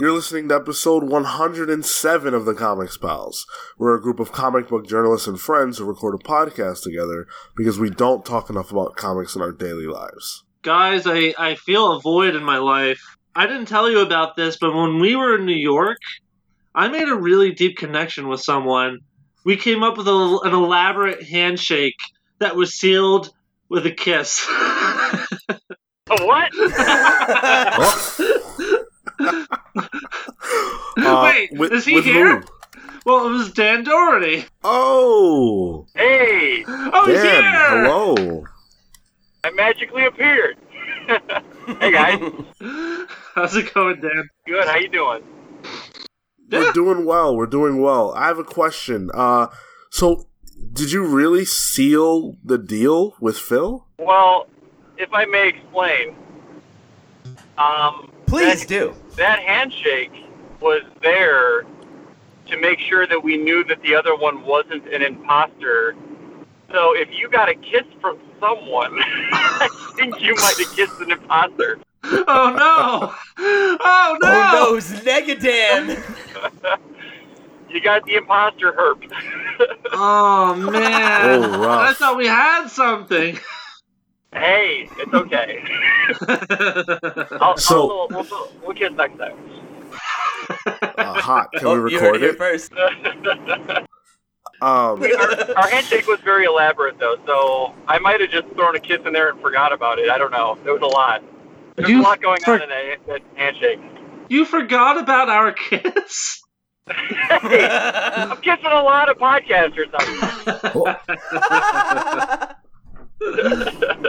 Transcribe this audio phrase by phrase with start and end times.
[0.00, 3.44] You're listening to episode 107 of the Comics Pals.
[3.78, 7.26] We're a group of comic book journalists and friends who record a podcast together
[7.56, 10.44] because we don't talk enough about comics in our daily lives.
[10.62, 13.02] Guys, I, I feel a void in my life.
[13.34, 15.98] I didn't tell you about this, but when we were in New York,
[16.76, 19.00] I made a really deep connection with someone.
[19.44, 21.98] We came up with a, an elaborate handshake
[22.38, 23.30] that was sealed
[23.68, 24.46] with a kiss.
[26.06, 26.52] what?
[31.00, 32.40] Uh, Wait, with- is he with here?
[32.40, 32.46] who?
[33.06, 34.44] Well, it was Dan Dougherty.
[34.64, 37.84] Oh, hey, Oh, he's Dan, here!
[37.84, 38.44] hello.
[39.44, 40.56] I magically appeared.
[41.80, 42.20] hey guys,
[43.34, 44.28] How's it going, Dan?
[44.46, 44.66] good.
[44.66, 45.22] How you doing?
[46.50, 47.36] We're doing well.
[47.36, 48.12] We're doing well.
[48.14, 49.10] I have a question.
[49.14, 49.46] Uh,
[49.90, 50.26] so
[50.72, 53.86] did you really seal the deal with Phil?
[53.98, 54.48] Well,
[54.98, 56.16] if I may explain,
[57.56, 58.94] um, Please that, do.
[59.16, 60.12] that handshake
[60.60, 61.62] was there
[62.46, 65.94] to make sure that we knew that the other one wasn't an imposter.
[66.72, 71.12] So if you got a kiss from someone, I think you might have kissed an
[71.12, 71.78] imposter.
[72.04, 73.14] Oh no!
[73.38, 74.28] Oh no!
[74.28, 76.02] Oh no, it's Negadan.
[77.70, 79.10] You got the imposter herp.
[79.90, 81.44] Oh man!
[81.44, 81.90] Oh, rough.
[81.90, 83.36] I thought we had something.
[84.32, 85.62] Hey, it's okay.
[87.40, 89.36] I'll, So- I'll, we'll, we'll kiss next time.
[90.66, 91.50] Uh, hot.
[91.52, 92.38] Can oh, we you heard record it it?
[92.38, 92.72] first.
[94.60, 98.80] Um, our, our handshake was very elaborate, though, so I might have just thrown a
[98.80, 100.10] kiss in there and forgot about it.
[100.10, 100.58] I don't know.
[100.64, 101.22] There was a lot.
[101.76, 103.78] There's You a lot going for- on in that, that handshake.
[104.28, 106.42] You forgot about our kiss?
[106.90, 109.94] hey, I'm kissing a lot of podcasters.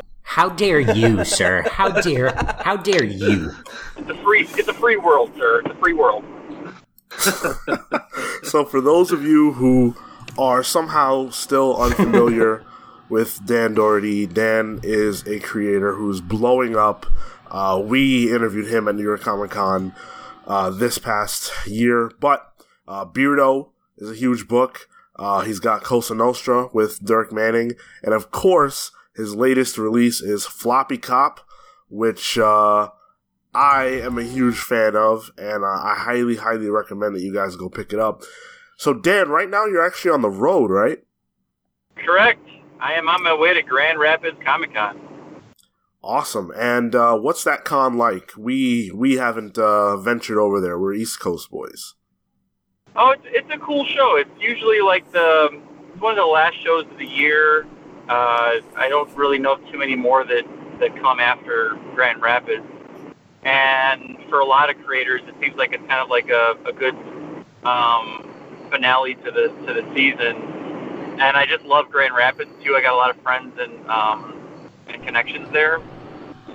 [0.39, 1.65] How dare you, sir?
[1.69, 3.51] How dare how dare you?
[3.97, 5.59] It's a free, it's a free world, sir.
[5.59, 6.23] It's a free world.
[8.43, 9.97] so for those of you who
[10.37, 12.63] are somehow still unfamiliar
[13.09, 17.05] with Dan Dougherty, Dan is a creator who's blowing up.
[17.51, 19.93] Uh, we interviewed him at New York Comic Con
[20.47, 22.49] uh, this past year, but
[22.87, 24.87] uh, Beardo is a huge book.
[25.17, 30.45] Uh, he's got Cosa Nostra with Dirk Manning, and of course, his latest release is
[30.45, 31.41] Floppy Cop,
[31.89, 32.87] which uh,
[33.53, 37.57] I am a huge fan of, and uh, I highly, highly recommend that you guys
[37.57, 38.23] go pick it up.
[38.77, 40.99] So, Dan, right now you're actually on the road, right?
[41.97, 42.47] Correct.
[42.79, 44.97] I am on my way to Grand Rapids Comic Con.
[46.01, 46.53] Awesome.
[46.55, 48.31] And uh, what's that con like?
[48.37, 50.79] We we haven't uh, ventured over there.
[50.79, 51.95] We're East Coast boys.
[52.95, 54.15] Oh, it's it's a cool show.
[54.15, 57.67] It's usually like the it's one of the last shows of the year.
[58.09, 60.43] Uh, I don't really know too many more that
[60.79, 62.65] that come after Grand Rapids.
[63.43, 66.73] And for a lot of creators, it seems like it's kind of like a, a
[66.73, 66.95] good
[67.63, 68.27] um,
[68.71, 70.35] finale to the to the season.
[71.21, 72.75] And I just love Grand Rapids too.
[72.75, 74.33] I got a lot of friends and um,
[74.87, 75.79] and connections there.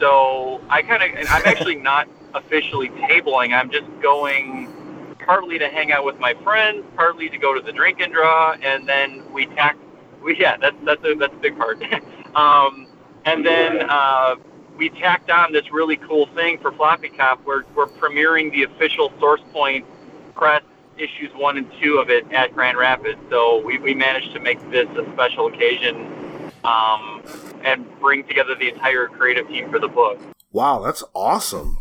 [0.00, 3.54] So I kind of I'm actually not officially tabling.
[3.54, 7.72] I'm just going partly to hang out with my friends, partly to go to the
[7.72, 9.76] drink and draw, and then we tack.
[10.25, 11.83] We yeah, that's that's a that's a big part.
[12.35, 12.89] um,
[13.25, 14.37] and then uh,
[14.77, 17.45] we tacked on this really cool thing for Floppy Cop.
[17.45, 19.87] We're we're premiering the official Source Point
[20.34, 20.63] press
[20.97, 23.21] issues one and two of it at Grand Rapids.
[23.31, 26.11] So we we managed to make this a special occasion.
[26.65, 27.23] Um,
[27.65, 30.21] and bring together the entire creative team for the book.
[30.53, 31.79] Wow, that's awesome.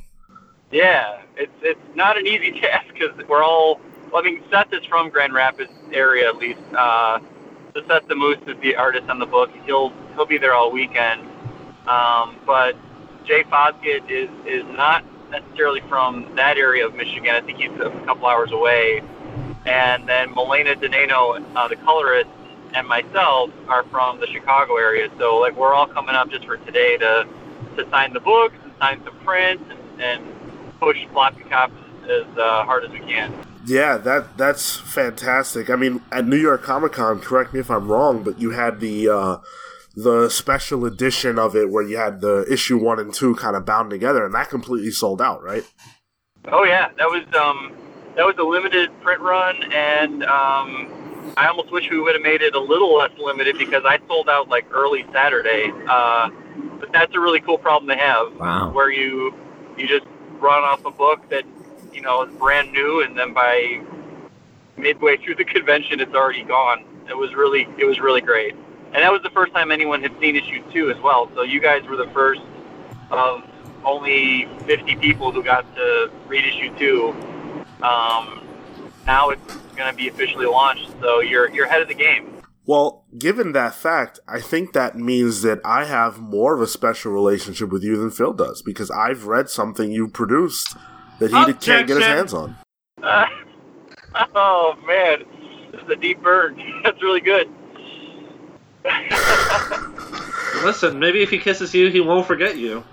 [0.72, 3.80] Yeah, it's it's not an easy task because we're all.
[4.12, 6.59] Well, I mean, Seth is from Grand Rapids area at least.
[6.76, 7.20] Uh,
[7.81, 9.50] Seth Damoose is the artist on the book.
[9.66, 11.22] He'll he'll be there all weekend.
[11.88, 12.75] Um, but
[13.25, 17.34] Jay Fosgate is is not necessarily from that area of Michigan.
[17.34, 19.01] I think he's a couple hours away.
[19.66, 22.29] And then Melena Deneno, uh, the colorist,
[22.73, 25.09] and myself are from the Chicago area.
[25.17, 27.28] So like we're all coming up just for today to
[27.78, 31.73] to sign the books and sign some prints and, and push floppy cops
[32.03, 33.34] as uh, hard as we can.
[33.66, 35.70] Yeah, that that's fantastic.
[35.70, 38.80] I mean, at New York Comic Con, correct me if I'm wrong, but you had
[38.80, 39.38] the uh,
[39.96, 43.66] the special edition of it where you had the issue one and two kind of
[43.66, 45.64] bound together, and that completely sold out, right?
[46.52, 47.74] Oh yeah, that was um,
[48.18, 52.42] that was a limited print run, and um, I almost wish we would have made
[52.42, 55.72] it a little less limited because I sold out like early Saturday.
[55.88, 56.30] Uh,
[56.80, 58.72] but that's a really cool problem to have, Wow.
[58.74, 59.34] where you
[59.78, 60.06] you just
[60.42, 61.46] run off a book that
[61.93, 63.81] you know is brand new, and then by
[64.78, 66.85] midway through the convention, it's already gone.
[67.09, 70.17] It was really it was really great, and that was the first time anyone had
[70.19, 71.29] seen issue two as well.
[71.35, 72.41] So you guys were the first
[73.11, 73.43] of
[73.85, 77.16] only 50 people who got to read issue two,
[77.84, 78.41] Um,
[79.05, 82.29] now it's going to be officially launched, so you're you're ahead of the game.
[82.66, 87.11] Well, given that fact, I think that means that I have more of a special
[87.11, 90.78] relationship with you than Phil does because I've read something you produced
[91.28, 92.55] that he can't get his hands on.
[93.03, 95.23] oh man,
[95.72, 96.61] this is a deep burn.
[96.84, 97.49] That's really good.
[100.64, 102.84] Listen, maybe if he kisses you, he won't forget you.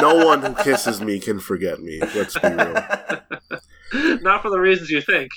[0.00, 2.00] no one who kisses me can forget me.
[2.14, 2.74] Let's be real.
[4.22, 5.30] Not for the reasons you think.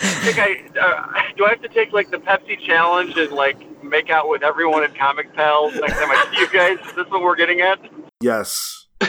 [0.00, 1.46] Think I uh, do.
[1.46, 4.92] I have to take like the Pepsi challenge and like make out with everyone in
[4.94, 6.78] Comic Pals next time I see you guys.
[6.86, 7.78] Is this what we're getting at?
[8.20, 8.86] yes.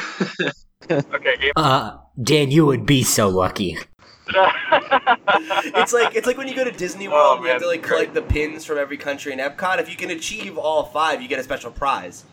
[0.90, 1.52] Okay.
[1.56, 3.78] Uh, Dan, you would be so lucky.
[4.32, 7.68] It's like it's like when you go to Disney World Oh, and you have to
[7.68, 9.80] like collect the pins from every country in Epcot.
[9.80, 12.24] If you can achieve all five, you get a special prize.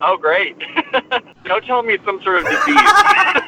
[0.00, 0.56] Oh, great!
[1.44, 2.76] Don't tell me it's some sort of disease.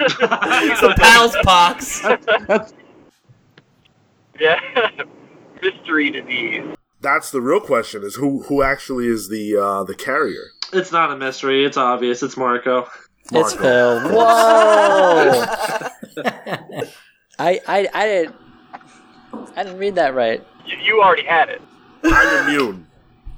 [0.01, 2.03] It's the Pals Pox.
[4.41, 4.61] yeah,
[5.63, 6.75] mystery disease.
[7.01, 10.51] That's the real question: is who who actually is the uh, the carrier?
[10.73, 11.65] It's not a mystery.
[11.65, 12.23] It's obvious.
[12.23, 12.89] It's Marco.
[13.33, 14.01] It's Phil.
[14.01, 15.45] Whoa!
[17.39, 18.37] I, I, I didn't.
[19.57, 20.45] I didn't read that right.
[20.67, 21.63] You, you already had it.
[22.05, 22.87] I'm immune.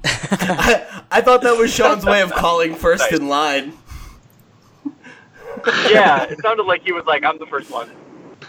[0.05, 3.73] I, I thought that was Sean's way of calling first in line.
[5.89, 7.89] Yeah, it sounded like he was like, "I'm the first one."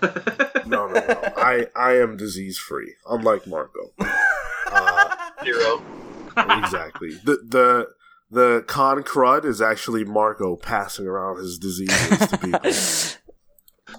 [0.66, 1.32] No, no, no.
[1.36, 3.92] I I am disease free, unlike Marco.
[4.66, 5.14] Uh,
[5.44, 5.82] Zero.
[6.36, 7.10] exactly.
[7.22, 7.88] The the
[8.30, 12.70] the con crud is actually Marco passing around his diseases to people.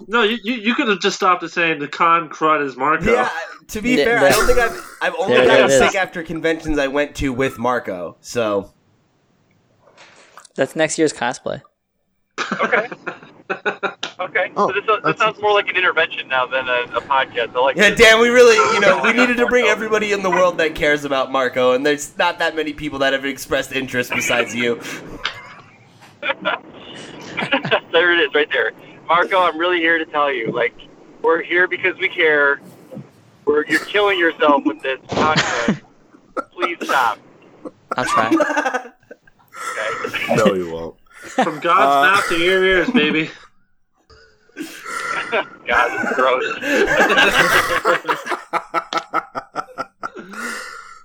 [0.08, 3.12] No, you, you, you could have just stopped at saying the con crud is Marco.
[3.12, 3.30] Yeah,
[3.68, 5.78] to be Yeah, fair, I don't think I've I've only There- there gotten it is.
[5.78, 8.16] sick after conventions I went to with Marco.
[8.20, 8.72] So
[10.54, 11.62] That's next year's cosplay.
[12.52, 12.88] Okay.
[14.18, 14.50] Okay.
[14.56, 17.54] Oh, so this, this that's- sounds more like an intervention now than a, a podcast.
[17.54, 18.00] I like yeah, this.
[18.00, 21.04] Dan, we really you know we needed to bring everybody in the world that cares
[21.04, 24.80] about Marco, and there's not that many people that have expressed interest besides you.
[27.92, 28.72] there it is, right there.
[29.06, 30.74] Marco, I'm really here to tell you, like,
[31.22, 32.60] we're here because we care.
[33.44, 35.80] We're, you're killing yourself with this podcast.
[36.52, 37.18] Please stop.
[37.96, 38.90] I'll try.
[40.06, 40.34] Okay.
[40.36, 40.96] No, you won't.
[41.20, 43.30] From God's Uh, mouth to your ears, baby.
[45.66, 46.44] God, this gross.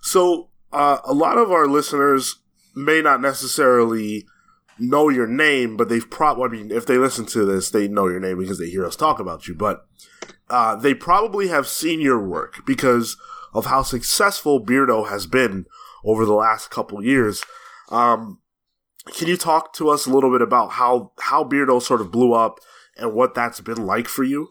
[0.03, 2.35] So, uh, a lot of our listeners
[2.75, 4.25] may not necessarily
[4.81, 8.07] know your name, but they've probably, I mean, if they listen to this, they know
[8.07, 9.85] your name because they hear us talk about you, but
[10.49, 13.17] uh, they probably have seen your work because
[13.53, 15.65] of how successful Beardo has been
[16.03, 17.43] over the last couple years.
[17.89, 18.39] Um,
[19.13, 22.33] can you talk to us a little bit about how, how Beardo sort of blew
[22.33, 22.59] up
[22.97, 24.49] and what that's been like for you?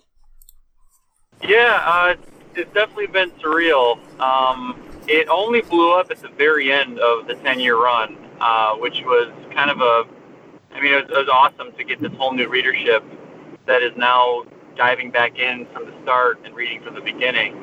[1.43, 2.17] Yeah, uh,
[2.55, 3.99] it's definitely been surreal.
[4.21, 8.75] Um, it only blew up at the very end of the 10 year run, uh,
[8.77, 10.05] which was kind of a,
[10.73, 13.05] I mean, it was, it was awesome to get this whole new readership
[13.67, 14.45] that is now
[14.77, 17.55] diving back in from the start and reading from the beginning.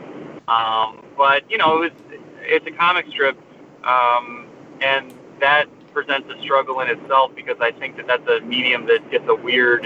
[0.48, 3.38] Um, but, you know, it was, it's a comic strip,
[3.84, 4.48] um,
[4.82, 9.10] and that presents a struggle in itself because I think that that's a medium that
[9.10, 9.86] gets a weird,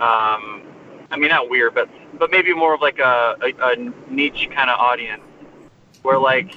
[0.00, 0.62] um,
[1.10, 1.88] I mean, not weird, but
[2.18, 3.76] but maybe more of like a, a, a
[4.10, 5.22] niche kind of audience,
[6.02, 6.54] where like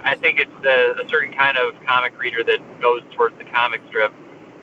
[0.00, 3.80] I think it's a, a certain kind of comic reader that goes towards the comic
[3.88, 4.12] strip.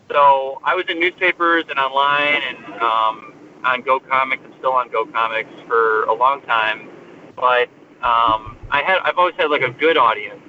[0.10, 3.34] So I was in newspapers and online and um,
[3.64, 4.44] on Go Comics.
[4.46, 6.90] I'm still on Go Comics for a long time,
[7.36, 7.70] but
[8.04, 10.42] um, I had I've always had like a good audience.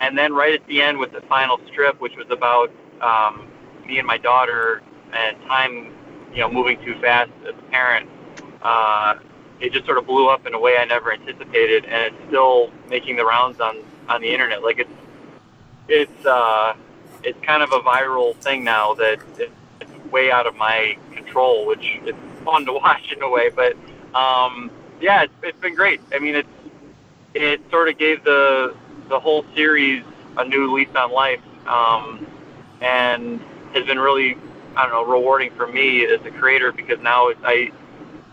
[0.00, 3.48] And then right at the end with the final strip, which was about um,
[3.86, 5.92] me and my daughter and time,
[6.32, 8.08] you know, moving too fast as a parent,
[8.62, 9.16] uh,
[9.60, 12.70] it just sort of blew up in a way I never anticipated, and it's still
[12.88, 13.78] making the rounds on
[14.08, 14.62] on the internet.
[14.62, 14.90] Like it's
[15.88, 16.74] it's uh,
[17.22, 19.52] it's kind of a viral thing now that it's
[20.10, 23.50] way out of my control, which is fun to watch in a way.
[23.50, 23.76] But
[24.14, 24.70] um,
[25.00, 26.00] yeah, it's, it's been great.
[26.12, 26.48] I mean, it's
[27.34, 28.74] it sort of gave the
[29.08, 30.02] the whole series
[30.36, 32.26] a new lease on life, um,
[32.80, 33.40] and
[33.74, 34.36] has been really
[34.76, 37.70] I don't know rewarding for me as a creator because now it's, I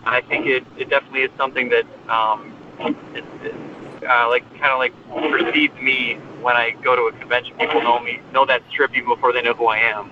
[0.06, 3.56] I think it, it definitely is something that um, it, it,
[4.05, 4.93] uh, like kind of like
[5.31, 7.55] precedes me when I go to a convention.
[7.57, 10.12] People know me, know that strip even before they know who I am.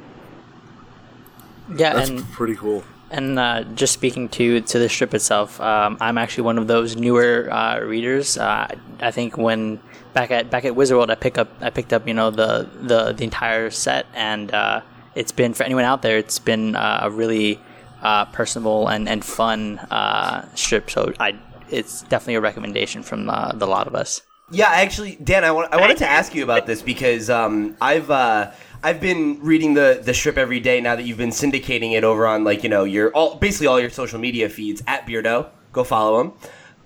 [1.76, 2.84] Yeah, That's and pretty cool.
[3.10, 6.96] and uh, just speaking to to the strip itself, um, I'm actually one of those
[6.96, 8.38] newer uh, readers.
[8.38, 8.68] Uh,
[9.00, 9.80] I think when
[10.14, 12.68] back at back at Wizard World, I pick up I picked up you know the
[12.82, 14.82] the, the entire set, and uh,
[15.16, 17.60] it's been for anyone out there, it's been uh, a really
[18.02, 20.90] uh, personable and and fun uh, strip.
[20.92, 21.38] So I
[21.74, 24.22] it's definitely a recommendation from uh, the lot of us.
[24.52, 28.12] Yeah, actually, Dan, I, want, I wanted to ask you about this because um, I've
[28.12, 28.52] uh,
[28.84, 32.28] I've been reading the the strip every day now that you've been syndicating it over
[32.28, 35.50] on like you know your all basically all your social media feeds at Beardo.
[35.72, 36.34] Go follow him.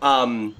[0.02, 0.56] Um,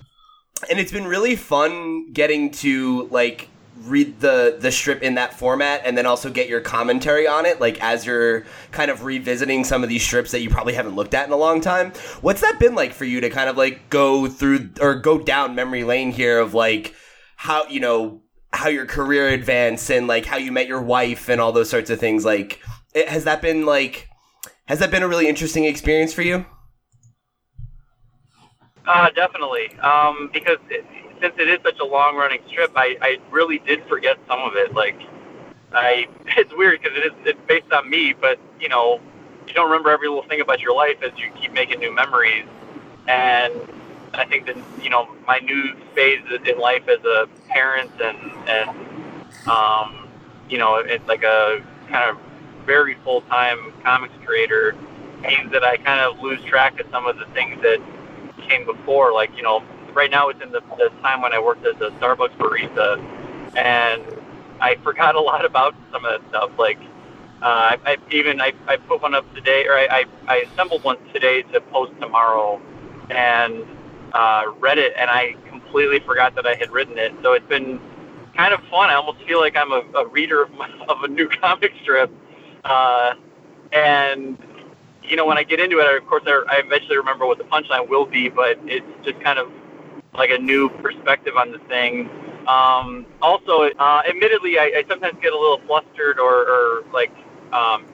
[0.70, 3.50] and it's been really fun getting to like
[3.86, 7.60] read the the strip in that format and then also get your commentary on it
[7.62, 11.14] like as you're kind of revisiting some of these strips that you probably haven't looked
[11.14, 11.92] at in a long time
[12.22, 15.56] what's that been like for you to kind of like go through or go down
[15.56, 16.96] memory lane here of like
[17.36, 18.22] how you know
[18.54, 21.90] how your career advanced and like how you met your wife and all those sorts
[21.90, 22.60] of things like
[22.94, 24.10] it, has that been like
[24.66, 26.46] has that been a really interesting experience for you
[28.88, 29.68] Uh, definitely.
[29.80, 30.86] Um, because it,
[31.22, 34.56] since it is such a long running strip, I, I really did forget some of
[34.56, 34.74] it.
[34.74, 35.00] Like,
[35.74, 36.08] I
[36.38, 39.00] it's weird because it is it's based on me, but you know,
[39.48, 42.46] you don't remember every little thing about your life as you keep making new memories.
[43.08, 43.54] And
[44.14, 48.70] I think that you know my new phase in life as a parent and and
[49.48, 50.08] um,
[50.50, 52.18] you know, it's like a kind of
[52.66, 54.76] very full time comics creator
[55.22, 57.82] means that I kind of lose track of some of the things that
[58.48, 59.14] came before.
[59.14, 59.64] Like, you know,
[59.98, 63.00] right now it's in the, the time when I worked as a Starbucks barista,
[63.58, 64.04] and
[64.62, 66.52] I forgot a lot about some of that stuff.
[66.58, 66.80] Like,
[67.42, 70.84] uh, I, I even I, I put one up today, or I, I, I assembled
[70.84, 72.62] one today to post tomorrow,
[73.10, 73.66] and
[74.14, 77.14] uh, read it, and I completely forgot that I had written it.
[77.24, 77.82] So it's been
[78.36, 78.92] kind of fun.
[78.92, 82.12] I almost feel like I'm a, a reader of, my, of a new comic strip,
[82.64, 83.16] uh,
[83.74, 84.38] and
[85.04, 87.46] you know, when I get into it, of course, I, I eventually remember what the
[87.46, 89.50] punchline will be, but it's just kind of
[90.18, 92.10] like a new perspective on the thing.
[92.48, 97.12] Um, also, uh, admittedly, I, I sometimes get a little flustered or, or like
[97.54, 97.86] um,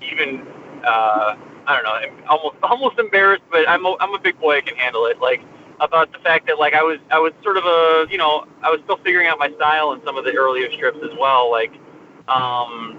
[0.00, 0.46] even
[0.84, 4.60] uh, I don't know, almost almost embarrassed, but I'm a, I'm a big boy, I
[4.60, 5.20] can handle it.
[5.20, 5.42] Like
[5.80, 8.70] about the fact that like I was I was sort of a you know I
[8.70, 11.50] was still figuring out my style in some of the earlier strips as well.
[11.50, 11.72] Like
[12.28, 12.98] um,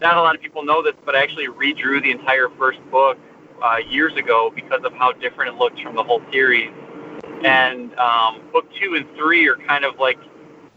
[0.00, 3.18] not a lot of people know this, but I actually redrew the entire first book
[3.62, 6.72] uh, years ago because of how different it looked from the whole series.
[7.44, 10.18] And um, book two and three are kind of like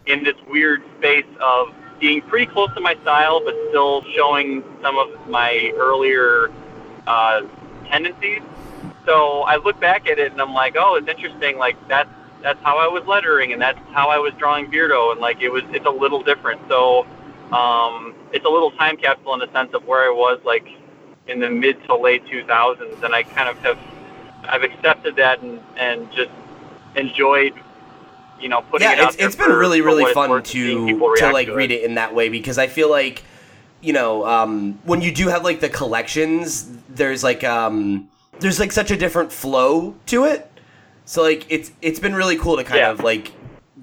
[0.06, 4.98] in this weird space of being pretty close to my style, but still showing some
[4.98, 6.50] of my earlier
[7.06, 7.42] uh,
[7.88, 8.42] tendencies.
[9.06, 11.58] So I look back at it and I'm like, oh, it's interesting.
[11.58, 12.10] Like that's
[12.42, 15.48] that's how I was lettering and that's how I was drawing Beardo, and like it
[15.48, 16.60] was it's a little different.
[16.68, 17.06] So
[17.52, 20.66] um, it's a little time capsule in the sense of where I was like
[21.28, 23.78] in the mid to late 2000s, and I kind of have
[24.44, 26.30] I've accepted that and and just
[26.96, 27.54] enjoyed
[28.40, 30.98] you know putting yeah, it out it's, it's been for- really really fun worth to
[31.16, 33.22] to like to read it in that way because I feel like
[33.80, 38.08] you know um, when you do have like the collections, there's like um,
[38.40, 40.48] there's like such a different flow to it.
[41.04, 42.90] So like it's it's been really cool to kind Yeah.
[42.90, 43.32] of like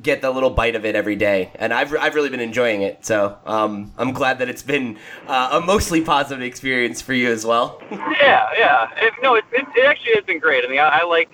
[0.01, 3.05] get the little bite of it every day, and I've I've really been enjoying it.
[3.05, 4.97] So um, I'm glad that it's been
[5.27, 7.81] uh, a mostly positive experience for you as well.
[7.91, 8.89] Yeah, yeah.
[8.97, 10.63] It, no, it, it, it actually has been great.
[10.65, 11.29] I mean, I, I like,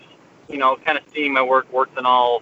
[0.50, 2.42] you know, kind of seeing my work works and all,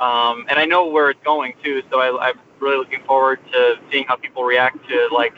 [0.00, 1.82] um, and I know where it's going too.
[1.90, 5.34] So I, I'm really looking forward to seeing how people react to like,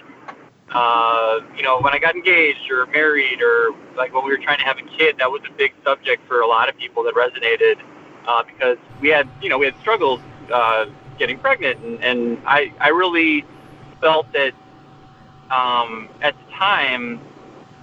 [0.70, 4.58] uh, you know, when I got engaged or married or like when we were trying
[4.58, 5.16] to have a kid.
[5.18, 7.76] That was a big subject for a lot of people that resonated
[8.26, 10.20] uh, because we had, you know, we had struggles
[10.52, 10.86] uh,
[11.18, 13.44] getting pregnant, and, and I, I really
[14.00, 14.52] felt that
[15.50, 17.20] um, at the time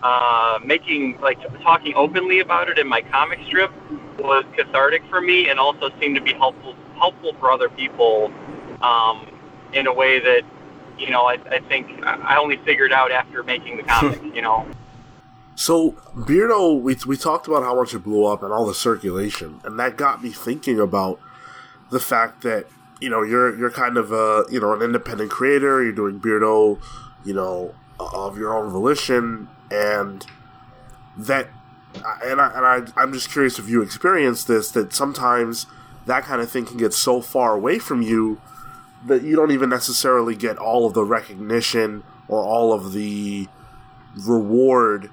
[0.04, 3.72] uh, making like talking openly about it in my comic strip
[4.20, 8.32] was cathartic for me and also seemed to be helpful helpful for other people
[8.82, 9.28] um,
[9.74, 10.42] in a way that
[10.98, 14.66] you know I, I think I only figured out after making the comic you know
[15.56, 19.60] So Beardo, we we talked about how much it blew up and all the circulation,
[19.64, 21.20] and that got me thinking about
[21.92, 22.66] the fact that
[23.00, 25.84] you know you're you're kind of a you know an independent creator.
[25.84, 26.80] You're doing Beardo,
[27.24, 27.76] you know,
[28.14, 30.26] of your own volition, and
[31.18, 31.48] that
[31.96, 35.66] and I and I I'm just curious if you experienced this that sometimes
[36.06, 38.42] that kind of thing can get so far away from you
[39.06, 43.48] that you don't even necessarily get all of the recognition or all of the
[44.26, 45.10] reward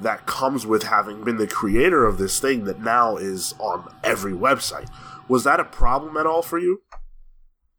[0.00, 4.32] that comes with having been the creator of this thing that now is on every
[4.32, 4.88] website.
[5.28, 6.82] Was that a problem at all for you?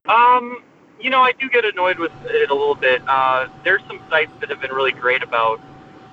[0.08, 0.64] Um,
[1.02, 3.02] you know, I do get annoyed with it a little bit.
[3.08, 5.60] Uh, there's some sites that have been really great about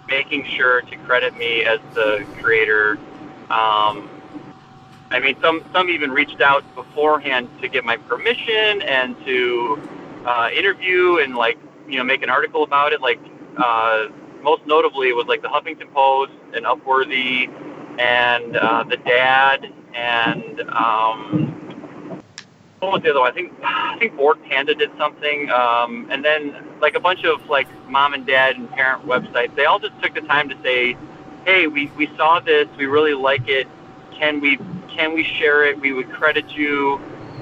[0.09, 2.99] making sure to credit me as the creator.
[3.51, 4.09] Um,
[5.11, 9.81] I mean, some some even reached out beforehand to get my permission and to
[10.27, 13.01] uh, interview and like you know make an article about it.
[13.01, 13.21] Like
[13.57, 14.07] uh,
[14.43, 17.49] most notably was like the Huffington Post and Upworthy
[17.99, 21.78] and uh, the Dad and um,
[22.81, 23.31] what was the other one?
[23.31, 27.49] I think I think Bored Panda did something, um, and then like a bunch of
[27.49, 29.55] like mom and dad and parent websites.
[29.57, 30.97] They all just took the time to say,
[31.45, 33.67] "Hey, we we saw this, we really like it.
[34.13, 34.59] Can we
[34.89, 35.81] can we share it?
[35.81, 37.01] We would credit you."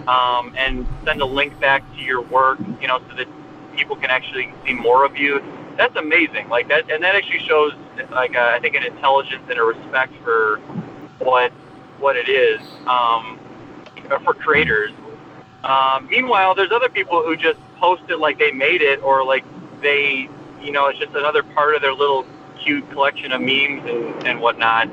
[0.09, 3.27] Um, and send a link back to your work, you know, so that
[3.75, 5.43] people can actually see more of you.
[5.77, 6.49] That's amazing.
[6.49, 7.73] Like that, and that actually shows,
[8.13, 10.59] like, uh, I think an intelligence and a respect for
[11.19, 11.51] what
[11.99, 13.41] what it is um,
[14.25, 14.93] for creators.
[15.65, 19.45] Um, meanwhile, there's other people who just post it like they made it, or like
[19.81, 20.29] they,
[20.63, 22.27] you know, it's just another part of their little
[22.59, 24.89] cute collection of memes and, and whatnot.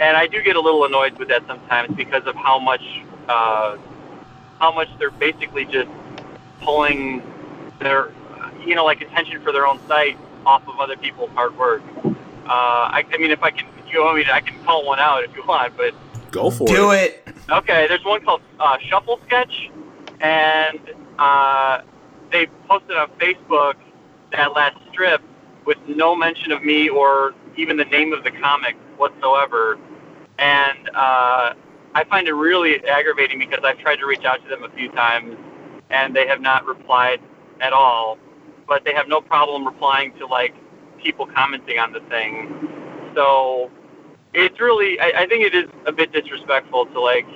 [0.00, 2.82] And I do get a little annoyed with that sometimes because of how much,
[3.28, 3.76] uh,
[4.58, 5.90] how much they're basically just
[6.60, 7.22] pulling
[7.80, 8.10] their,
[8.64, 11.82] you know, like attention for their own site off of other people's hard work.
[12.04, 12.10] Uh,
[12.46, 15.24] I, I mean, if I can, you want me to, I can call one out
[15.24, 15.94] if you want, but
[16.32, 17.24] Go for Do it.
[17.24, 17.31] Do it.
[17.50, 19.70] Okay, there's one called uh, Shuffle Sketch,
[20.20, 20.78] and
[21.18, 21.80] uh,
[22.30, 23.74] they posted on Facebook
[24.30, 25.20] that last strip
[25.66, 29.76] with no mention of me or even the name of the comic whatsoever.
[30.38, 31.54] And uh,
[31.94, 34.90] I find it really aggravating because I've tried to reach out to them a few
[34.92, 35.36] times,
[35.90, 37.20] and they have not replied
[37.60, 38.18] at all.
[38.68, 40.54] But they have no problem replying to like
[41.02, 43.12] people commenting on the thing.
[43.16, 43.70] So
[44.34, 47.26] it's really I, I think it is a bit disrespectful to like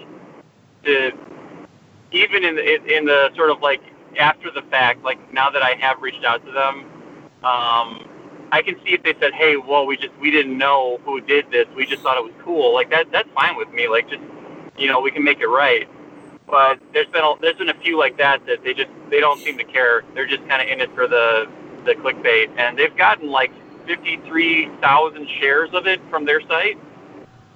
[0.85, 1.13] to
[2.13, 3.83] even in the in the sort of like
[4.19, 6.85] after the fact like now that I have reached out to them
[7.45, 8.09] um
[8.53, 11.51] I can see if they said hey well we just we didn't know who did
[11.51, 11.67] this.
[11.77, 12.75] We just thought it was cool.
[12.75, 13.89] Like that that's fine with me.
[13.89, 14.23] Like just
[14.79, 15.89] you know we can make it right.
[16.47, 19.41] But there's been a, there's been a few like that that they just they don't
[19.43, 20.05] seem to care.
[20.15, 21.49] They're just kind of in it for the
[21.85, 22.57] the clickbait.
[22.57, 23.53] And they've gotten like
[23.87, 26.79] 53,000 shares of it from their site.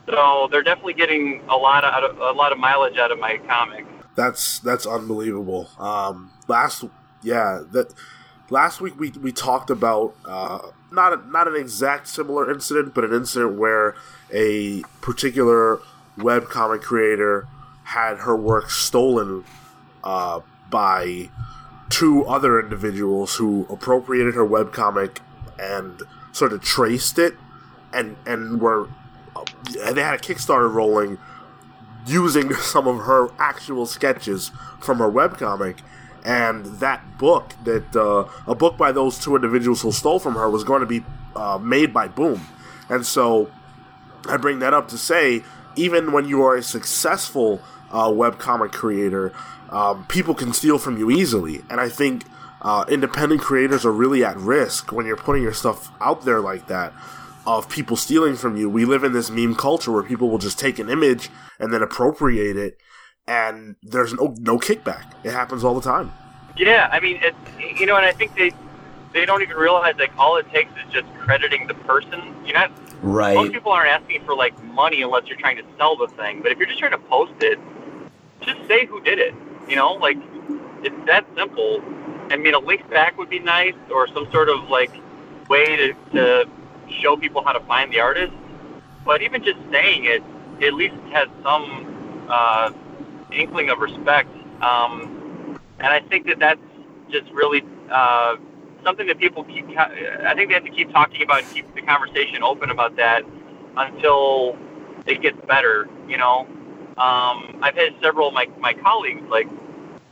[0.06, 3.86] So they're definitely getting a lot of, a lot of mileage out of my comic.
[4.16, 5.68] That's that's unbelievable.
[5.78, 6.84] Um, last
[7.22, 7.94] yeah that
[8.50, 10.58] last week we, we talked about uh,
[10.90, 13.94] not a, not an exact similar incident, but an incident where
[14.32, 15.78] a particular
[16.18, 17.46] web comic creator
[17.84, 19.44] had her work stolen
[20.04, 20.40] uh,
[20.70, 21.28] by
[21.88, 25.18] two other individuals who appropriated her webcomic
[25.58, 27.36] and sort of traced it
[27.92, 28.88] and and were
[29.82, 31.18] and they had a Kickstarter rolling
[32.06, 35.78] using some of her actual sketches from her webcomic.
[36.22, 40.50] And that book, that uh, a book by those two individuals who stole from her,
[40.50, 41.02] was going to be
[41.34, 42.46] uh, made by Boom.
[42.90, 43.50] And so
[44.28, 45.42] I bring that up to say,
[45.76, 49.32] even when you are a successful uh, webcomic creator,
[49.70, 51.62] um, people can steal from you easily.
[51.70, 52.24] And I think
[52.62, 56.66] uh, independent creators are really at risk when you're putting your stuff out there like
[56.68, 56.92] that
[57.46, 58.68] of people stealing from you.
[58.68, 61.82] We live in this meme culture where people will just take an image and then
[61.82, 62.78] appropriate it,
[63.26, 65.12] and there's no no kickback.
[65.24, 66.12] It happens all the time.
[66.56, 67.34] Yeah, I mean, it,
[67.78, 68.52] you know, and I think they
[69.12, 72.34] they don't even realize like all it takes is just crediting the person.
[72.44, 72.70] You're not
[73.02, 76.42] most people aren't asking for like money unless you're trying to sell the thing.
[76.42, 77.58] But if you're just trying to post it,
[78.42, 79.34] just say who did it.
[79.68, 80.18] You know, like
[80.82, 81.82] it's that simple.
[82.30, 84.92] I mean, a link back would be nice, or some sort of like
[85.48, 86.48] way to, to
[87.00, 88.32] show people how to find the artist.
[89.04, 90.22] But even just saying it,
[90.62, 92.70] at least has some uh,
[93.32, 94.28] inkling of respect.
[94.62, 96.60] Um, and I think that that's
[97.10, 98.36] just really uh,
[98.84, 99.66] something that people keep.
[99.76, 103.24] I think they have to keep talking about, and keep the conversation open about that
[103.76, 104.56] until
[105.06, 105.88] it gets better.
[106.06, 106.46] You know,
[106.98, 109.48] um, I've had several of my my colleagues like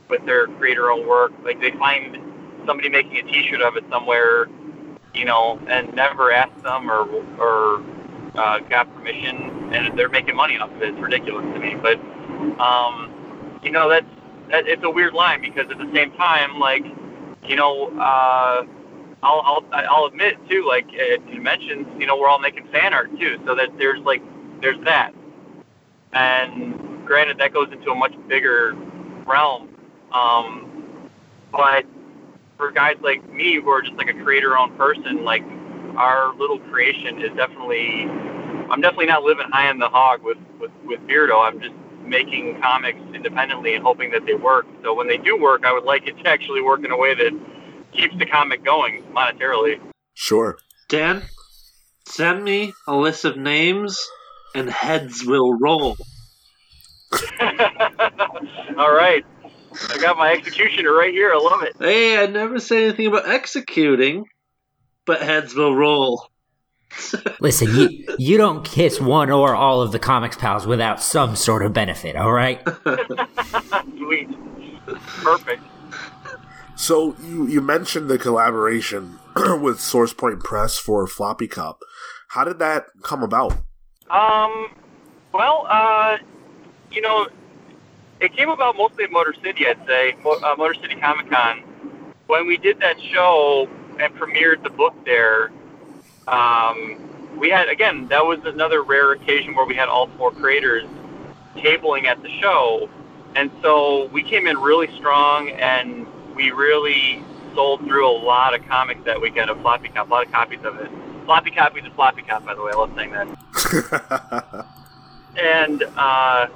[0.09, 2.17] with their creator-owned work, like they find
[2.65, 4.47] somebody making a T-shirt of it somewhere,
[5.13, 7.07] you know, and never asked them or
[7.39, 7.83] or
[8.35, 10.89] uh, got permission, and they're making money off of it.
[10.89, 11.99] It's ridiculous to me, but
[12.59, 14.05] um, you know that's
[14.49, 16.85] that, it's a weird line because at the same time, like
[17.43, 18.65] you know, uh,
[19.23, 22.93] I'll I'll I'll admit too, like uh, you mentioned, you know, we're all making fan
[22.93, 24.21] art too, so that there's like
[24.61, 25.13] there's that,
[26.13, 28.75] and granted that goes into a much bigger
[29.25, 29.68] realm,
[30.11, 31.09] um,
[31.51, 31.85] but
[32.57, 35.43] for guys like me who are just like a creator-owned person, like
[35.95, 38.03] our little creation is definitely,
[38.69, 41.45] I'm definitely not living high on the hog with with with Beardo.
[41.45, 44.65] I'm just making comics independently and hoping that they work.
[44.83, 47.13] So when they do work, I would like it to actually work in a way
[47.15, 47.31] that
[47.91, 49.79] keeps the comic going monetarily.
[50.15, 50.57] Sure.
[50.89, 51.23] Dan,
[52.09, 54.03] Send me a list of names,
[54.55, 55.95] and heads will roll.
[58.79, 59.23] All right.
[59.87, 61.31] I got my executioner right here.
[61.33, 61.75] I love it.
[61.79, 64.25] Hey, I never say anything about executing,
[65.05, 66.29] but heads will roll.
[67.39, 71.63] Listen, you you don't kiss one or all of the comics pals without some sort
[71.63, 72.61] of benefit, all right?
[73.97, 74.29] Sweet.
[75.21, 75.63] Perfect.
[76.75, 81.79] So you you mentioned the collaboration with SourcePoint Press for Floppy Cop.
[82.29, 83.53] How did that come about?
[84.09, 84.71] Um,
[85.33, 86.17] well, uh,
[86.91, 87.27] you know,
[88.19, 91.63] it came about mostly at Motor City, I'd say, uh, Motor City Comic Con.
[92.27, 93.67] When we did that show
[93.99, 95.51] and premiered the book there,
[96.27, 100.83] um, we had, again, that was another rare occasion where we had all four creators
[101.55, 102.89] tabling at the show.
[103.35, 106.05] And so we came in really strong and
[106.35, 107.23] we really
[107.55, 110.63] sold through a lot of comics that weekend of Floppy Cop, a lot of copies
[110.63, 110.89] of it.
[111.25, 112.71] Floppy copies of Floppy Cop, by the way.
[112.73, 114.65] I love saying that
[115.37, 116.47] and uh,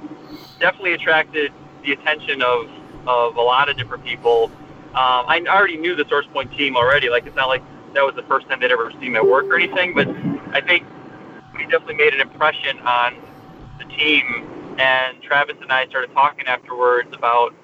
[0.58, 1.52] definitely attracted
[1.84, 2.68] the attention of,
[3.06, 4.50] of a lot of different people.
[4.94, 7.08] Um, I already knew the Source Point team already.
[7.08, 7.62] Like it's not like
[7.94, 10.08] that was the first time they'd ever seen my work or anything, but
[10.54, 10.84] I think
[11.54, 13.16] we definitely made an impression on
[13.78, 14.76] the team.
[14.78, 17.54] And Travis and I started talking afterwards about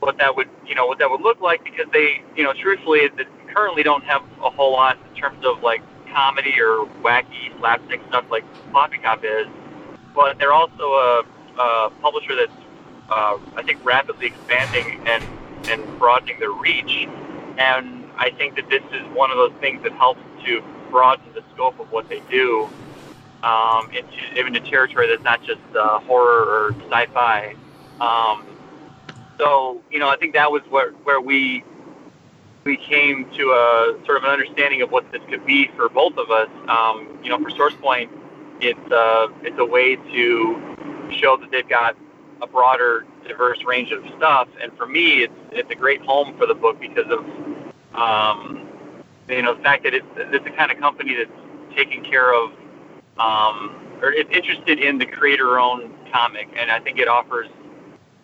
[0.00, 3.08] what that would, you know, what that would look like because they, you know, truthfully,
[3.16, 3.24] they
[3.54, 8.24] currently don't have a whole lot in terms of like comedy or wacky slapstick stuff
[8.30, 9.46] like Floppy Cop is
[10.14, 11.24] but they're also a,
[11.58, 12.52] a publisher that's
[13.10, 15.24] uh, I think rapidly expanding and
[15.68, 17.08] and broadening their reach.
[17.58, 21.42] And I think that this is one of those things that helps to broaden the
[21.54, 22.68] scope of what they do
[23.42, 27.54] um, into into territory that's not just uh, horror or sci-fi.
[28.00, 28.46] Um,
[29.38, 31.64] so you know, I think that was where where we
[32.64, 36.16] we came to a sort of an understanding of what this could be for both
[36.16, 36.48] of us.
[36.68, 38.08] Um, you know, for SourcePoint,
[38.62, 41.96] it's uh, it's a way to show that they've got
[42.40, 44.48] a broader, diverse range of stuff.
[44.60, 47.20] And for me, it's it's a great home for the book because of
[47.94, 48.68] um,
[49.28, 52.52] you know the fact that it's it's the kind of company that's taking care of
[53.18, 57.48] um, or it's interested in the creator-owned comic, and I think it offers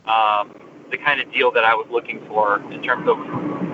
[0.07, 0.55] um,
[0.91, 3.19] the kind of deal that I was looking for in terms of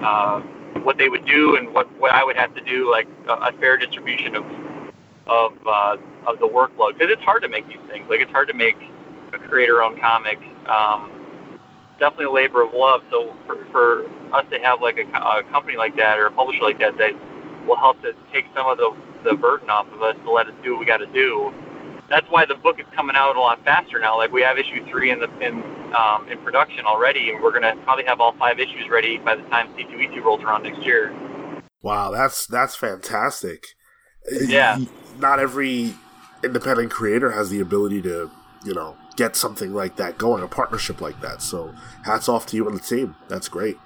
[0.02, 0.40] uh,
[0.82, 3.52] what they would do and what what I would have to do, like a, a
[3.52, 4.44] fair distribution of
[5.26, 8.06] of uh, of the workload because it's hard to make these things.
[8.08, 8.76] Like it's hard to make
[9.32, 10.38] a creator-owned comic.
[10.66, 11.10] Um,
[11.98, 13.02] definitely a labor of love.
[13.10, 16.62] So for, for us to have like a, a company like that or a publisher
[16.62, 17.12] like that that
[17.66, 20.52] will help to take some of the the burden off of us to let us
[20.62, 21.52] do what we got to do.
[22.10, 24.18] That's why the book is coming out a lot faster now.
[24.18, 25.62] Like we have issue three in the in
[25.94, 29.42] um, in production already, and we're gonna probably have all five issues ready by the
[29.44, 31.14] time C2E2 rolls around next year.
[31.80, 33.64] Wow, that's that's fantastic.
[34.30, 34.78] Yeah.
[35.18, 35.94] Not every
[36.42, 38.30] independent creator has the ability to,
[38.64, 41.40] you know, get something like that going, a partnership like that.
[41.42, 41.74] So,
[42.04, 43.16] hats off to you and the team.
[43.28, 43.78] That's great.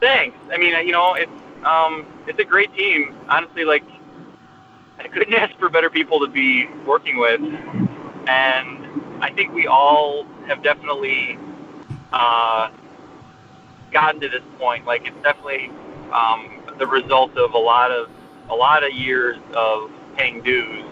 [0.00, 0.36] Thanks.
[0.52, 1.30] I mean, you know, it's
[1.64, 3.14] um, it's a great team.
[3.28, 3.84] Honestly, like
[4.98, 10.24] I couldn't ask for better people to be working with, and I think we all
[10.46, 11.38] have definitely
[12.12, 12.70] uh,
[13.92, 14.86] gotten to this point.
[14.86, 15.70] Like it's definitely
[16.12, 18.08] um, the result of a lot of
[18.48, 20.84] a lot of years of paying dues,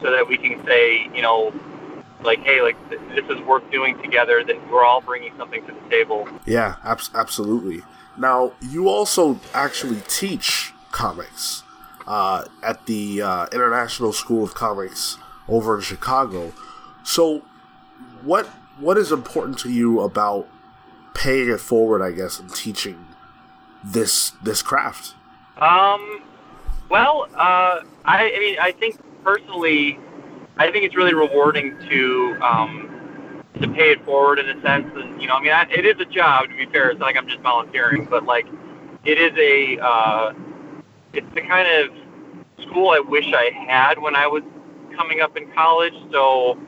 [0.00, 1.52] so that we can say, you know,
[2.22, 4.44] like, hey, like this is worth doing together.
[4.44, 6.28] That we're all bringing something to the table.
[6.46, 7.82] Yeah, abs- absolutely.
[8.16, 11.62] Now, you also actually teach comics
[12.06, 15.16] uh, at the uh, International School of Comics
[15.48, 16.52] over in Chicago.
[17.02, 17.42] So,
[18.22, 18.46] what
[18.78, 20.48] what is important to you about
[21.14, 22.02] paying it forward?
[22.02, 23.06] I guess and teaching
[23.82, 25.14] this this craft.
[25.58, 26.22] Um,
[26.92, 29.98] well, uh, I, I mean, I think personally,
[30.58, 34.92] I think it's really rewarding to um, to pay it forward in a sense.
[34.94, 36.50] And you know, I mean, I, it is a job.
[36.50, 38.46] To be fair, it's not like I'm just volunteering, but like,
[39.06, 40.34] it is a uh,
[41.14, 41.96] it's the kind of
[42.62, 44.42] school I wish I had when I was
[44.94, 45.94] coming up in college.
[46.10, 46.58] So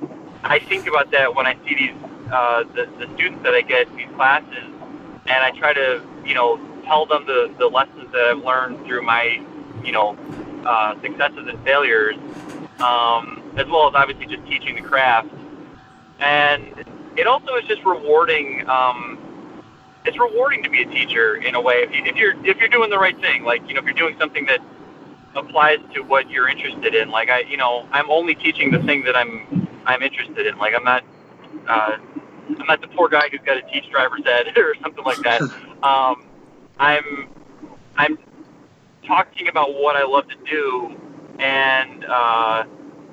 [0.42, 1.94] I think about that when I see these
[2.32, 4.64] uh, the, the students that I get these classes,
[5.26, 9.02] and I try to you know tell them the, the lessons that I've learned through
[9.02, 9.44] my
[9.84, 10.16] you know
[10.64, 12.16] uh, successes and failures,
[12.80, 15.28] um, as well as obviously just teaching the craft.
[16.20, 16.84] And
[17.16, 18.68] it also is just rewarding.
[18.68, 19.18] Um,
[20.04, 22.68] it's rewarding to be a teacher in a way if, you, if you're if you're
[22.68, 23.44] doing the right thing.
[23.44, 24.60] Like you know if you're doing something that
[25.36, 27.10] applies to what you're interested in.
[27.10, 30.58] Like I, you know, I'm only teaching the thing that I'm I'm interested in.
[30.58, 31.04] Like I'm not
[31.68, 31.96] uh,
[32.60, 35.42] I'm not the poor guy who's got to teach driver's ed or something like that.
[35.84, 36.24] Um,
[36.78, 37.28] I'm
[37.98, 38.16] I'm
[39.06, 40.96] talking about what I love to do
[41.38, 42.64] and uh,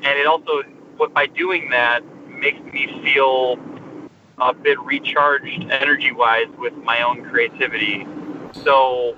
[0.04, 0.64] and it also,
[0.98, 3.60] what by doing that, makes me feel
[4.40, 8.08] a bit recharged energy-wise with my own creativity.
[8.64, 9.16] So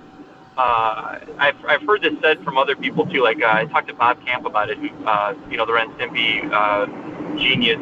[0.57, 3.23] uh, I've, I've heard this said from other people too.
[3.23, 5.91] Like uh, I talked to Bob Camp about it, who uh, you know the Ren
[5.93, 6.85] Stimpy uh,
[7.37, 7.79] genius,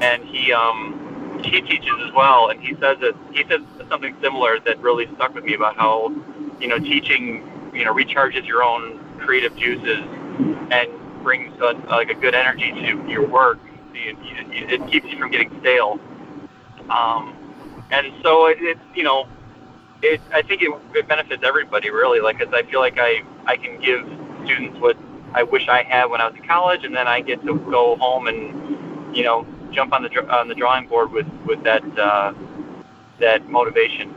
[0.00, 4.58] and he um, he teaches as well, and he says that he says something similar
[4.60, 6.12] that really stuck with me about how
[6.60, 10.00] you know teaching you know recharges your own creative juices
[10.70, 10.90] and
[11.22, 13.58] brings a, like a good energy to your work.
[13.94, 16.00] It, it keeps you from getting stale.
[16.90, 17.36] Um,
[17.90, 19.28] and so it, it's you know
[20.02, 22.20] it, I think it, it benefits everybody really.
[22.20, 24.04] Like, cause I feel like I, I can give
[24.44, 24.96] students what
[25.34, 27.96] I wish I had when I was in college, and then I get to go
[27.96, 32.34] home and, you know, jump on the on the drawing board with with that uh,
[33.20, 34.14] that motivation.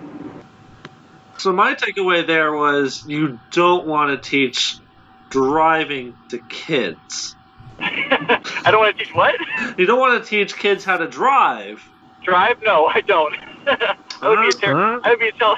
[1.38, 4.78] So my takeaway there was you don't want to teach
[5.30, 7.36] driving to kids.
[7.80, 9.36] I don't want to teach what?
[9.78, 11.84] You don't want to teach kids how to drive.
[12.24, 12.58] Drive?
[12.64, 13.36] No, I don't.
[13.66, 15.00] that would be a ter- Uh-huh.
[15.04, 15.58] that would be a tell-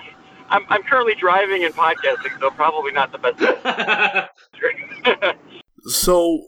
[0.49, 4.29] I'm, I'm currently driving and podcasting, so probably not the best.
[5.89, 6.47] So,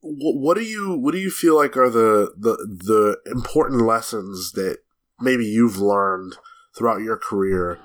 [0.00, 4.52] wh- what do you what do you feel like are the the the important lessons
[4.52, 4.78] that
[5.20, 6.36] maybe you've learned
[6.76, 7.78] throughout your career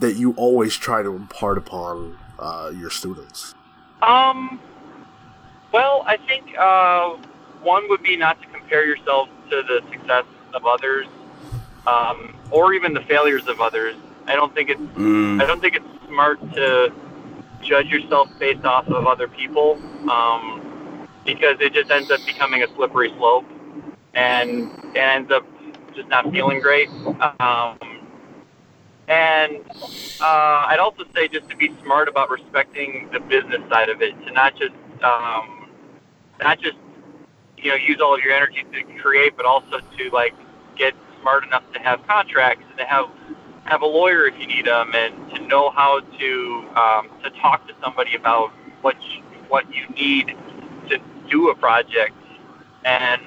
[0.00, 3.54] that you always try to impart upon uh, your students?
[4.02, 4.60] Um,
[5.72, 7.16] well, I think uh,
[7.62, 11.06] one would be not to compare yourself to the success of others,
[11.86, 13.96] um, or even the failures of others.
[14.26, 15.42] I don't think it's Mm.
[15.42, 16.92] I don't think it's smart to
[17.62, 19.78] judge yourself based off of other people,
[20.10, 23.44] um, because it just ends up becoming a slippery slope,
[24.14, 25.44] and it ends up
[25.94, 26.88] just not feeling great.
[27.40, 27.78] Um,
[29.08, 29.60] and
[30.20, 34.12] uh, I'd also say just to be smart about respecting the business side of it,
[34.26, 35.68] to not just um,
[36.40, 36.76] not just
[37.58, 40.34] you know use all of your energy to create, but also to like
[40.76, 43.06] get smart enough to have contracts and to have
[43.64, 47.66] have a lawyer if you need them, and to know how to um, to talk
[47.68, 50.36] to somebody about what you, what you need
[50.88, 52.14] to do a project
[52.84, 53.20] and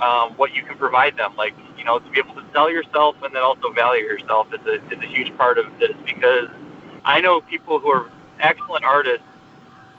[0.00, 1.34] um, what you can provide them.
[1.36, 1.54] Like
[1.86, 5.02] know, to be able to sell yourself and then also value yourself is a is
[5.02, 6.48] a huge part of this because
[7.04, 9.24] I know people who are excellent artists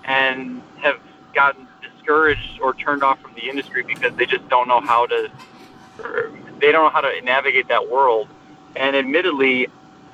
[0.04, 1.00] and have
[1.34, 5.30] gotten discouraged or turned off from the industry because they just don't know how to
[6.60, 8.28] they don't know how to navigate that world.
[8.76, 9.68] And admittedly,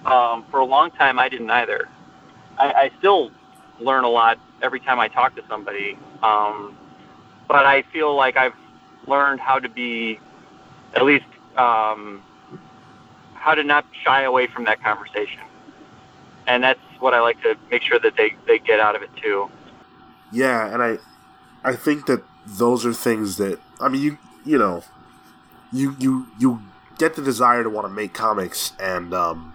[0.05, 1.89] um, for a long time, I didn't either.
[2.57, 3.31] I, I still
[3.79, 6.77] learn a lot every time I talk to somebody, um,
[7.47, 8.55] but I feel like I've
[9.07, 10.19] learned how to be
[10.95, 11.25] at least
[11.57, 12.23] um,
[13.33, 15.41] how to not shy away from that conversation.
[16.47, 19.09] And that's what I like to make sure that they, they get out of it
[19.15, 19.49] too.
[20.31, 20.97] Yeah, and I
[21.63, 24.83] I think that those are things that I mean you you know
[25.71, 26.61] you you you
[26.97, 29.53] get the desire to want to make comics and um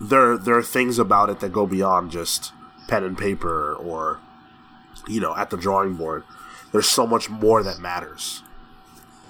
[0.00, 2.52] there there are things about it that go beyond just
[2.88, 4.20] pen and paper or
[5.08, 6.24] you know at the drawing board.
[6.72, 8.42] There's so much more that matters.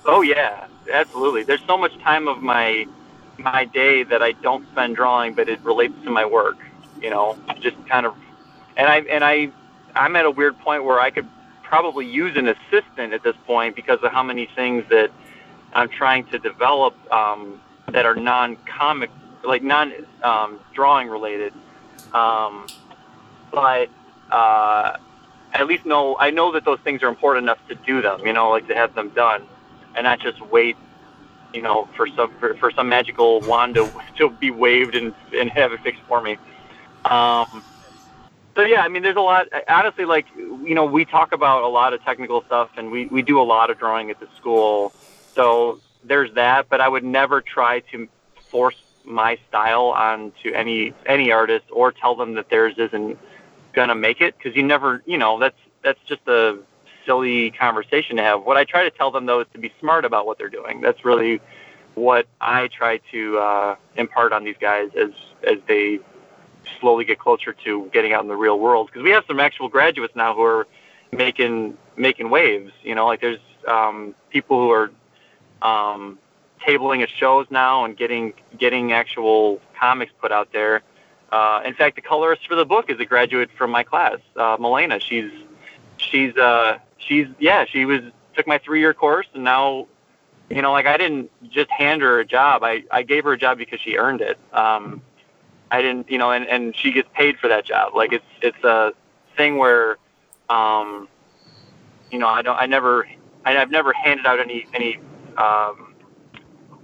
[0.04, 1.42] Oh yeah, absolutely.
[1.42, 2.86] There's so much time of my
[3.38, 6.58] my day that I don't spend drawing, but it relates to my work.
[7.00, 8.14] You know, just kind of,
[8.76, 9.50] and I and I
[9.94, 11.26] I'm at a weird point where I could
[11.62, 15.10] probably use an assistant at this point because of how many things that
[15.72, 17.60] I'm trying to develop um,
[17.92, 19.10] that are non-comic,
[19.44, 21.52] like non-drawing related.
[22.12, 22.66] Um,
[23.52, 23.88] but
[24.30, 24.96] uh,
[25.52, 28.26] at least know I know that those things are important enough to do them.
[28.26, 29.46] You know, like to have them done,
[29.96, 30.76] and not just wait.
[31.52, 35.50] You know, for some for, for some magical wand to, to be waved and and
[35.50, 36.36] have it fixed for me.
[37.04, 37.64] Um,
[38.56, 39.48] so yeah, I mean, there's a lot.
[39.68, 43.22] Honestly, like you know, we talk about a lot of technical stuff, and we we
[43.22, 44.92] do a lot of drawing at the school.
[45.34, 48.08] So there's that, but I would never try to
[48.50, 53.18] force my style onto any any artist or tell them that theirs isn't
[53.72, 56.58] gonna make it because you never, you know, that's that's just a
[57.06, 58.42] silly conversation to have.
[58.42, 60.80] What I try to tell them though is to be smart about what they're doing.
[60.80, 61.40] That's really
[61.94, 65.10] what I try to uh, impart on these guys as
[65.44, 66.00] as they
[66.78, 68.88] slowly get closer to getting out in the real world.
[68.88, 70.66] Because we have some actual graduates now who are
[71.12, 72.72] making making waves.
[72.82, 74.90] You know, like there's um, people who are
[75.62, 76.18] um,
[76.66, 80.82] tabling at shows now and getting getting actual comics put out there.
[81.32, 84.56] Uh, in fact, the colorist for the book is a graduate from my class, uh,
[84.58, 84.98] Milena.
[84.98, 85.30] She's
[85.96, 88.00] she's uh, she's yeah, she was
[88.34, 89.86] took my three year course and now
[90.48, 92.62] you know like I didn't just hand her a job.
[92.62, 94.38] I, I gave her a job because she earned it.
[94.52, 95.02] Um,
[95.70, 97.94] I didn't you know and, and she gets paid for that job.
[97.94, 98.92] Like it's it's a
[99.36, 99.98] thing where
[100.48, 101.08] um,
[102.10, 103.08] you know, I don't, I never,
[103.44, 104.98] I, I've never handed out any any
[105.38, 105.94] um,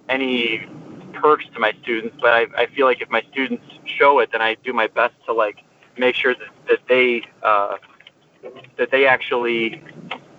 [0.08, 0.66] any
[1.12, 4.40] perks to my students, but I, I feel like if my students show it, then
[4.40, 5.62] I do my best to like
[5.98, 7.76] make sure that, that they uh,
[8.76, 9.82] that they actually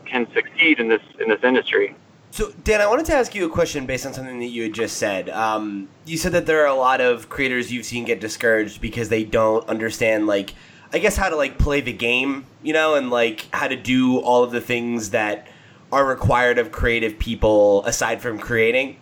[0.06, 1.96] can succeed in this in this industry.
[2.32, 4.74] So, Dan, I wanted to ask you a question based on something that you had
[4.74, 5.30] just said.
[5.30, 9.10] Um, you said that there are a lot of creators you've seen get discouraged because
[9.10, 10.54] they don't understand, like,
[10.94, 14.20] I guess how to like play the game, you know, and like how to do
[14.20, 15.48] all of the things that
[15.92, 18.98] are required of creative people aside from creating.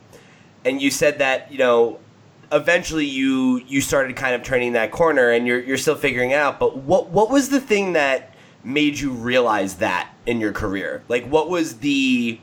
[0.64, 2.00] And you said that, you know,
[2.52, 6.60] eventually you you started kind of turning that corner and you're you're still figuring out,
[6.60, 8.35] but what what was the thing that
[8.66, 11.04] made you realize that in your career?
[11.08, 12.40] Like what was the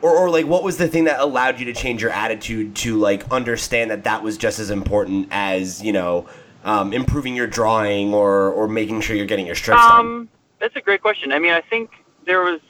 [0.00, 2.98] or, or like what was the thing that allowed you to change your attitude to
[2.98, 6.28] like understand that that was just as important as, you know,
[6.64, 9.82] um, improving your drawing or or making sure you're getting your strips?
[9.82, 10.28] Um,
[10.58, 11.32] that's a great question.
[11.32, 11.90] I mean, I think
[12.24, 12.60] there was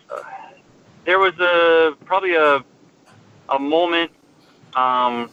[1.04, 2.64] there was a probably a
[3.48, 4.10] a moment
[4.74, 5.30] um,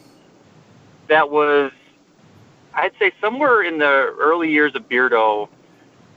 [1.08, 1.72] that was
[2.74, 5.48] I'd say somewhere in the early years of Beardo,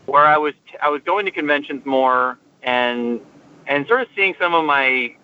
[0.06, 3.20] where I was I was going to conventions more and
[3.68, 5.16] and sort of seeing some of my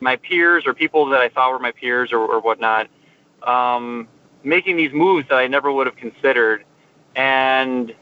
[0.00, 2.88] my peers or people that I thought were my peers or, or whatnot
[3.46, 4.08] um,
[4.44, 6.64] making these moves that I never would have considered,
[7.16, 7.94] and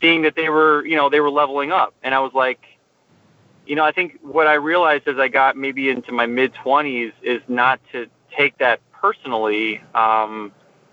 [0.00, 2.60] seeing that they were you know they were leveling up, and I was like,
[3.66, 7.12] you know, I think what I realized as I got maybe into my mid twenties
[7.22, 10.52] is not to take that personally, um,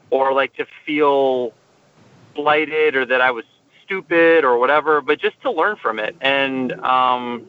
[0.10, 1.54] or like to feel
[2.36, 3.46] slighted or that I was
[3.92, 6.16] stupid or whatever, but just to learn from it.
[6.22, 7.46] And um,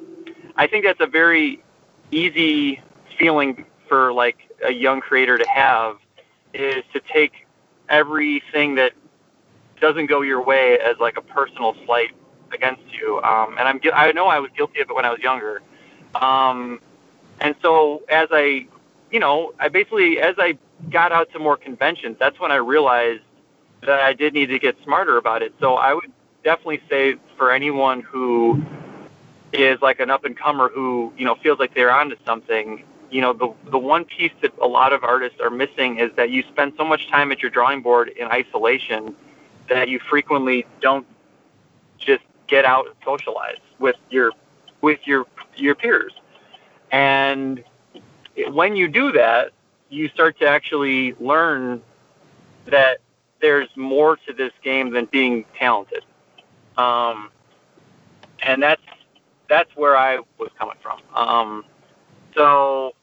[0.57, 1.63] I think that's a very
[2.11, 2.81] easy
[3.17, 5.99] feeling for like a young creator to have
[6.53, 7.47] is to take
[7.89, 8.93] everything that
[9.81, 12.11] doesn't go your way as like a personal slight
[12.53, 13.21] against you.
[13.23, 15.63] Um, and I'm I know I was guilty of it when I was younger.
[16.17, 16.81] Um,
[17.41, 18.67] and so as I,
[19.13, 20.59] you know, I basically as I
[20.91, 23.23] got out to more conventions, that's when I realized
[23.83, 25.55] that I did need to get smarter about it.
[25.61, 26.13] So I would
[26.45, 28.63] definitely say for anyone who
[29.53, 32.85] is like an up and comer who you know feels like they're onto something.
[33.11, 36.31] You know, the the one piece that a lot of artists are missing is that
[36.31, 39.15] you spend so much time at your drawing board in isolation
[39.69, 41.07] that you frequently don't
[41.99, 44.33] just get out and socialize with your
[44.81, 45.27] with your
[45.57, 46.13] your peers.
[46.91, 47.63] And
[48.49, 49.53] when you do that,
[49.91, 51.83] you start to actually learn
[52.67, 52.99] that
[53.41, 56.05] there's more to this game than being talented.
[56.77, 57.31] Um,
[58.43, 58.83] and that's
[59.49, 61.01] that's where I was coming from.
[61.15, 61.65] Um,
[62.35, 62.95] so,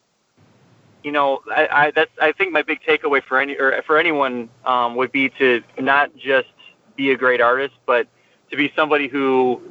[1.04, 4.50] you know, I, I that's I think my big takeaway for any or for anyone
[4.66, 6.50] um, would be to not just
[6.96, 8.08] be a great artist, but
[8.52, 9.62] to be somebody who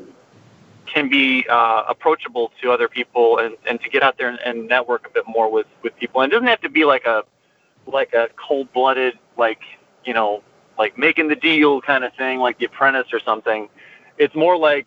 [0.86, 4.66] can be uh, approachable to other people and, and to get out there and, and
[4.66, 6.22] network a bit more with, with people.
[6.22, 7.24] And it doesn't have to be like a
[7.86, 9.60] like a cold blooded like
[10.04, 10.42] you know
[10.78, 13.68] like making the deal kind of thing like The Apprentice or something.
[14.18, 14.86] It's more like,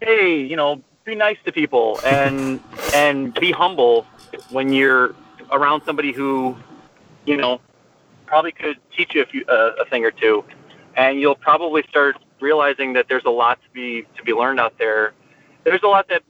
[0.00, 2.60] hey, you know, be nice to people and
[2.94, 4.06] and be humble
[4.50, 5.14] when you're
[5.50, 6.56] around somebody who,
[7.26, 7.60] you know,
[8.26, 10.44] probably could teach you a few uh, a thing or two,
[10.96, 14.78] and you'll probably start realizing that there's a lot to be to be learned out
[14.78, 15.12] there.
[15.64, 16.22] There's a lot that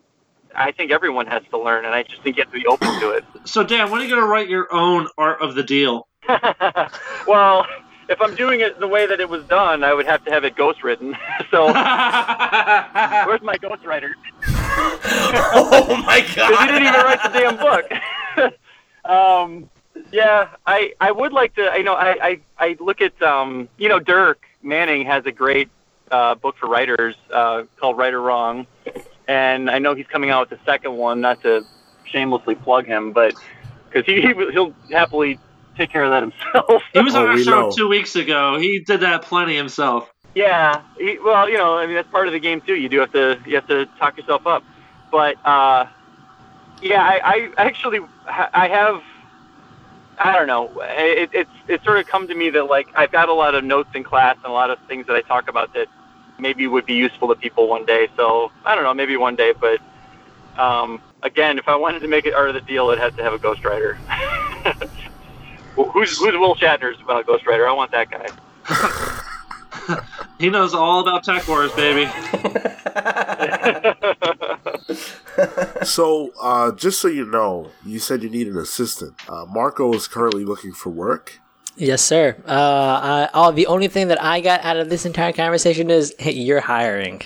[0.55, 2.89] I think everyone has to learn, and I just think you have to be open
[3.01, 3.25] to it.
[3.45, 6.09] So, Dan, when are you going to write your own art of the deal?
[7.27, 7.67] well,
[8.11, 10.45] if I'm doing it the way that it was done, I would have to have
[10.45, 11.17] it ghost written.
[11.51, 14.11] so, where's my ghostwriter?
[14.47, 18.55] oh my Because he didn't even write the damn book.
[19.05, 19.71] um,
[20.13, 21.73] yeah, I I would like to.
[21.77, 25.69] You know, I I, I look at um, you know, Dirk Manning has a great
[26.11, 28.67] uh, book for writers uh, called Write or Wrong,
[29.29, 31.21] and I know he's coming out with the second one.
[31.21, 31.65] Not to
[32.05, 33.35] shamelessly plug him, but
[33.89, 35.39] because he, he he'll happily
[35.81, 36.83] take care of that himself.
[36.93, 37.71] He was Oh, on our show know.
[37.71, 38.59] two weeks ago.
[38.59, 40.13] He did that plenty himself.
[40.35, 42.75] Yeah, he, well, you know, I mean that's part of the game too.
[42.77, 44.63] You do have to you have to talk yourself up,
[45.11, 45.87] but uh,
[46.83, 49.03] yeah, I, I actually I have
[50.19, 50.71] I don't know.
[50.83, 53.65] It, it's it's sort of come to me that like I've got a lot of
[53.65, 55.89] notes in class and a lot of things that I talk about that
[56.39, 58.09] maybe would be useful to people one day.
[58.17, 59.53] So I don't know, maybe one day.
[59.59, 59.81] But
[60.57, 63.23] um, again, if I wanted to make it art of the deal, it has to
[63.23, 63.97] have a ghostwriter.
[65.75, 67.69] who's who's Will Shatner's uh, ghostwriter?
[67.69, 68.29] I want that guy.
[70.39, 72.11] He knows all about TekWars, baby.
[75.85, 79.15] So, uh, just so you know, you said you need an assistant.
[79.29, 81.41] Uh, Marco is currently looking for work.
[81.77, 82.37] Yes, sir.
[82.47, 86.15] Uh, I, all the only thing that I got out of this entire conversation is,
[86.19, 87.23] hey, you're hiring.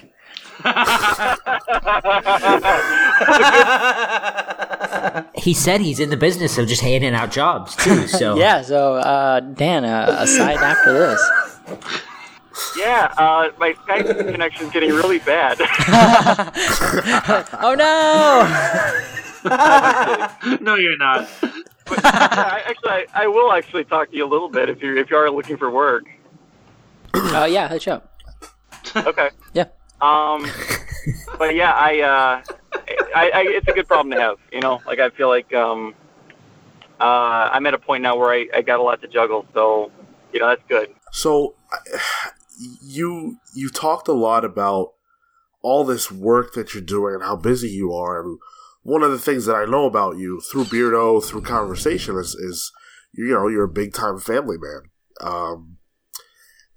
[5.34, 8.07] He said he's in the business of just handing out jobs too.
[8.07, 11.20] So Yeah, so uh, Dan, uh, aside after this.
[12.78, 15.59] Yeah, uh, my Skype connection's getting really bad.
[17.61, 18.46] Oh no!
[20.61, 21.28] no, you're not.
[21.88, 25.11] I, actually, I, I will actually talk to you a little bit if you if
[25.11, 26.05] you are looking for work.
[27.14, 28.12] Oh yeah, hit you up.
[28.96, 29.30] Okay.
[29.52, 29.66] Yeah.
[30.05, 30.46] Um,
[31.38, 32.42] but yeah, I, uh,
[33.14, 34.38] I, I, it's a good problem to have.
[34.52, 35.94] You know, like I feel like um,
[37.00, 39.90] uh, I'm at a point now where I, I got a lot to juggle, so
[40.32, 40.90] you know that's good.
[41.12, 41.55] So,
[42.82, 44.92] you you talked a lot about
[45.62, 48.38] all this work that you're doing and how busy you are, and
[48.82, 52.70] one of the things that I know about you through Beardo, through conversation, is, is
[53.14, 54.82] you know you're a big time family man,
[55.22, 55.78] um,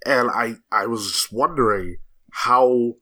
[0.06, 1.98] and I I was just wondering
[2.30, 2.94] how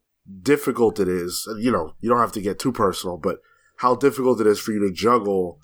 [0.42, 3.38] difficult it is, you know you don't have to get too personal, but
[3.78, 5.60] how difficult it is for you to juggle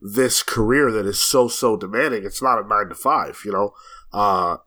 [0.00, 2.24] this career that is so so demanding.
[2.24, 3.72] It's not a nine to five, you know.
[4.12, 4.58] Uh,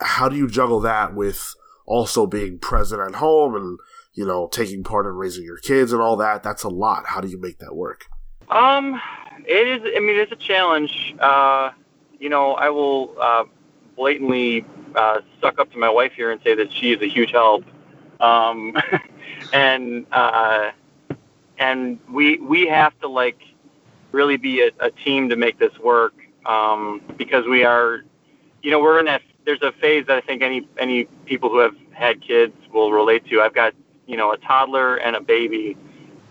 [0.00, 1.54] how do you juggle that with
[1.86, 3.78] also being present at home and
[4.14, 6.42] you know taking part in raising your kids and all that?
[6.42, 7.06] That's a lot.
[7.06, 8.06] How do you make that work?
[8.50, 9.00] Um,
[9.46, 9.92] it is.
[9.96, 11.14] I mean, it's a challenge.
[11.18, 11.70] Uh,
[12.18, 13.44] you know, I will uh,
[13.96, 14.64] blatantly
[14.94, 17.64] uh, suck up to my wife here and say that she is a huge help.
[18.24, 18.76] Um,
[19.52, 20.70] and uh,
[21.58, 23.38] and we we have to like
[24.12, 26.14] really be a, a team to make this work
[26.46, 28.04] um, because we are,
[28.62, 29.22] you know, we're in that.
[29.44, 33.26] There's a phase that I think any any people who have had kids will relate
[33.28, 33.40] to.
[33.42, 33.74] I've got
[34.06, 35.76] you know a toddler and a baby,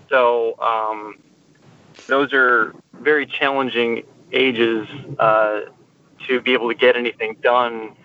[0.10, 1.20] so um,
[2.08, 4.88] those are very challenging ages
[5.20, 5.62] uh,
[6.28, 7.96] to be able to get anything done.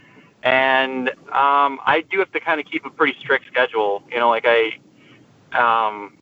[0.49, 4.03] And um, I do have to kind of keep a pretty strict schedule.
[4.11, 4.79] You know, like I,
[5.53, 6.17] um,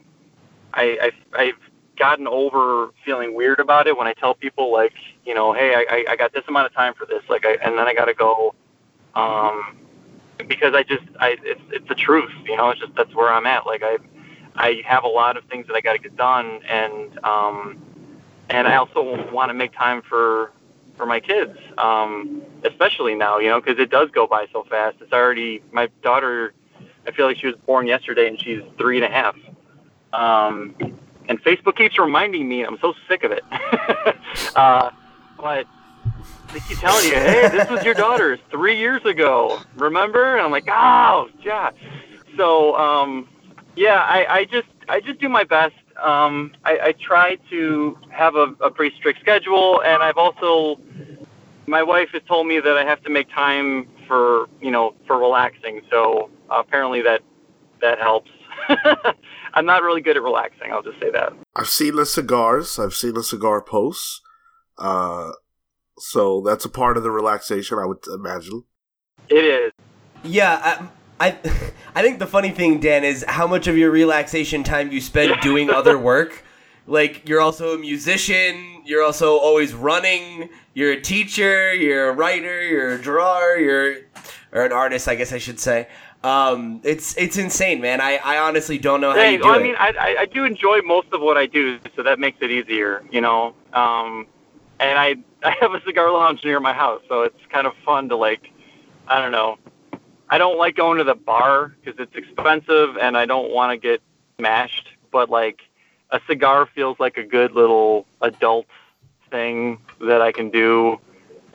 [0.75, 1.61] I, I've, I've
[1.97, 6.05] gotten over feeling weird about it when I tell people like, you know, hey, I,
[6.09, 8.15] I got this amount of time for this, like, I, and then I got to
[8.15, 8.53] go,
[9.15, 9.79] um,
[10.49, 13.47] because I just, I, it's, it's the truth, you know, it's just that's where I'm
[13.47, 13.65] at.
[13.65, 13.99] Like, I,
[14.57, 17.79] I have a lot of things that I got to get done, and um,
[18.51, 20.53] and I also want to make time for
[20.97, 24.97] for my kids, um, especially now, you know, because it does go by so fast.
[25.01, 26.55] It's already my daughter.
[27.07, 29.37] I feel like she was born yesterday, and she's three and a half.
[30.13, 30.75] Um,
[31.29, 32.63] and Facebook keeps reminding me.
[32.63, 33.45] I'm so sick of it.
[34.57, 34.91] uh,
[35.37, 35.67] but
[36.53, 39.61] they keep telling you, "Hey, this was your daughter's three years ago.
[39.77, 41.71] Remember?" And I'm like, "Oh, yeah."
[42.37, 43.29] So, um,
[43.77, 45.75] yeah, I, I just I just do my best.
[46.03, 50.81] Um, I, I try to have a, a pretty strict schedule, and I've also
[51.67, 55.19] my wife has told me that I have to make time for you know for
[55.19, 55.81] relaxing.
[55.91, 57.23] So uh, apparently that
[57.81, 58.31] that helps.
[59.55, 60.73] I'm not really good at relaxing.
[60.73, 61.33] I'll just say that.
[61.55, 62.79] I've seen the cigars.
[62.79, 64.21] I've seen the cigar posts.
[64.77, 65.33] Uh,
[65.99, 68.65] so that's a part of the relaxation, I would imagine.
[69.29, 69.73] It is.
[70.23, 70.89] Yeah,
[71.21, 71.31] I,
[71.95, 75.41] I, think the funny thing, Dan, is how much of your relaxation time you spend
[75.41, 76.45] doing other work.
[76.87, 78.83] Like you're also a musician.
[78.85, 80.51] You're also always running.
[80.75, 81.75] You're a teacher.
[81.75, 82.63] You're a writer.
[82.63, 83.57] You're a drawer.
[83.57, 83.97] You're
[84.53, 85.89] or an artist, I guess I should say.
[86.23, 88.01] Um, it's it's insane, man.
[88.01, 90.81] I, I honestly don't know how you do well, I mean, I, I do enjoy
[90.83, 93.55] most of what I do, so that makes it easier, you know.
[93.73, 94.27] Um,
[94.81, 98.09] and I I have a cigar lounge near my house, so it's kind of fun
[98.09, 98.51] to like,
[99.07, 99.59] I don't know.
[100.29, 103.77] I don't like going to the bar because it's expensive, and I don't want to
[103.77, 104.03] get
[104.39, 104.89] smashed.
[105.13, 105.63] But like,
[106.11, 108.67] a cigar feels like a good little adult
[109.31, 110.99] thing that I can do,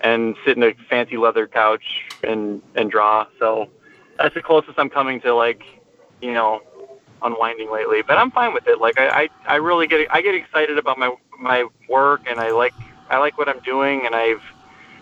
[0.02, 3.28] and sit in a fancy leather couch and and draw.
[3.40, 3.70] So
[4.18, 5.64] that's the closest I'm coming to like,
[6.22, 6.62] you know,
[7.22, 8.02] unwinding lately.
[8.02, 8.80] But I'm fine with it.
[8.80, 12.52] Like I, I, I really get I get excited about my my work, and I
[12.52, 12.74] like
[13.10, 14.44] I like what I'm doing, and I've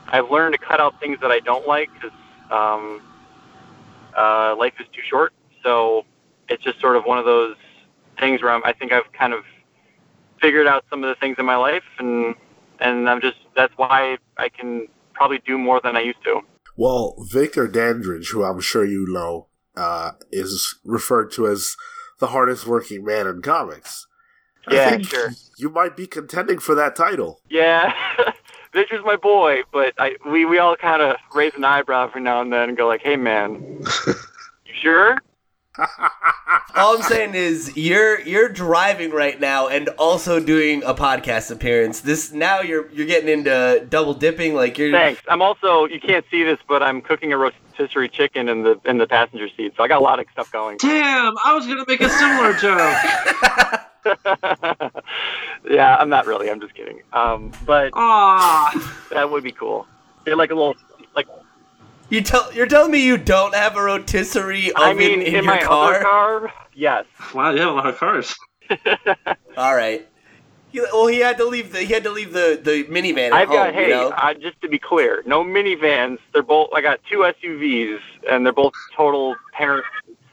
[0.08, 2.18] I've learned to cut out things that I don't like because
[2.50, 3.02] um,
[4.18, 5.34] uh, life is too short.
[5.64, 6.06] So
[6.48, 7.56] it's just sort of one of those
[8.20, 9.44] things where I'm, I think I've kind of
[10.42, 12.36] figured out some of the things in my life, and
[12.80, 16.42] and I'm just that's why I can probably do more than I used to.
[16.78, 21.76] Well, Victor Dandridge, who I'm sure you know, uh, is referred to as
[22.20, 24.08] the hardest working man in comics.
[24.68, 25.34] I Yeah, think sure.
[25.58, 27.42] You might be contending for that title.
[27.50, 27.94] Yeah,
[28.74, 32.42] Victor's my boy, but I we, we all kind of raise an eyebrow every now
[32.42, 33.62] and then and go like, "Hey, man,
[34.08, 35.18] you sure?"
[36.76, 42.02] All I'm saying is you're you're driving right now and also doing a podcast appearance.
[42.02, 44.56] This now you're you're getting into double dipping.
[44.56, 45.22] Like you're Thanks.
[45.28, 48.98] I'm also you can't see this, but I'm cooking a rotisserie chicken in the in
[48.98, 50.78] the passenger seat, so I got a lot of stuff going.
[50.78, 53.82] Damn, I was gonna make a similar joke.
[55.70, 56.50] yeah, I'm not really.
[56.50, 57.02] I'm just kidding.
[57.14, 58.72] Um, but Ah,
[59.12, 59.88] that would be cool.
[60.26, 60.76] They're like a little,
[61.16, 61.28] like
[62.10, 65.34] You tell you're telling me you don't have a rotisserie oven I mean, in, in,
[65.36, 65.96] your my car?
[65.96, 67.06] other car, yes.
[67.34, 68.36] wow, you have a lot of cars.
[69.58, 70.08] All right.
[70.72, 73.34] He, well, he had to leave the he had to leave the, the minivan at
[73.34, 73.58] I've home.
[73.58, 73.74] got.
[73.74, 74.10] Hey, you know?
[74.10, 76.20] uh, just to be clear, no minivans.
[76.32, 76.70] They're both.
[76.76, 78.00] I got two SUVs,
[78.30, 79.84] and they're both total parent.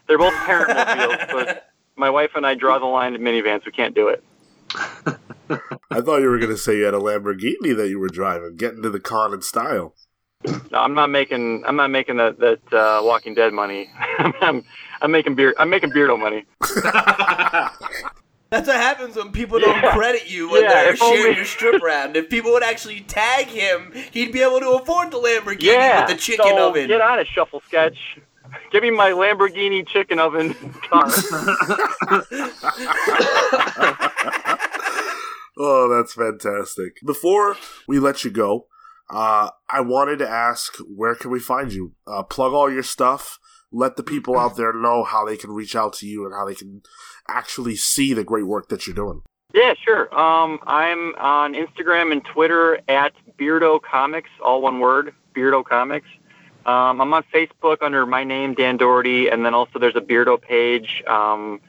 [0.07, 1.66] They're both parent mobiles, but
[1.97, 3.65] my wife and I draw the line at minivans.
[3.65, 4.23] We can't do it.
[5.89, 8.55] I thought you were going to say you had a Lamborghini that you were driving,
[8.57, 9.93] getting to the con in style.
[10.45, 11.63] No, I'm not making.
[11.65, 13.89] I'm not making that that uh, Walking Dead money.
[14.41, 14.63] I'm,
[15.01, 15.55] I'm making beer.
[15.57, 16.45] I'm making Beardo money.
[18.49, 19.91] That's what happens when people don't Yeah.
[19.93, 22.15] credit you when Yeah, they're if sharing only- your strip round.
[22.15, 26.01] If people would actually tag him, he'd be able to afford the Lamborghini Yeah.
[26.01, 26.87] with the chicken so oven.
[26.87, 27.97] Get on it, Shuffle Sketch.
[28.71, 30.53] Give me my Lamborghini chicken oven
[30.89, 31.07] car.
[35.59, 36.99] Oh, that's fantastic.
[37.03, 37.55] Before
[37.87, 38.67] we let you go,
[39.09, 41.93] uh, I wanted to ask where can we find you?
[42.05, 43.39] Uh, plug all your stuff.
[43.71, 46.45] Let the people out there know how they can reach out to you and how
[46.45, 46.81] they can
[47.27, 49.21] actually see the great work that you're doing.
[49.53, 50.13] Yeah, sure.
[50.17, 56.07] Um, I'm on Instagram and Twitter at Beardo Comics, all one word, Beardo Comics.
[56.67, 60.39] Um, I'm on Facebook under my name, Dan Dougherty, and then also there's a Beardo
[60.39, 61.01] page.
[61.07, 61.61] Um,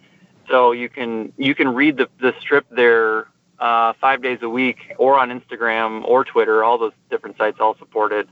[0.51, 3.29] so you can you can read the, the strip there
[3.61, 6.65] uh, five days a week, or on Instagram or Twitter.
[6.65, 8.29] All those different sites all support it.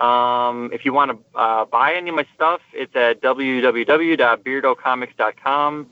[0.00, 5.86] Um, if you want to uh, buy any of my stuff, it's at www.beardocomics.com.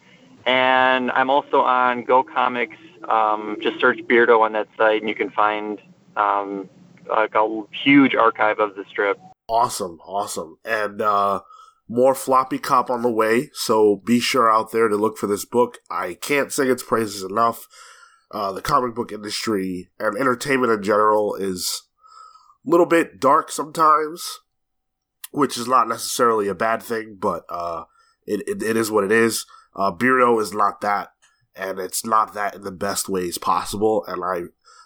[0.47, 2.77] And I'm also on Go Comics.
[3.09, 5.81] Um, just search Beardo on that site, and you can find
[6.17, 6.69] um,
[7.09, 9.19] like a huge archive of the strip.
[9.49, 10.57] Awesome, awesome.
[10.65, 11.41] And uh,
[11.89, 15.45] more floppy cop on the way, so be sure out there to look for this
[15.45, 15.79] book.
[15.91, 17.67] I can't sing its praises enough.
[18.31, 21.83] Uh, the comic book industry and entertainment in general is
[22.67, 24.41] a little bit dark sometimes,
[25.31, 27.85] which is not necessarily a bad thing, but uh,
[28.27, 29.45] it, it, it is what it is.
[29.77, 31.11] Uh, Beardo is not that,
[31.55, 34.05] and it's not that in the best ways possible.
[34.09, 34.45] And I,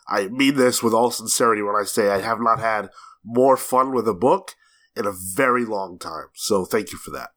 [0.09, 2.91] I mean this with all sincerity when I say I have not had
[3.29, 4.55] more fun with a book
[4.97, 6.29] in a very long time.
[6.35, 7.31] So thank you for that.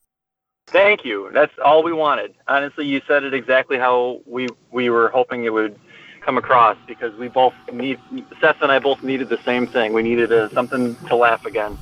[0.68, 1.30] Thank you.
[1.34, 2.34] That's all we wanted.
[2.48, 5.78] Honestly, you said it exactly how we we were hoping it would
[6.22, 8.00] come across because we both need
[8.40, 9.92] Seth and I both needed the same thing.
[9.92, 11.78] We needed a, something to laugh again.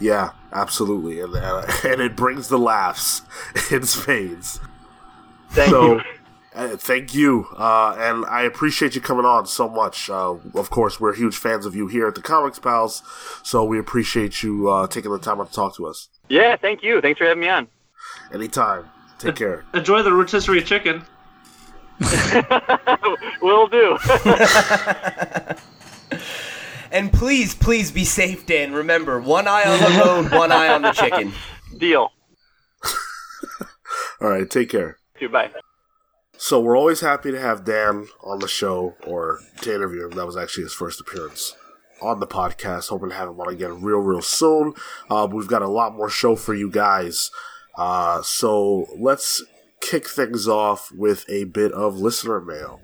[0.00, 3.22] Yeah, absolutely, and uh, and it brings the laughs
[3.70, 4.60] in spades.
[5.50, 6.00] Thank so, you.
[6.58, 10.10] Uh, thank you, uh, and I appreciate you coming on so much.
[10.10, 13.02] Uh, of course, we're huge fans of you here at the Comics Pals,
[13.42, 16.08] so we appreciate you uh, taking the time out to talk to us.
[16.28, 17.00] Yeah, thank you.
[17.00, 17.68] Thanks for having me on.
[18.32, 18.84] Anytime.
[19.18, 19.64] Take care.
[19.74, 21.02] Enjoy the rotisserie chicken.
[23.42, 23.96] Will do.
[26.90, 28.72] And please, please be safe, Dan.
[28.72, 31.32] Remember, one eye on the road, one eye on the chicken.
[31.76, 32.12] Deal.
[34.20, 34.98] All right, take care.
[35.20, 35.50] Goodbye.
[36.40, 40.12] So we're always happy to have Dan on the show or to interview him.
[40.12, 41.56] That was actually his first appearance
[42.00, 42.90] on the podcast.
[42.90, 44.74] Hoping to have him on again real, real soon.
[45.10, 47.32] Uh, we've got a lot more show for you guys.
[47.76, 49.42] Uh, so let's
[49.80, 52.80] kick things off with a bit of listener mail.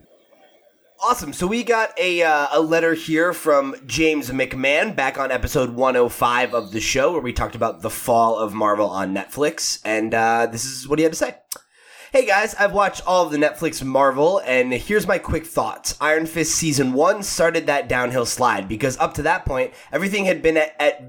[1.01, 1.33] Awesome.
[1.33, 6.55] So we got a uh, a letter here from James McMahon back on episode 105
[6.55, 10.47] of the show where we talked about the fall of Marvel on Netflix, and uh,
[10.51, 11.37] this is what he had to say.
[12.15, 15.97] Hey guys, I've watched all of the Netflix Marvel, and here's my quick thoughts.
[16.01, 20.41] Iron Fist season one started that downhill slide because up to that point, everything had
[20.41, 21.03] been at, at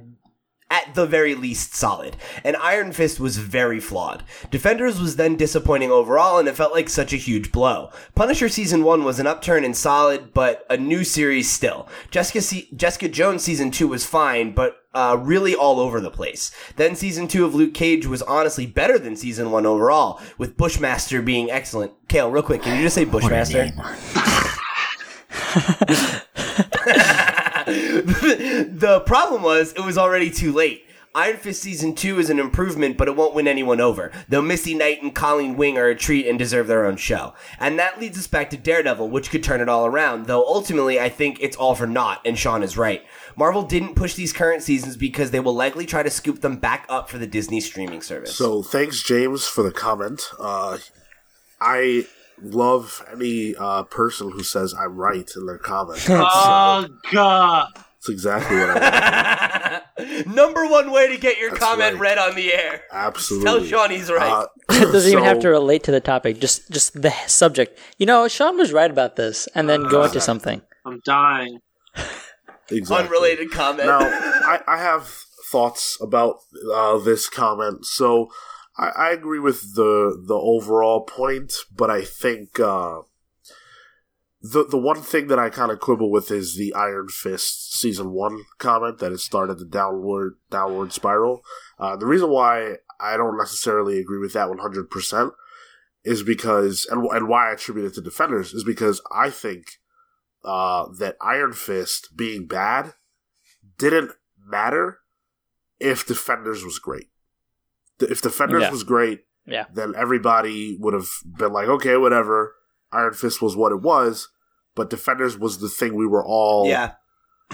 [0.71, 4.23] at the very least solid, and Iron Fist was very flawed.
[4.49, 7.91] Defenders was then disappointing overall, and it felt like such a huge blow.
[8.15, 11.87] Punisher season one was an upturn and solid, but a new series still.
[12.09, 16.51] Jessica Se- Jessica Jones season two was fine, but uh, really all over the place.
[16.77, 21.21] Then season two of Luke Cage was honestly better than season one overall, with Bushmaster
[21.21, 21.91] being excellent.
[22.07, 23.71] Cale, real quick, can you just say What Bushmaster?
[28.79, 30.85] the problem was it was already too late.
[31.15, 34.11] Iron Fist season two is an improvement, but it won't win anyone over.
[34.27, 37.33] Though Misty Knight and Colleen Wing are a treat and deserve their own show.
[37.57, 40.25] And that leads us back to Daredevil, which could turn it all around.
[40.25, 43.01] Though ultimately, I think it's all for naught, and Sean is right.
[43.37, 46.85] Marvel didn't push these current seasons because they will likely try to scoop them back
[46.89, 48.35] up for the Disney streaming service.
[48.35, 50.21] So thanks, James, for the comment.
[50.37, 50.79] Uh,
[51.61, 52.07] I
[52.41, 56.05] love any uh, person who says I'm right in their comment.
[56.09, 57.69] Oh god!
[57.75, 60.27] That's exactly what I want.
[60.27, 62.01] Number one way to get your That's comment right.
[62.01, 62.83] read on the air.
[62.91, 63.45] Absolutely.
[63.45, 64.31] Tell Sean he's right.
[64.31, 66.39] Uh, it doesn't even have to relate to the topic.
[66.39, 67.79] Just just the subject.
[67.97, 70.61] You know, Sean was right about this, and then go into something.
[70.85, 71.59] I'm dying.
[72.69, 73.05] Exactly.
[73.05, 73.87] Unrelated comment.
[73.87, 75.07] Now, I, I have
[75.51, 76.37] thoughts about
[76.73, 77.85] uh, this comment.
[77.85, 78.29] So,
[78.77, 83.01] I, I agree with the the overall point, but I think uh,
[84.41, 88.11] the the one thing that I kind of quibble with is the Iron Fist season
[88.11, 91.41] one comment that it started the downward downward spiral.
[91.79, 95.33] Uh, the reason why I don't necessarily agree with that one hundred percent
[96.03, 99.65] is because and and why I attribute it to Defenders is because I think
[100.43, 102.93] uh, that Iron Fist being bad
[103.77, 104.99] didn't matter
[105.79, 107.09] if Defenders was great.
[107.99, 108.71] Th- If Defenders Yeah.
[108.71, 109.65] was great, Yeah.
[109.73, 112.55] then everybody would have been like, okay, whatever.
[112.91, 114.29] Iron Fist was what it was,
[114.75, 116.93] but Defenders was the thing we were all yeah.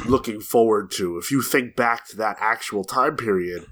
[0.06, 1.18] looking forward to.
[1.18, 3.66] If you think back to that actual time period,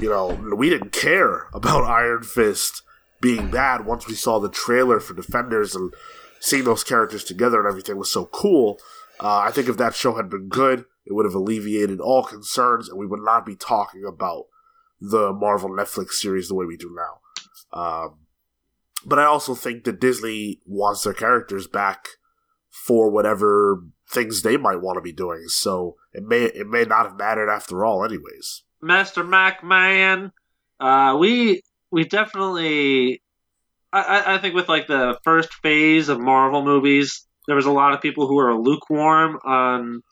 [0.00, 2.82] you know, we didn't care about Iron Fist
[3.20, 5.92] being bad once we saw the trailer for Defenders and
[6.40, 8.78] seeing those characters together and everything was so cool.
[9.20, 12.88] Uh, I think if that show had been good, it would have alleviated all concerns
[12.88, 14.44] and we would not be talking about
[15.00, 17.20] the Marvel Netflix series the way we do now.
[17.78, 18.18] Um,
[19.04, 22.08] but I also think that Disney wants their characters back
[22.70, 25.44] for whatever things they might want to be doing.
[25.48, 28.62] So it may it may not have mattered after all, anyways.
[28.82, 30.32] Master Mac Man.
[30.80, 33.22] Uh, we we definitely.
[33.92, 37.94] I, I- think with like the first phase of Marvel movies, there was a lot
[37.94, 40.02] of people who were lukewarm on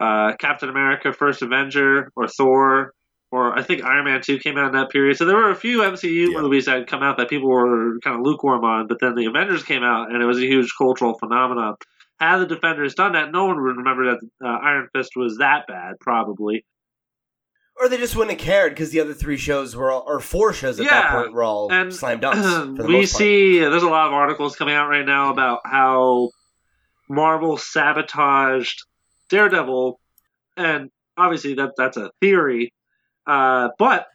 [0.00, 2.94] uh, Captain America: First Avenger or Thor,
[3.30, 5.16] or I think Iron Man Two came out in that period.
[5.16, 6.40] So there were a few MCU Yeah.
[6.40, 9.26] movies that had come out that people were kind of lukewarm on, but then the
[9.26, 11.74] Avengers came out, and it was a huge cultural phenomenon.
[12.20, 15.66] Had the Defenders done that, no one would remember that uh, Iron Fist was that
[15.68, 16.64] bad, probably.
[17.80, 20.52] Or they just wouldn't have cared because the other three shows were all, or four
[20.52, 22.76] shows at Yeah, that point were all and slam dunks.
[22.88, 26.30] We see there's a lot of articles coming out right now about how
[27.08, 28.84] Marvel sabotaged
[29.28, 30.00] Daredevil,
[30.56, 32.72] and obviously that that's a theory,
[33.28, 34.06] uh, but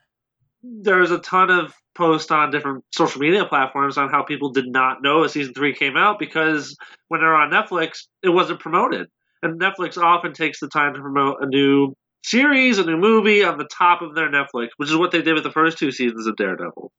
[0.64, 5.04] there's a ton of posts on different social media platforms on how people did not
[5.04, 6.76] know a season three came out because
[7.10, 9.08] when they're on Netflix, it wasn't promoted,
[9.42, 11.94] and Netflix often takes the time to promote a new
[12.24, 15.36] series, a new movie on the top of their Netflix, which is what they did
[15.36, 16.92] with the first two seasons of Daredevil.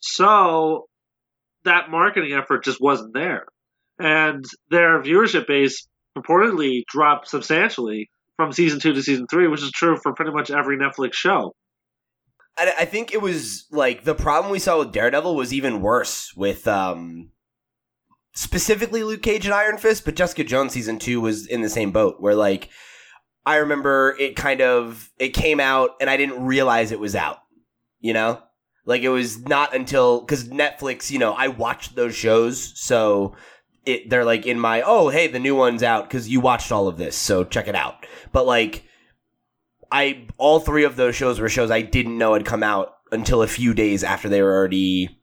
[0.00, 0.86] So
[1.64, 3.44] that marketing effort just wasn't there.
[3.98, 8.08] And their viewership base purportedly dropped substantially
[8.40, 11.52] from season two to season three, which is true for pretty much every Netflix show.
[12.56, 16.32] I, I think it was like the problem we saw with Daredevil was even worse
[16.34, 17.32] with um
[18.34, 21.92] specifically Luke Cage and Iron Fist, but Jessica Jones season two was in the same
[21.92, 22.70] boat where like
[23.44, 27.38] I remember it kind of it came out and I didn't realize it was out.
[28.00, 28.40] You know?
[28.86, 33.36] Like it was not until because Netflix, you know, I watched those shows, so
[33.86, 36.88] it they're like in my oh hey the new one's out because you watched all
[36.88, 38.06] of this, so check it out.
[38.32, 38.84] But like
[39.90, 43.42] I all three of those shows were shows I didn't know had come out until
[43.42, 45.18] a few days after they were already,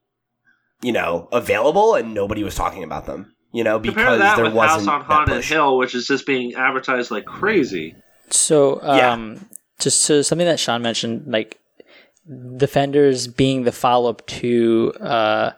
[0.82, 3.34] you know, available and nobody was talking about them.
[3.53, 5.49] You know, because that there with wasn't House on that Haunted push.
[5.49, 7.95] Hill, which is just being advertised like crazy.
[8.30, 9.14] So, Yeah.
[9.14, 9.47] um,
[9.80, 11.58] just so something that Sean mentioned, like
[12.58, 15.51] Defenders being the follow up to uh,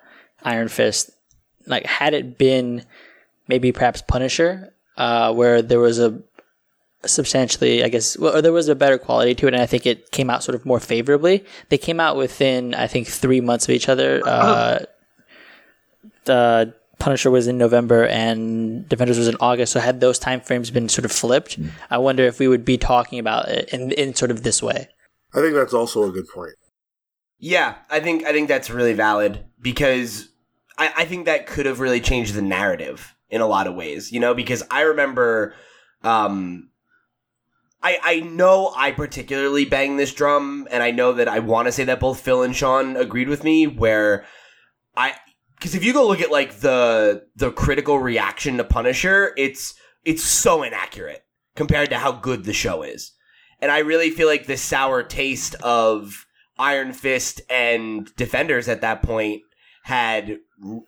[0.43, 1.09] Iron Fist,
[1.65, 2.83] like had it been
[3.47, 6.21] maybe perhaps Punisher, uh, where there was a
[7.05, 9.85] substantially, I guess, well, or there was a better quality to it, and I think
[9.85, 11.45] it came out sort of more favorably.
[11.69, 14.21] They came out within, I think, three months of each other.
[14.25, 14.79] Uh,
[16.25, 19.71] the Punisher was in November and Defenders was in August.
[19.73, 21.57] So had those time frames been sort of flipped,
[21.89, 24.89] I wonder if we would be talking about it in, in sort of this way.
[25.33, 26.53] I think that's also a good point.
[27.37, 30.28] Yeah, I think I think that's really valid because
[30.79, 34.11] I, I think that could have really changed the narrative in a lot of ways.
[34.11, 35.53] You know, because I remember,
[36.03, 36.69] um,
[37.83, 41.71] I I know I particularly bang this drum, and I know that I want to
[41.71, 43.67] say that both Phil and Sean agreed with me.
[43.67, 44.25] Where
[44.95, 45.13] I
[45.55, 49.75] because if you go look at like the the critical reaction to Punisher, it's
[50.05, 51.23] it's so inaccurate
[51.55, 53.11] compared to how good the show is.
[53.61, 56.25] And I really feel like the sour taste of
[56.57, 59.41] Iron Fist and Defenders at that point
[59.83, 60.39] had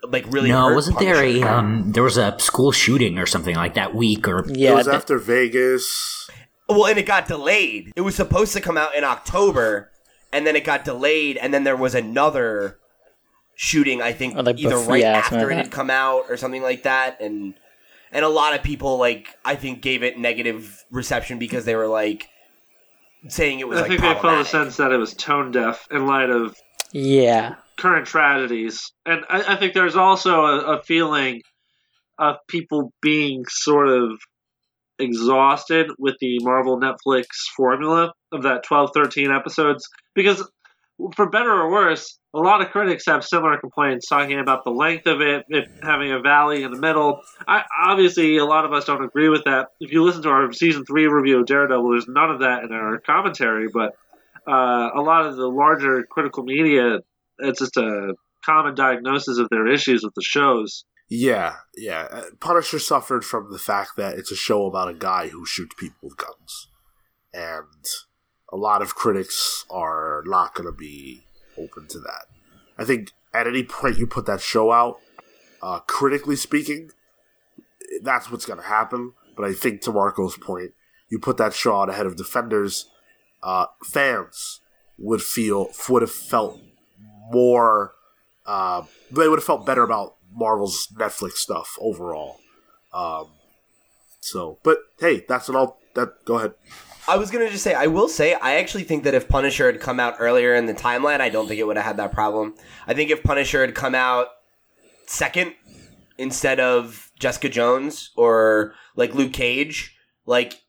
[0.03, 1.91] like really no, hurt wasn't there a um?
[1.91, 4.95] There was a school shooting or something like that week, or Yeah, it was th-
[4.95, 6.29] after Vegas.
[6.67, 7.91] well, and it got delayed.
[7.95, 9.89] It was supposed to come out in October,
[10.33, 12.77] and then it got delayed, and then there was another
[13.55, 14.01] shooting.
[14.01, 15.55] I think like, either bef- right yeah, after like it that.
[15.57, 17.53] had come out or something like that, and
[18.11, 21.87] and a lot of people like I think gave it negative reception because they were
[21.87, 22.27] like,
[23.29, 25.87] saying it was I like think they felt a sense that it was tone deaf
[25.91, 26.57] in light of
[26.91, 27.55] Yeah.
[27.81, 31.41] Current tragedies, and I, I think there's also a, a feeling
[32.19, 34.11] of people being sort of
[34.99, 37.25] exhausted with the Marvel Netflix
[37.55, 39.89] formula of that 12, 13 episodes.
[40.13, 40.47] Because,
[41.15, 45.07] for better or worse, a lot of critics have similar complaints talking about the length
[45.07, 45.45] of it,
[45.81, 47.21] having a valley in the middle.
[47.47, 49.69] I, obviously, a lot of us don't agree with that.
[49.79, 52.71] If you listen to our season three review of Daredevil, there's none of that in
[52.71, 53.93] our commentary, but
[54.47, 56.99] uh, a lot of the larger critical media,
[57.41, 58.13] it's just a
[58.45, 60.85] common diagnosis of their issues with the shows.
[61.09, 62.07] Yeah, yeah.
[62.09, 65.75] Uh, Punisher suffered from the fact that it's a show about a guy who shoots
[65.77, 66.67] people with guns.
[67.33, 67.85] And
[68.51, 71.23] a lot of critics are not going to be
[71.57, 72.27] open to that.
[72.77, 74.99] I think at any point you put that show out,
[75.61, 76.91] uh, critically speaking,
[78.01, 79.13] that's what's going to happen.
[79.35, 80.71] But I think to Marco's point,
[81.09, 82.89] you put that show out ahead of Defenders,
[83.43, 84.61] uh, fans
[84.97, 86.59] would feel would have felt
[87.31, 87.93] more.
[88.45, 92.37] Uh, they would have felt better about Marvel's Netflix stuff overall.
[92.93, 93.27] Um,
[94.19, 95.79] so, but hey, that's an all.
[95.95, 96.53] That go ahead.
[97.07, 99.81] I was gonna just say, I will say, I actually think that if Punisher had
[99.81, 102.55] come out earlier in the timeline, I don't think it would have had that problem.
[102.87, 104.27] I think if Punisher had come out
[105.07, 105.55] second
[106.17, 110.61] instead of Jessica Jones or like Luke Cage, like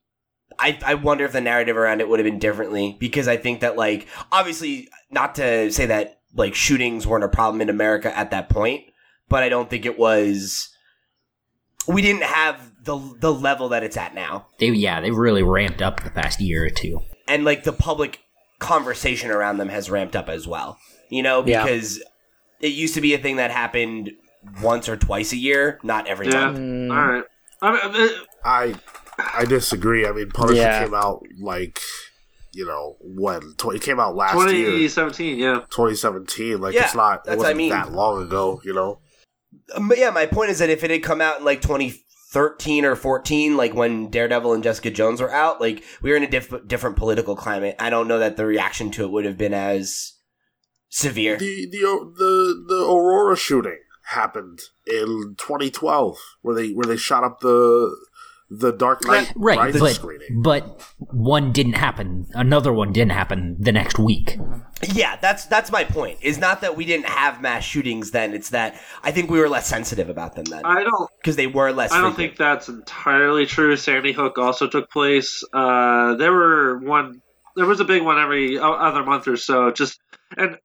[0.58, 3.60] I, I wonder if the narrative around it would have been differently because I think
[3.60, 8.30] that like obviously not to say that like shootings weren't a problem in America at
[8.30, 8.84] that point,
[9.28, 10.68] but I don't think it was.
[11.88, 14.46] We didn't have the the level that it's at now.
[14.58, 17.00] They yeah, they really ramped up the past year or two.
[17.28, 18.20] and like the public
[18.58, 20.78] conversation around them has ramped up as well.
[21.08, 21.64] You know, Yeah.
[21.64, 22.02] because
[22.60, 24.12] it used to be a thing that happened
[24.62, 26.46] once or twice a year, not every Yeah.
[26.50, 26.58] month.
[26.58, 27.24] Mm, All right.
[27.60, 28.08] I mean, uh,
[28.44, 28.74] I
[29.18, 30.06] I disagree.
[30.06, 30.84] I mean, Punisher Yeah.
[30.84, 31.80] came out like
[32.52, 35.60] you know when tw- it came out last year, 2017, yeah.
[35.70, 36.60] 2017.
[36.60, 37.20] Like Yeah, it's not.
[37.20, 37.70] It that's what I mean.
[37.70, 38.60] that long ago.
[38.64, 39.00] You know.
[39.74, 42.84] Um, But yeah, my point is that if it had come out in like 2013
[42.84, 46.30] or 14, like when Daredevil and Jessica Jones were out, like we were in a
[46.30, 47.76] diff- different political climate.
[47.78, 50.14] I don't know that the reaction to it would have been as
[50.88, 51.36] severe.
[51.38, 57.40] The the the the Aurora shooting happened in 2012, where they where they shot up
[57.40, 57.96] the
[58.58, 60.42] the Dark Knight Right, Rises but screening.
[60.42, 62.26] but one didn't happen.
[62.34, 64.38] Another one didn't happen the next week.
[64.92, 66.18] Yeah, that's that's my point.
[66.22, 68.34] Is not that we didn't have mass shootings then.
[68.34, 71.46] It's that I think we were less sensitive about them then I don't because they
[71.46, 71.92] were less.
[71.92, 72.16] I don't frequent.
[72.16, 73.76] think that's entirely true.
[73.76, 75.44] Sandy Hook also took place.
[75.52, 77.22] Uh, there were one.
[77.56, 79.70] There was a big one every other month or so.
[79.70, 79.98] Just
[80.36, 80.58] and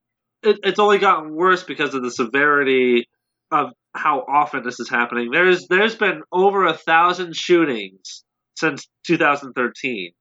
[0.43, 3.07] it, it's only gotten worse because of the severity
[3.51, 5.31] of how often this is happening.
[5.31, 8.23] There's there's been over a thousand shootings
[8.55, 10.11] since 2013.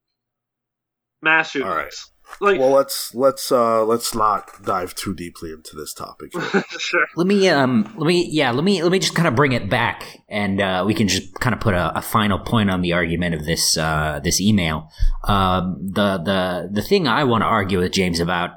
[1.22, 1.70] Mass shootings.
[1.70, 1.92] All right.
[2.40, 6.32] Like Well, let's let's uh let's not dive too deeply into this topic.
[6.78, 7.06] sure.
[7.14, 9.70] Let me um let me yeah let me let me just kind of bring it
[9.70, 12.92] back and uh, we can just kind of put a, a final point on the
[12.92, 14.90] argument of this uh, this email.
[15.24, 18.50] Um, the the the thing I want to argue with James about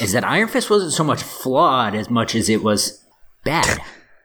[0.00, 3.04] is that Iron Fist wasn't so much flawed as much as it was
[3.44, 3.80] bad.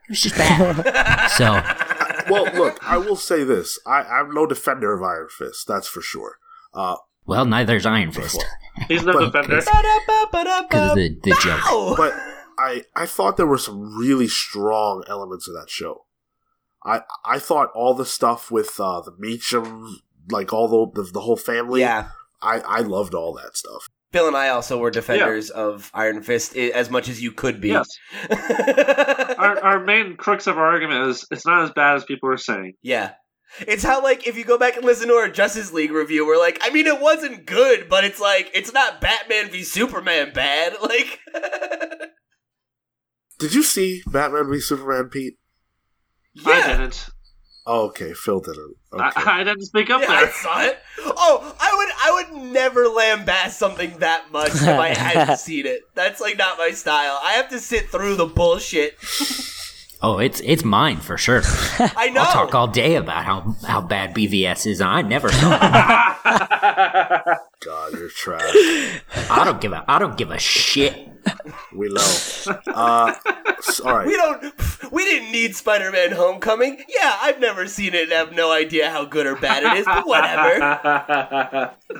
[0.08, 1.28] It was just bad.
[1.36, 1.62] so
[2.30, 5.66] well, look, I will say this: I, I'm no defender of Iron Fist.
[5.68, 6.36] That's for sure.
[6.72, 6.96] Uh,
[7.26, 8.42] well, neither's Iron Fist
[8.88, 9.56] He's no But- defender.
[9.60, 11.96] because of the the joke.
[11.96, 12.14] But
[12.58, 16.06] I I thought there were some really strong elements of that show.
[16.84, 19.96] I I thought all the stuff with uh, the Meachum,
[20.30, 21.80] like all the, the the whole family.
[21.80, 22.08] yeah,
[22.40, 23.88] I I loved all that stuff.
[24.12, 27.68] Phil and I also were defenders of Iron Fist as much as you could be.
[27.68, 27.86] Yes.
[29.38, 32.36] Our, our main crux of our argument is it's not as bad as people are
[32.38, 32.74] saying.
[32.82, 33.12] yeah.
[33.60, 36.38] It's how like if you go back and listen to our Justice League review, we're
[36.38, 40.74] like, I mean, it wasn't good, but it's like it's not Batman v Superman bad.
[40.82, 41.20] Like,
[43.38, 45.38] Did you see Batman v Superman, Pete?
[46.44, 47.08] I didn't.
[47.70, 48.76] Oh, okay, Phil didn't.
[48.94, 49.02] Okay.
[49.04, 50.32] I, I didn't speak up yeah, I there.
[50.32, 50.78] saw it.
[51.04, 55.82] Oh, I would, I would never lambast something that much if I hadn't seen it.
[55.94, 57.20] That's like not my style.
[57.22, 58.96] I have to sit through the bullshit.
[60.00, 61.42] Oh, it's it's mine for sure.
[61.44, 62.20] I know.
[62.20, 64.80] I'll talk all day about how how bad BVS is.
[64.80, 67.38] I never saw it.
[67.64, 68.44] God, you're trash.
[69.28, 71.17] I don't give a I don't give a shit.
[71.74, 72.02] We know.
[72.66, 73.14] Uh,
[73.58, 74.06] s- all right.
[74.06, 74.92] We don't.
[74.92, 76.82] We didn't need Spider-Man: Homecoming.
[76.88, 79.84] Yeah, I've never seen it and have no idea how good or bad it is.
[79.86, 80.62] But whatever.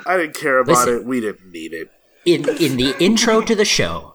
[0.07, 0.95] I didn't care about Listen.
[1.01, 1.05] it.
[1.05, 1.91] We didn't need it.
[2.25, 4.15] in in the intro to the show,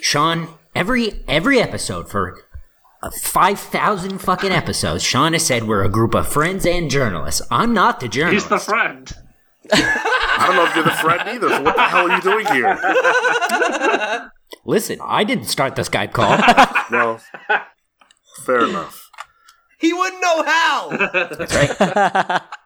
[0.00, 2.38] Sean, every every episode for
[3.02, 7.42] uh, five thousand fucking episodes, Sean has said we're a group of friends and journalists.
[7.50, 8.48] I'm not the journalist.
[8.48, 9.12] He's the friend.
[9.72, 11.48] I don't know if you're the friend either.
[11.48, 14.30] So what the hell are you doing here?
[14.64, 16.38] Listen, I didn't start the Skype call.
[16.90, 17.22] Well,
[18.44, 19.08] fair enough.
[19.78, 20.90] He wouldn't know how.
[21.38, 22.42] That's right.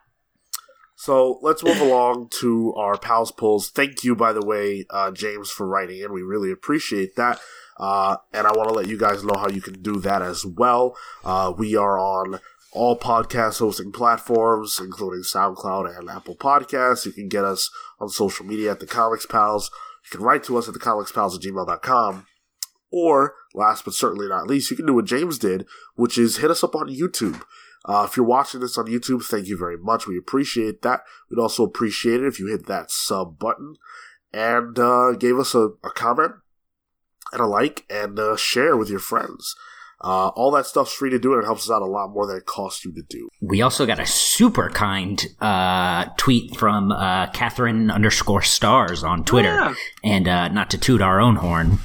[0.99, 3.69] So let's move along to our pals pulls.
[3.69, 6.11] Thank you, by the way, uh, James, for writing in.
[6.11, 7.39] We really appreciate that.
[7.77, 10.43] Uh, and I want to let you guys know how you can do that as
[10.45, 10.97] well.
[11.23, 12.39] Uh, we are on
[12.71, 17.05] all podcast hosting platforms, including SoundCloud and Apple Podcasts.
[17.05, 19.71] You can get us on social media at the Comics Pals.
[20.05, 22.27] You can write to us at the thecomicspals at gmail.com.
[22.91, 25.65] Or, last but certainly not least, you can do what James did,
[25.95, 27.41] which is hit us up on YouTube.
[27.85, 30.07] Uh, if you're watching this on YouTube, thank you very much.
[30.07, 31.01] We appreciate that.
[31.29, 33.75] We'd also appreciate it if you hit that sub button
[34.33, 36.33] and uh, gave us a, a comment
[37.31, 39.55] and a like and uh, share with your friends.
[39.99, 42.27] Uh, all that stuff's free to do and it helps us out a lot more
[42.27, 43.27] than it costs you to do.
[43.41, 49.49] We also got a super kind uh, tweet from uh, Catherine underscore stars on Twitter,
[49.49, 49.73] Yeah.
[50.03, 51.79] and uh, not to toot our own horn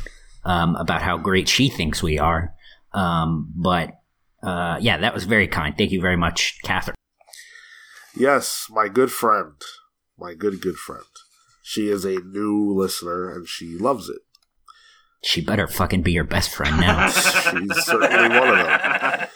[0.45, 2.53] um, about how great she thinks we are,
[2.93, 3.93] um, but
[4.43, 5.75] uh, yeah, that was very kind.
[5.79, 6.97] Thank you very much, Catherine.
[8.15, 9.55] Yes, my good friend.
[10.19, 11.05] My good, good friend.
[11.63, 14.21] She is a new listener and she loves it.
[15.25, 17.09] She better fucking be your best friend now.
[17.11, 19.29] She's certainly one of them.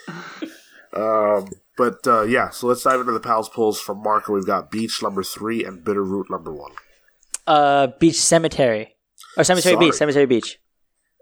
[0.93, 4.33] Um, but uh, yeah, so let's dive into the pals pulls from Marco.
[4.33, 6.73] We've got Beach number three and Bitter Root number one.
[7.47, 8.97] uh, Beach Cemetery
[9.37, 9.87] or Cemetery Sorry.
[9.87, 9.95] Beach.
[9.95, 10.59] Cemetery Beach.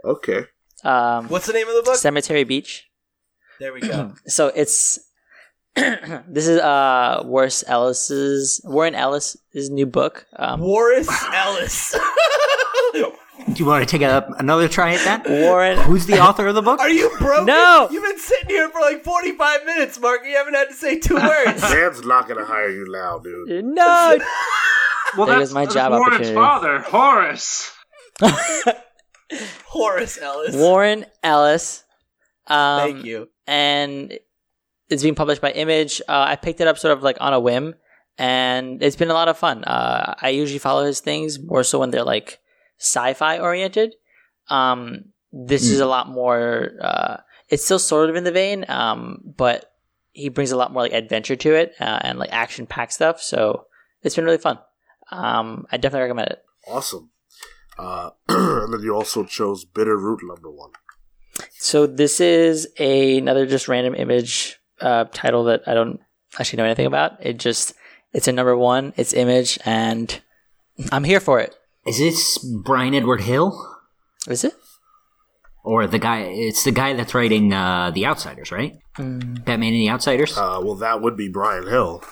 [0.05, 0.45] Okay.
[0.85, 1.97] Um, What's the name of the book?
[1.97, 2.89] Cemetery Beach.
[3.61, 4.15] There we go.
[4.27, 4.99] So it's
[5.75, 10.27] this is uh Warren Ellis's Warren Ellis's new book.
[10.37, 11.95] Um, Warris Ellis.
[13.47, 15.29] Do you want to take a, another try at that?
[15.29, 15.79] Warren.
[15.79, 16.81] Who's the author of the book?
[16.81, 17.47] Are you broken?
[17.47, 17.89] No!
[17.91, 20.21] You've been sitting here for like 45 minutes, Mark.
[20.25, 21.61] You haven't had to say two words.
[21.71, 23.65] Dan's not going to hire you now, dude.
[23.65, 24.19] No.
[25.17, 26.35] Well, There that's, my that's job Warren's opportunity.
[26.35, 27.71] father, Horace.
[29.67, 30.57] Horace Ellis.
[30.57, 31.85] Warren Ellis.
[32.47, 33.29] Um, Thank you.
[33.47, 34.19] and
[34.89, 36.01] it's being published by Image.
[36.09, 37.75] Uh, I picked it up sort of like on a whim,
[38.19, 39.65] and it's been a lot of fun.
[39.65, 42.41] Uh, I usually follow his things more so when they're like
[42.85, 43.95] sci-fi oriented.
[44.49, 46.70] Um, this is a lot more.
[46.80, 47.16] Uh,
[47.49, 49.72] it's still sort of in the vein, um, but
[50.12, 53.20] he brings a lot more like adventure to it uh, and like action packed stuff.
[53.20, 53.66] So
[54.03, 54.59] it's been really fun.
[55.11, 56.45] Um, I definitely recommend it.
[56.66, 57.11] Awesome.
[57.76, 60.70] Uh, and then you also chose Bitter Root number one.
[61.59, 66.01] So this is a, another just random image uh, title that I don't
[66.39, 67.24] actually know anything about.
[67.24, 67.74] It just
[68.12, 68.93] it's a number one.
[68.97, 70.20] It's image, and
[70.93, 71.55] I'm here for it.
[71.87, 73.76] Is this Bryan Edward Hill?
[74.28, 74.55] Is it?
[75.62, 76.20] Or the guy?
[76.20, 78.76] It's the guy that's writing uh, The Outsiders, right?
[78.97, 80.37] Batman and the Outsiders.
[80.37, 82.03] Uh, well, that would be Bryan Hill.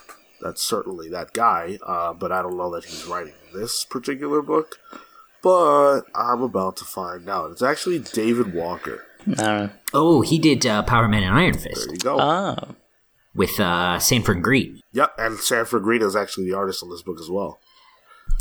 [0.41, 4.79] That's certainly that guy, uh, but I don't know that he's writing this particular book.
[5.43, 7.51] But I'm about to find out.
[7.51, 9.05] It's actually David Walker.
[9.39, 12.19] I oh, he did uh, Power Man and Iron Fist There you go.
[12.21, 12.75] Oh,
[13.35, 14.81] with uh, Sanford Greene.
[14.93, 17.59] yep, and Sanford Greene is actually the artist on this book as well.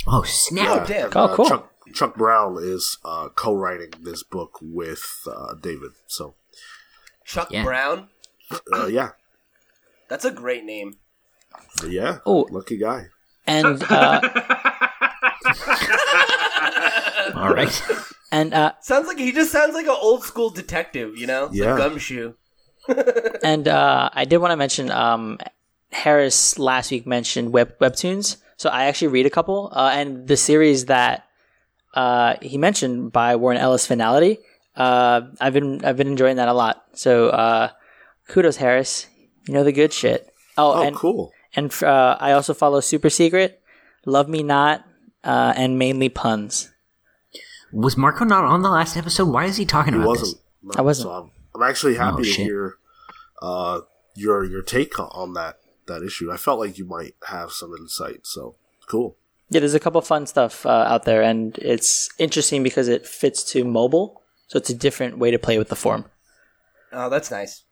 [0.07, 0.83] Oh snap!
[0.83, 1.09] Oh, damn.
[1.15, 1.45] Oh, uh, cool.
[1.47, 5.91] Chuck, Chuck Brown is uh, co-writing this book with uh, David.
[6.07, 6.35] So,
[7.25, 7.63] Chuck Yeah.
[7.63, 8.09] Brown.
[8.73, 9.09] uh, yeah,
[10.09, 10.97] That's a great name.
[11.87, 12.17] yeah.
[12.25, 12.47] Oh.
[12.51, 13.05] lucky guy.
[13.47, 14.21] and uh,
[17.35, 17.81] All right.
[18.31, 21.49] and uh, Sounds like he just sounds like an old school detective, you know?
[21.51, 21.73] Yeah.
[21.73, 22.33] Like gumshoe.
[23.43, 25.37] and uh, I did want to mention um,
[25.91, 28.37] Harris last week mentioned web webtoons.
[28.61, 31.25] So I actually read a couple, uh, and the series that
[31.95, 34.37] uh, he mentioned by Warren Ellis, Finality.
[34.77, 36.75] Uh, I've been I've been enjoying that a lot.
[36.93, 37.69] So uh,
[38.29, 39.07] kudos, Harris.
[39.47, 40.29] You know the good shit.
[40.61, 41.31] Oh, Oh, and cool.
[41.57, 43.59] and uh, I also follow Super Secret,
[44.05, 44.85] Love Me Not,
[45.23, 46.69] uh, and mainly puns.
[47.73, 49.29] Was Marco not on the last episode?
[49.29, 50.37] Why is he talking He about wasn't.
[50.37, 50.41] this?
[50.61, 51.05] No, I wasn't.
[51.09, 52.75] So I'm, I'm actually happy Oh, to hear
[53.41, 53.79] uh,
[54.13, 55.57] your your take on- on that
[55.93, 56.31] that issue.
[56.31, 58.21] I felt like you might have some insight.
[58.25, 58.55] So
[58.87, 59.17] cool.
[59.49, 63.43] Yeah, there's a couple fun stuff uh, out there, and it's interesting because it fits
[63.51, 66.05] to mobile, so it's a different way to play with the form.
[66.93, 67.63] Oh, that's nice.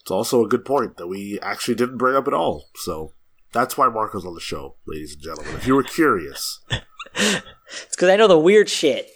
[0.00, 2.66] It's also a good point that we actually didn't bring up at all.
[2.76, 3.12] So
[3.52, 5.54] that's why Marco's on the show, ladies and gentlemen.
[5.54, 6.60] If you were curious,
[7.14, 9.08] It's because I know the weird shit.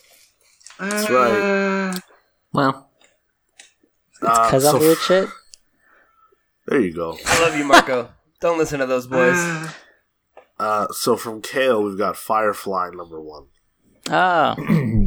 [0.78, 1.90] that's right.
[1.94, 1.98] Uh,
[2.52, 2.90] Well,
[4.20, 5.28] it's Because so I'm weird shit.
[6.72, 7.18] There you go.
[7.26, 8.08] I love you, Marco.
[8.40, 9.36] Don't listen to those boys.
[10.58, 13.48] Uh, so from Cale, we've got Firefly number one.
[14.08, 14.54] Oh,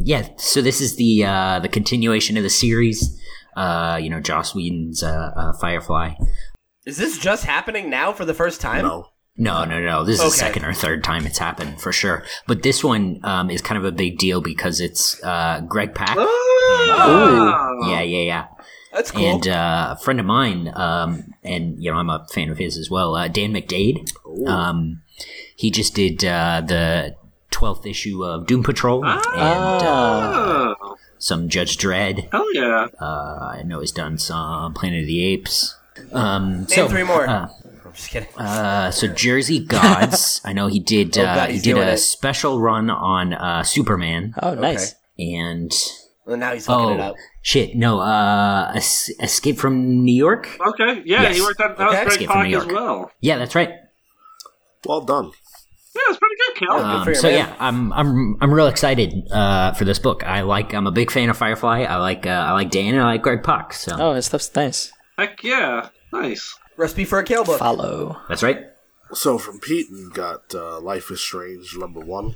[0.04, 0.28] yeah.
[0.36, 3.20] So this is the uh, the continuation of the series.
[3.56, 6.14] Uh, you know, Joss Whedon's uh, uh, Firefly.
[6.86, 8.84] Is this just happening now for the first time?
[8.84, 10.04] No, No, no, no.
[10.04, 12.22] This is the second or third time it's happened for sure.
[12.46, 16.14] But this one um, is kind of a big deal because it's uh, Greg Pak.
[16.16, 17.80] Oh.
[17.88, 18.46] Yeah, yeah, yeah.
[18.96, 19.24] That's cool.
[19.26, 22.76] And uh, a friend of mine, um, and you know, I'm a fan of his
[22.78, 23.14] as well.
[23.14, 24.08] Uh, Dan McDaid.
[24.48, 25.02] Um,
[25.54, 27.14] he just did uh, the
[27.50, 30.74] 12th issue of Doom Patrol and uh,
[31.18, 32.30] some Judge Dredd.
[32.32, 32.86] Hell yeah.
[33.00, 35.76] Uh, I know he's done some Planet of the Apes.
[36.12, 37.28] Um, Name so, three more.
[37.28, 37.48] Uh,
[37.84, 38.28] I'm just kidding.
[38.36, 40.40] uh, so Jersey Gods.
[40.44, 41.16] I know he did.
[41.18, 41.98] Oh, Uh, God, he did a it.
[41.98, 44.94] special run on uh, Superman, Oh, nice.
[45.18, 45.72] and
[46.26, 47.16] Well, now he's fucking it oh up.
[47.46, 50.48] Shit, no, uh, Es- Escape from New York.
[50.72, 51.02] Okay.
[51.06, 51.36] Yeah, Yes.
[51.36, 52.04] he worked on that Okay.
[52.04, 52.74] was Escape from Pak New as York.
[52.74, 53.10] well.
[53.20, 53.70] Yeah, that's right.
[54.84, 55.30] Well done.
[55.94, 56.76] Yeah, it's pretty good, Kel.
[56.84, 57.38] Um, for you, so man.
[57.38, 60.24] yeah, I'm I'm I'm real excited uh, for this book.
[60.26, 60.74] I like.
[60.74, 61.82] I'm a big fan of Firefly.
[61.88, 62.26] I like.
[62.26, 63.72] Uh, I like Dan and I like Greg Pak.
[63.72, 64.92] So Oh, his stuff's nice.
[65.16, 65.88] Heck yeah.
[66.12, 66.54] Nice.
[66.76, 67.58] Recipe for a kale book.
[67.58, 68.18] Follow.
[68.28, 68.58] that's right.
[69.14, 72.34] So from Pete, we got uh, Life is Strange number one.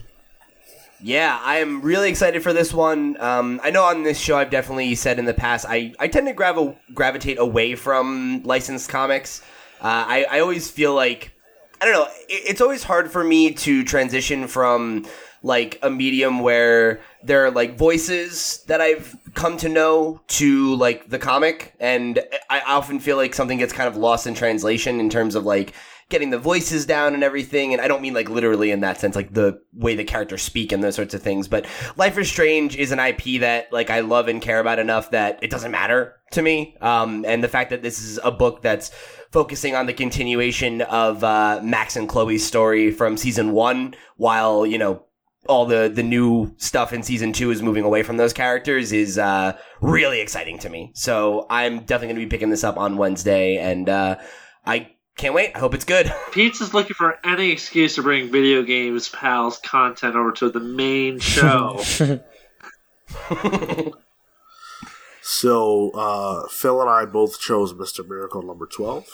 [1.03, 3.19] Yeah, I am really excited for this one.
[3.21, 6.27] Um, I know on this show I've definitely said in the past I, I tend
[6.27, 9.41] to grav- gravitate away from licensed comics.
[9.81, 11.33] Uh, I, I always feel like
[11.81, 12.07] I don't know.
[12.29, 15.07] It, it's always hard for me to transition from
[15.43, 21.09] like a medium where there are like voices that I've come to know to like
[21.09, 22.19] the comic, and
[22.51, 25.73] I often feel like something gets kind of lost in translation in terms of like
[26.11, 27.73] getting the voices down and everything.
[27.73, 30.73] And I don't mean like literally in that sense, like the way the characters speak
[30.73, 31.49] and those sorts of things.
[31.49, 35.13] But Life is Strange is an IP that like I love and care about enough
[35.13, 36.77] that it doesn't matter to me.
[36.81, 38.91] Um, and the fact that this is a book that's
[39.31, 44.79] focusing on the continuation of uh, Max and Chloe's story from season one, while you
[44.79, 45.05] know
[45.49, 49.19] all the the new stuff in season two is moving away from those characters is
[49.19, 50.93] uh, really exciting to me.
[50.95, 54.19] So I'm definitely going to be picking this up on Wednesday, and uh,
[54.67, 54.91] I
[55.21, 55.53] can't wait.
[55.55, 56.13] I hope it's good.
[56.33, 60.61] Pete's is looking for any excuse to bring video games pals content over to the
[60.61, 61.83] main show.
[65.33, 68.07] So uh, Phil and I both chose Mr.
[68.07, 69.07] Miracle number twelve.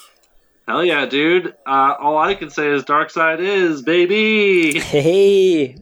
[0.67, 1.55] Hell yeah, dude.
[1.67, 4.81] Uh, all I can say is Darkseid is, baby.
[4.81, 5.77] Hey.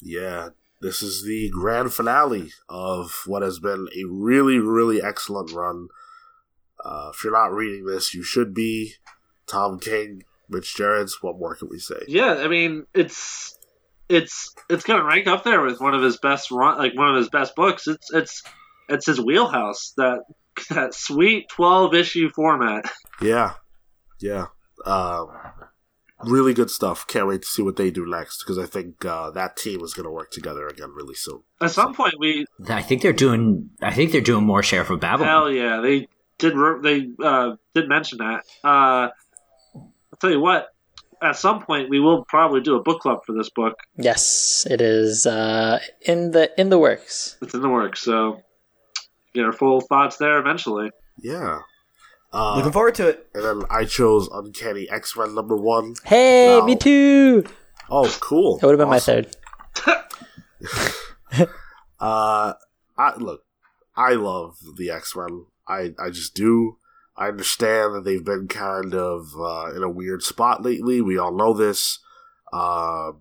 [0.00, 0.48] Yeah,
[0.80, 5.88] this is the grand finale of what has been a really, really excellent run.
[6.84, 8.94] Uh, if you're not reading this, you should be.
[9.46, 12.02] Tom King, Mitch Gerads, what more can we say?
[12.08, 13.58] Yeah, I mean, it's
[14.08, 17.16] it's it's gonna rank up there with one of his best run, like one of
[17.16, 17.86] his best books.
[17.86, 18.42] It's it's
[18.88, 19.92] it's his wheelhouse.
[19.96, 20.20] That
[20.70, 22.90] that sweet twelve issue format.
[23.20, 23.54] Yeah,
[24.20, 24.46] yeah.
[24.86, 25.28] Um,
[26.24, 27.06] really good stuff.
[27.06, 29.94] Can't wait to see what they do next because I think uh, that team is
[29.94, 31.42] going to work together again really soon.
[31.60, 33.70] At some point, we I think they're doing.
[33.82, 35.28] I think they're doing more Sheriff of Babylon.
[35.28, 36.08] hell yeah, they
[36.38, 38.42] did re- they uh, did mention that.
[38.62, 39.08] Uh,
[39.74, 40.68] I'll tell you what.
[41.22, 43.78] At some point, we will probably do a book club for this book.
[43.96, 47.36] Yes, it is uh, in the in the works.
[47.40, 48.42] It's in the works, so
[49.32, 50.90] get our full thoughts there eventually.
[51.18, 51.60] Yeah.
[52.32, 53.28] Uh, Looking forward to it.
[53.32, 55.94] and then I chose Uncanny X Men number one.
[56.04, 56.66] Hey, Wow.
[56.66, 57.44] me too.
[57.88, 58.58] Oh, cool.
[58.58, 59.24] That would have been Awesome.
[59.86, 60.06] my third.
[62.00, 62.52] Uh,
[62.98, 63.42] I look,
[63.96, 65.46] I love the X Men.
[65.68, 66.78] I I just do.
[67.16, 71.00] I understand that they've been kind of uh, in a weird spot lately.
[71.00, 72.00] We all know this.
[72.52, 73.12] Uh,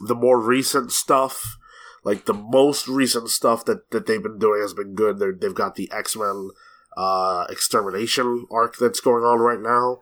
[0.00, 1.56] the more recent stuff,
[2.04, 5.18] like the most recent stuff that, that they've been doing has been good.
[5.18, 6.50] They're, they've got the X Men
[6.96, 10.00] uh, extermination arc that's going on right now.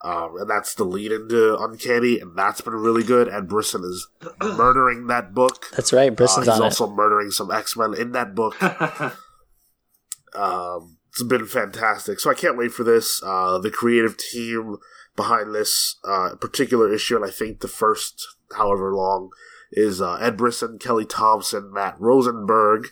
[0.00, 3.26] Um, and that's the lead into Uncanny, and that's been really good.
[3.26, 4.06] And Brisson is
[4.40, 5.66] murdering that book.
[5.72, 6.12] That's right.
[6.12, 8.62] Uh, Brisson's he's on also murdering some X Men in that book.
[10.36, 12.20] um, it's been fantastic.
[12.20, 13.22] So I can't wait for this.
[13.24, 14.76] Uh, the creative team
[15.16, 19.30] behind this uh, particular issue, and I think the first however long,
[19.72, 22.88] is uh, Ed Brisson, Kelly Thompson, Matt Rosenberg.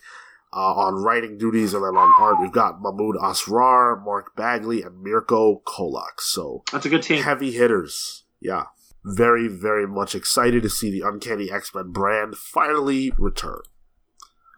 [0.52, 5.02] Uh, on writing duties and then on art, we've got Mahmoud Asrar, Mark Bagley, and
[5.02, 6.18] Mirko Colak.
[6.20, 7.22] So That's a good team.
[7.22, 8.24] heavy hitters.
[8.40, 8.64] Yeah.
[9.04, 13.60] Very, very much excited to see the Uncanny X Men brand finally return.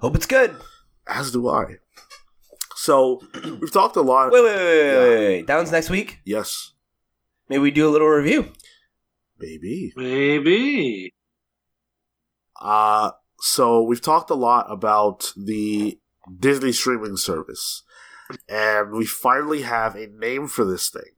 [0.00, 0.54] Hope it's good.
[1.08, 1.78] As do I.
[2.88, 3.20] So,
[3.60, 4.32] we've talked a lot.
[4.32, 5.46] Wait, wait, wait, wait, wait, wait.
[5.46, 6.20] That one's next week.
[6.24, 6.72] Yes,
[7.50, 8.50] Maybe we do a little review.
[9.38, 9.92] maybe.
[9.94, 11.12] Maybe.
[12.58, 13.10] Uh,
[13.40, 15.98] so, we've talked a lot about the
[16.34, 17.82] Disney streaming service.
[18.48, 21.12] And we finally have a name for this thing.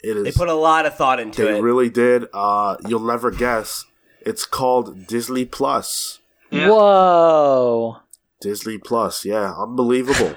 [0.00, 0.22] It is.
[0.22, 1.52] They put a lot of thought into they it.
[1.54, 2.26] They really did.
[2.32, 3.84] Uh, you'll never guess.
[4.20, 6.20] It's called Disney Plus.
[6.52, 6.68] Yeah.
[6.68, 7.96] Whoa.
[8.44, 10.36] Disney Plus, yeah, unbelievable.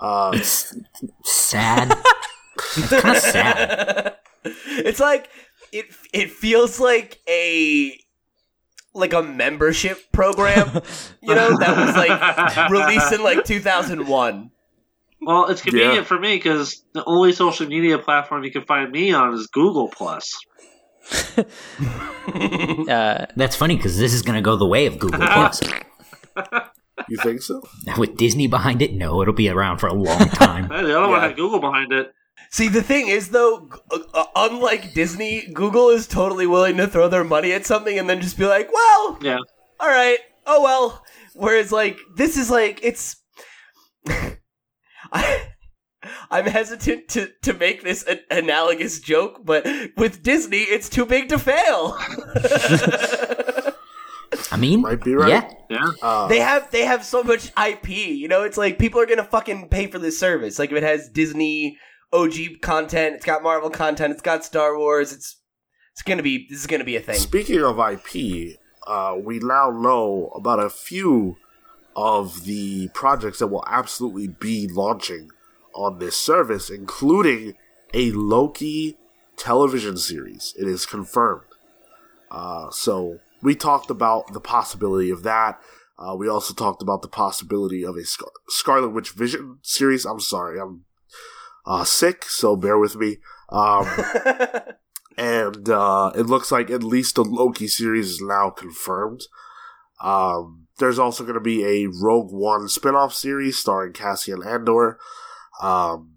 [0.00, 0.74] Uh, It's
[1.24, 1.96] sad.
[2.76, 4.16] It's kind of sad.
[4.44, 5.28] it's like
[5.72, 7.98] it it feels like a
[8.94, 10.82] like a membership program,
[11.22, 14.50] you know, that was like released in like 2001.
[15.22, 16.02] Well, it's convenient Yeah.
[16.04, 19.88] for me because the only social media platform you can find me on is Google
[19.88, 20.34] Plus.
[22.30, 25.60] Uh, That's funny because this is going to go the way of Google Plus.
[27.08, 27.62] You think so?
[27.98, 30.68] With Disney behind it, no, it'll be around for a long time.
[30.68, 32.12] The other one had Google behind it.
[32.50, 33.68] See, the thing is, though,
[34.14, 38.20] uh, unlike Disney, Google is totally willing to throw their money at something and then
[38.20, 39.38] just be like, well, Yeah.
[39.78, 41.04] all right, oh well.
[41.34, 43.16] Whereas, like, this is like, it's.
[45.12, 45.46] I,
[46.30, 51.28] I'm hesitant to, to make this an analogous joke, but with Disney, it's too big
[51.28, 51.98] to fail.
[54.52, 55.28] I mean, Might be right.
[55.28, 55.50] yeah.
[55.68, 55.86] Yeah.
[56.02, 57.88] Uh, they have they have so much IP.
[57.88, 60.58] You know, it's like people are gonna fucking pay for this service.
[60.58, 61.78] Like if it has Disney
[62.12, 65.12] OG content, it's got Marvel content, it's got Star Wars.
[65.12, 65.36] It's
[65.92, 67.16] it's gonna be this is gonna be a thing.
[67.16, 71.36] Speaking of IP, uh, we now know about a few
[71.96, 75.30] of the projects that will absolutely be launching
[75.74, 77.54] on this service, including
[77.92, 78.96] a Loki
[79.36, 80.54] television series.
[80.58, 81.46] It is confirmed.
[82.30, 85.60] Uh, so we talked about the possibility of that.
[85.98, 90.06] Uh, we also talked about the possibility of a Scar- Scarlet Witch Vision series.
[90.06, 90.84] I'm sorry, I'm
[91.66, 93.18] uh, sick, so bear with me.
[93.50, 93.86] Um,
[95.16, 99.22] and uh, it looks like at least the Loki series is now confirmed.
[100.02, 104.98] Um, there's also going to be a Rogue One spin-off series starring Cassian Andor,
[105.60, 106.16] um,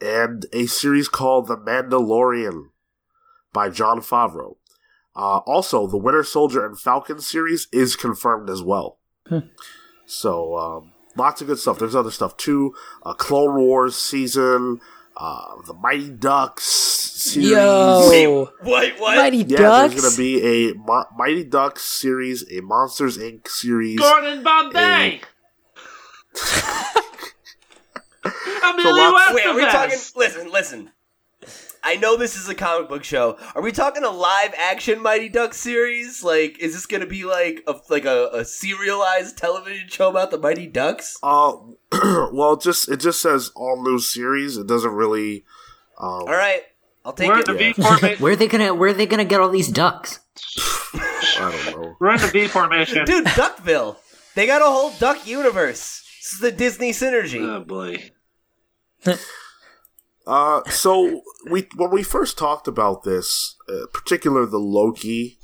[0.00, 2.70] and a series called The Mandalorian
[3.52, 4.56] by Jon Favreau.
[5.14, 8.98] Uh, also, the Winter Soldier and Falcon series is confirmed as well.
[10.06, 11.78] So, um, lots of good stuff.
[11.78, 12.74] There's other stuff too.
[13.02, 14.80] Uh, Clone Wars season,
[15.16, 17.50] uh, the Mighty Ducks series.
[17.50, 19.16] yo, Wait, what?
[19.16, 19.92] Mighty Yeah, Ducks.
[19.94, 23.48] there's gonna be a Mo- Mighty Ducks series, a Monsters Inc.
[23.48, 23.98] series.
[23.98, 25.20] Gordon Bombay!
[28.24, 29.98] Emilio lots- Wait, are we talking?
[30.16, 30.90] Listen, listen.
[31.84, 33.36] I know this is a comic book show.
[33.54, 36.22] Are we talking a live action Mighty Ducks series?
[36.22, 40.38] Like, is this gonna be like a like a, a serialized television show about the
[40.38, 41.18] Mighty Ducks?
[41.22, 41.54] Uh,
[42.32, 44.56] well, it just it just says all new series.
[44.56, 45.44] It doesn't really.
[45.98, 46.62] Um, All right,
[47.04, 47.46] I'll take We're it.
[47.46, 47.72] the Yeah.
[47.74, 48.18] V formation.
[48.22, 50.20] Where are they gonna Where are they gonna get all these ducks?
[50.94, 51.96] I don't know.
[52.00, 53.04] We're in the V formation.
[53.04, 53.96] Dude, Duckville.
[54.34, 56.02] They got a whole duck universe.
[56.20, 57.40] This is the Disney synergy.
[57.40, 58.10] Oh boy.
[60.26, 65.38] Uh, so we when we first talked about this, uh, particular the Loki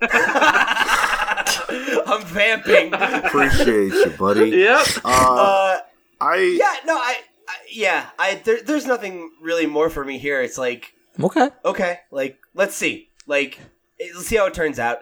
[2.06, 2.92] I'm vamping.
[2.94, 4.50] Appreciate you, buddy.
[4.50, 4.86] Yep.
[5.04, 5.78] Uh, Uh,
[6.20, 7.16] I yeah, no, I,
[7.48, 10.40] I yeah, I there, there's nothing really more for me here.
[10.42, 11.48] It's like Okay.
[11.64, 13.58] okay, like let's see, like
[14.14, 14.98] let's see how it turns out.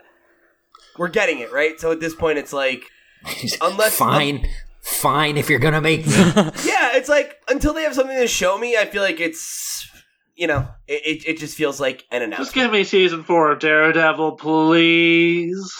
[0.98, 2.84] We're getting it right, so at this point, it's like
[3.60, 4.46] Unless- fine,
[4.82, 5.36] fine.
[5.36, 8.76] If you're gonna make me, yeah, it's like until they have something to show me,
[8.76, 9.88] I feel like it's
[10.36, 12.46] you know, it it, it just feels like an announcement.
[12.46, 15.72] Just give me season four of Daredevil, please.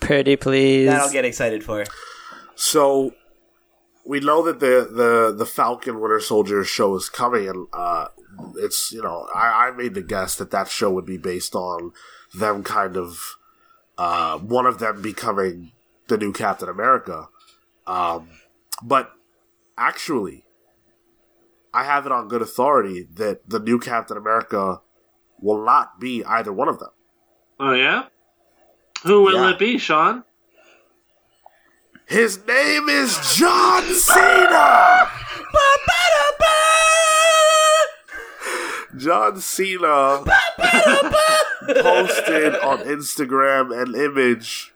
[0.00, 0.86] Pretty please.
[0.86, 1.84] That I'll get excited for.
[2.54, 3.14] So
[4.04, 8.08] we know that the the the Falcon Winter Soldier show is coming, and uh,
[8.56, 11.92] it's you know I, I made the guess that that show would be based on
[12.34, 13.36] them kind of
[13.98, 15.72] uh, one of them becoming
[16.08, 17.28] the new Captain America,
[17.86, 18.30] um,
[18.82, 19.12] but
[19.76, 20.44] actually,
[21.74, 24.80] I have it on good authority that the new Captain America
[25.40, 26.90] will not be either one of them.
[27.60, 28.04] Oh yeah.
[29.04, 29.50] Who will Yeah.
[29.50, 30.24] it be, Sean?
[32.06, 35.10] His name is John Cena.
[38.96, 40.24] John Cena
[41.82, 44.72] posted on Instagram an image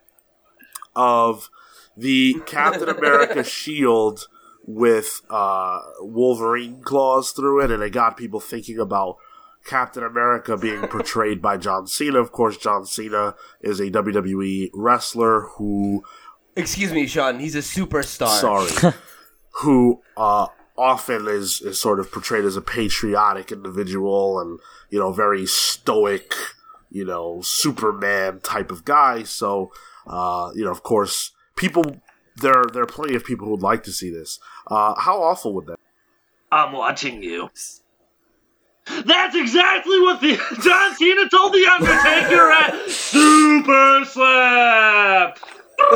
[0.94, 1.48] of
[1.96, 4.28] the Captain America shield
[4.64, 9.16] with uh, Wolverine claws through it, and it got people thinking about
[9.64, 12.18] Captain America being portrayed by John Cena.
[12.18, 16.04] Of course, John Cena is a WWE wrestler who
[16.54, 17.38] Excuse me, Sean.
[17.38, 18.40] He's a superstar.
[18.40, 18.94] sorry,
[19.62, 24.60] who uh, often is is sort of portrayed as a patriotic individual and
[24.90, 26.34] you know very stoic,
[26.90, 29.22] you know Superman type of guy.
[29.22, 29.72] So
[30.06, 31.84] uh, you know, of course, people
[32.36, 34.38] there there are plenty of people who would like to see this.
[34.66, 35.78] Uh, how awful would that?
[36.50, 37.50] I'm watching you.
[38.86, 45.38] That's exactly what the John Cena told the Undertaker at Super Slap.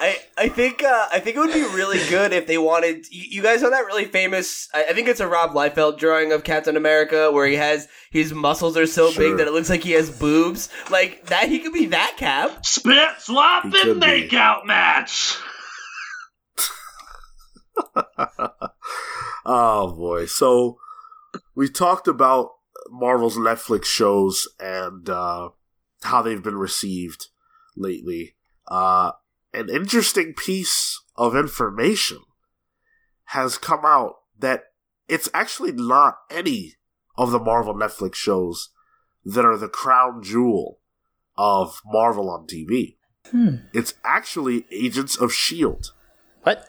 [0.00, 3.06] I, I think uh, I think it would be really good if they wanted.
[3.10, 4.68] You, you guys know that really famous?
[4.74, 8.32] I, I think it's a Rob Liefeld drawing of Captain America where he has his
[8.34, 9.28] muscles are so Sure.
[9.30, 10.68] big that it looks like he has boobs.
[10.90, 12.66] Like that, he could be that Cap.
[12.66, 14.06] Spit He swapping could be.
[14.06, 15.36] makeout match.
[19.44, 20.26] Oh boy!
[20.26, 20.78] So
[21.54, 22.50] we talked about
[22.90, 25.50] Marvel's Netflix shows and uh,
[26.02, 27.28] how they've been received
[27.76, 28.36] lately.
[28.68, 29.12] Uh,
[29.52, 32.20] an interesting piece of information
[33.26, 34.64] has come out that
[35.08, 36.74] it's actually not any
[37.16, 38.70] of the Marvel Netflix shows
[39.24, 40.78] that are the crown jewel
[41.36, 42.96] of Marvel on TV.
[43.30, 43.56] Hmm.
[43.72, 45.88] It's actually Agents of S.H.I.E.L.D.
[46.42, 46.68] What?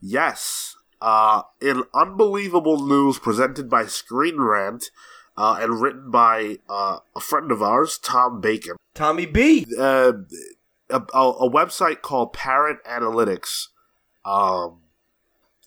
[0.00, 0.76] Yes.
[1.04, 4.90] Uh, in unbelievable news presented by Screen Rant
[5.36, 9.66] uh, and written by uh, a friend of ours, Tom Bacon, Tommy B.
[9.76, 10.12] uh,
[10.88, 13.66] a, a, a website called Parrot Analytics
[14.24, 14.82] um,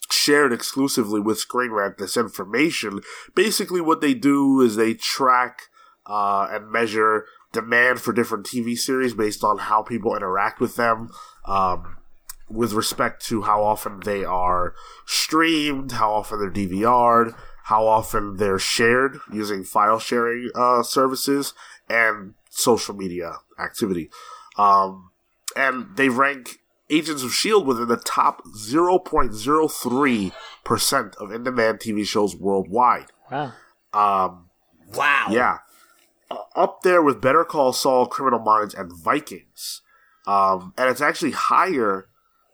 [0.10, 3.02] shared exclusively with Screen Rant this information.
[3.36, 5.64] Basically, what they do is they track
[6.06, 11.10] uh, and measure demand for different TV series based on how people interact with them.
[11.44, 11.98] Um,
[12.50, 14.74] with respect to how often they are
[15.06, 21.54] streamed, how often they're DVR'd, how often they're shared using file sharing uh, services,
[21.90, 24.10] and social media activity.
[24.58, 25.10] Um,
[25.56, 26.60] and they rank
[26.90, 27.66] Agents of S.H.I.E.L.D.
[27.66, 33.08] within the top 0.03% of in demand TV shows worldwide.
[33.32, 33.54] Wow.
[33.94, 34.50] Um,
[34.94, 35.28] Wow.
[35.32, 35.58] yeah.
[36.30, 39.82] Uh, up there with Better Call Saul, Criminal Minds, and Vikings.
[40.28, 42.08] Um, and it's actually higher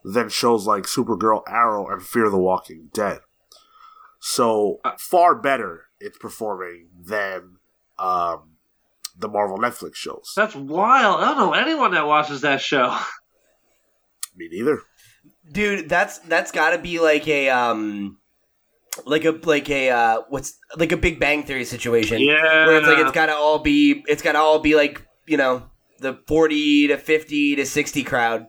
[0.04, 3.20] than shows like Supergirl, Arrow, and Fear the Walking Dead.
[4.20, 7.58] So, far better it's performing than
[8.00, 8.52] um,
[9.18, 10.34] the Marvel Netflix shows.
[10.36, 11.22] That's wild.
[11.22, 12.98] I don't know anyone that watches that show.
[14.36, 14.82] Me neither.
[15.52, 18.18] dude that's that's got to be like a um
[19.06, 22.66] like a like a uh what's like a big bang theory situation Yeah.
[22.68, 25.36] where it's like it's got to all be it's got to all be like you
[25.38, 25.64] know
[26.00, 28.48] the 40 to 50 to 60 crowd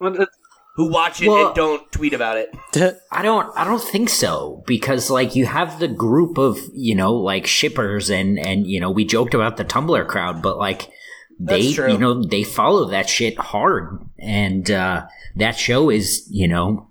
[0.00, 0.28] Well, it-
[0.74, 2.50] who watch it Well- and don't tweet about it
[3.12, 7.14] I don't I don't think so because like you have the group of, you know,
[7.14, 10.90] like shippers and and you know, we joked about the Tumblr crowd, but like
[11.38, 15.06] they you know, they follow that shit hard and uh
[15.36, 16.88] that show is, you know,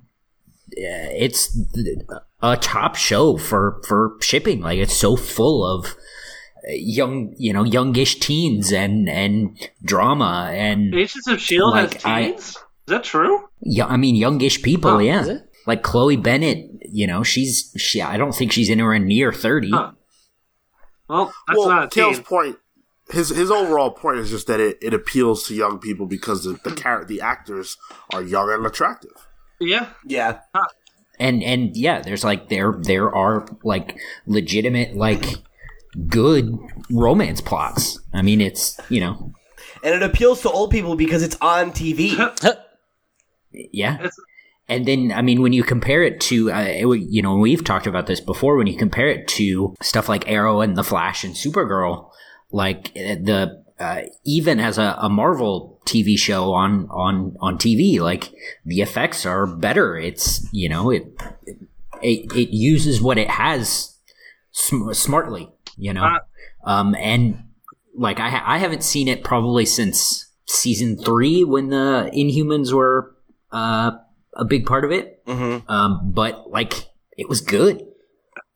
[0.76, 1.58] uh, it's
[2.42, 4.62] a top show for for shipping.
[4.62, 5.96] Like it's so full of
[6.70, 12.46] young, you know, youngish teens and and drama and Agents of Shield Like, has teens.
[12.50, 12.58] Is
[12.88, 13.48] that true?
[13.62, 15.22] yeah, I mean, youngish people, Oh, yeah.
[15.22, 15.50] is it?
[15.66, 18.02] Like Chloe Bennet, you know, she's she.
[18.02, 19.72] I don't think she's anywhere near thirty.
[19.72, 19.92] Huh.
[21.08, 22.26] Well, that's well, not a Cale's teen.
[22.26, 22.58] point,
[23.10, 26.60] his his overall point is just that it, it appeals to young people because the
[26.64, 27.78] the, char- the actors
[28.14, 29.12] are young and attractive.
[29.62, 29.90] Yeah.
[30.06, 30.40] yeah
[31.20, 35.24] And and yeah, there's like there there are like legitimate like
[36.08, 36.58] good
[36.92, 38.00] romance plots.
[38.14, 39.32] I mean, it's you know,
[39.84, 42.18] and it appeals to old people because it's on tv
[43.54, 43.96] yeah.
[43.96, 44.16] It's-
[44.70, 47.86] And then, I mean, when you compare it to, uh, it, you know, we've talked
[47.86, 48.56] about this before.
[48.56, 52.10] When you compare it to stuff like Arrow and The Flash and Supergirl,
[52.50, 58.00] like uh, the uh, even as a, a Marvel TV show on on on TV,
[58.00, 58.32] like
[58.66, 59.98] the effects are better.
[59.98, 61.04] It's you know it
[62.02, 63.98] it, it uses what it has
[64.52, 66.20] sm- smartly, you know, Uh,
[66.64, 67.44] um, and
[67.98, 73.13] like I ha- I haven't seen it probably since season three when the Inhumans were
[73.54, 73.92] uh,
[74.34, 75.24] a big part of it.
[75.26, 75.70] mm-hmm.
[75.72, 76.74] Um, but like
[77.18, 77.86] it was good.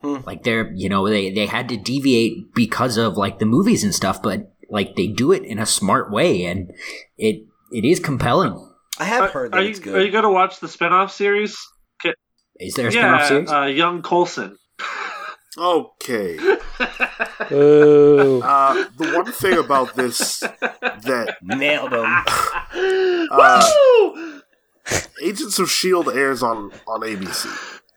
[0.02, 0.18] Hmm.
[0.26, 3.96] Like they're you know they they had to deviate because of like the movies and
[3.96, 6.72] stuff, but like they do it in a smart way, and
[7.18, 8.58] it it is compelling.
[9.00, 10.68] i have Are, heard that are it's you good are you going to watch the
[10.68, 11.58] spin-off series?
[12.60, 13.52] Is there a spin-off series?
[13.52, 14.58] uh, Young Coulson.
[15.58, 16.38] Okay.
[17.52, 18.42] Ooh.
[18.44, 22.06] Uh, the one thing about this that nailed them
[23.32, 24.37] uh, Woo!
[25.22, 27.48] Agents of Shield airs on on ABC.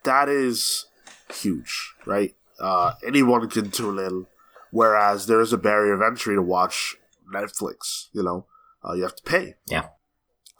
[0.05, 0.87] That is
[1.33, 2.35] huge, right?
[2.59, 4.27] Uh, anyone can tune in.
[4.71, 6.97] Whereas there is a barrier of entry to watch
[7.33, 8.07] Netflix.
[8.13, 8.47] You know,
[8.85, 9.55] uh, you have to pay.
[9.67, 9.89] Yeah.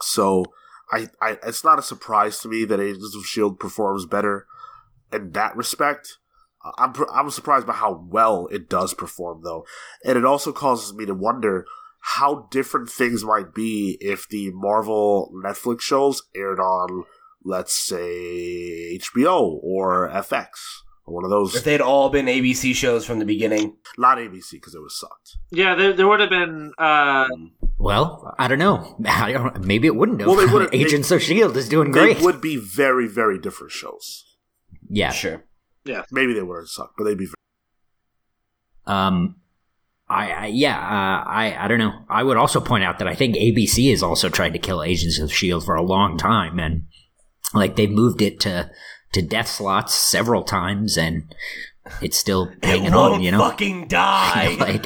[0.01, 0.45] So
[0.91, 4.47] I, I, it's not a surprise to me that Agents of Shield performs better
[5.13, 6.17] in that respect.
[6.63, 9.65] Uh, I'm I'm surprised by how well it does perform though,
[10.03, 11.65] and it also causes me to wonder
[12.01, 17.03] how different things might be if the Marvel Netflix shows aired on,
[17.43, 20.47] let's say, HBO or FX
[21.05, 21.55] or one of those.
[21.55, 23.77] If they'd all been ABC shows from the beginning.
[23.97, 25.37] Not ABC because it was sucked.
[25.51, 26.73] Yeah, there, there would have been.
[26.77, 27.27] Uh,
[27.77, 28.95] Well, I don't know.
[29.05, 30.27] I don't, maybe it wouldn't have.
[30.27, 32.21] Well, they would've- Agents of Shield is doing They great.
[32.21, 34.25] would be very very different shows.
[34.89, 35.11] yeah.
[35.11, 35.43] Sure.
[35.83, 37.27] Yeah, maybe they wouldn't suck, but they'd be.
[38.85, 39.40] Um,
[40.11, 42.03] I, I yeah, uh, I I don't know.
[42.09, 45.19] I would also point out that I think ABC has also tried to kill Agents
[45.19, 46.83] of Shield for a long time, and
[47.53, 48.69] like they've moved it to
[49.13, 51.33] to death slots several times, and
[52.01, 53.11] it's still hanging It on.
[53.11, 54.55] won't You know, fucking die.
[54.59, 54.85] like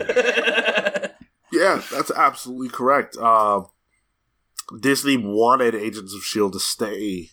[1.51, 3.17] Yeah, that's absolutely correct.
[3.19, 3.63] Uh,
[4.79, 7.29] Disney wanted Agents of Shield to stay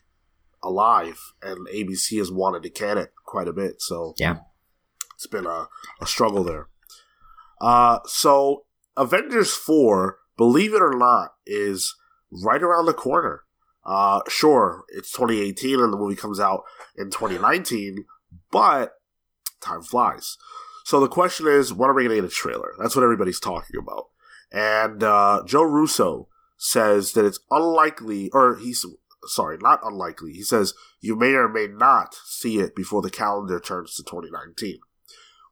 [0.62, 3.82] alive, and ABC has wanted to can it quite a bit.
[3.82, 4.39] So yeah,
[5.14, 5.69] it's been a,
[6.01, 6.69] a struggle there.
[7.62, 8.64] Uh, so
[8.97, 11.94] Avengers 4, believe it or not, is
[12.30, 13.44] right around the corner.
[13.84, 16.64] Uh, sure, it's 2018 and the movie comes out
[16.97, 18.05] in 2019,
[18.51, 18.94] but
[19.60, 20.36] time flies.
[20.84, 22.72] So the question is, when are we going to get a trailer?
[22.78, 24.09] That's what everybody's talking about.
[24.52, 26.28] And, uh, Joe Russo
[26.59, 28.84] says that it's unlikely, or he's,
[29.24, 30.32] sorry, not unlikely.
[30.32, 34.78] He says you may or may not see it before the calendar turns to 2019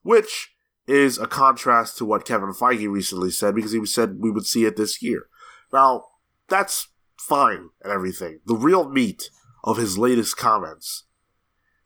[0.02, 0.52] which
[0.90, 4.64] is a contrast to what Kevin Feige recently said because he said we would see
[4.64, 5.26] it this year.
[5.72, 6.04] Now,
[6.48, 8.40] that's fine and everything.
[8.46, 9.30] The real meat
[9.62, 11.04] of his latest comments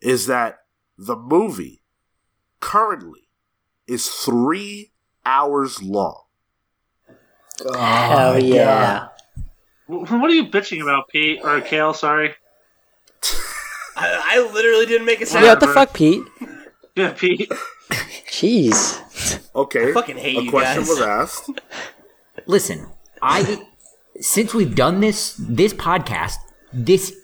[0.00, 0.60] is that
[0.96, 1.82] the movie
[2.60, 3.28] currently
[3.86, 4.92] is three
[5.26, 6.22] hours long.
[7.66, 9.08] Oh, Hell yeah.
[9.86, 11.92] wh- what are you bitching about, Pete or Cale?
[11.94, 12.34] Sorry.
[13.96, 15.44] I, I literally didn't make a sound.
[15.44, 16.22] Yeah, what the fuck, Pete?
[16.96, 17.50] Yeah, Pete.
[18.34, 19.40] Jeez.
[19.54, 20.88] Okay, I fucking hate a you question guys.
[20.88, 21.50] was asked.
[22.46, 22.88] listen,
[23.22, 23.64] I
[24.20, 26.34] since we've done this this podcast
[26.72, 27.14] this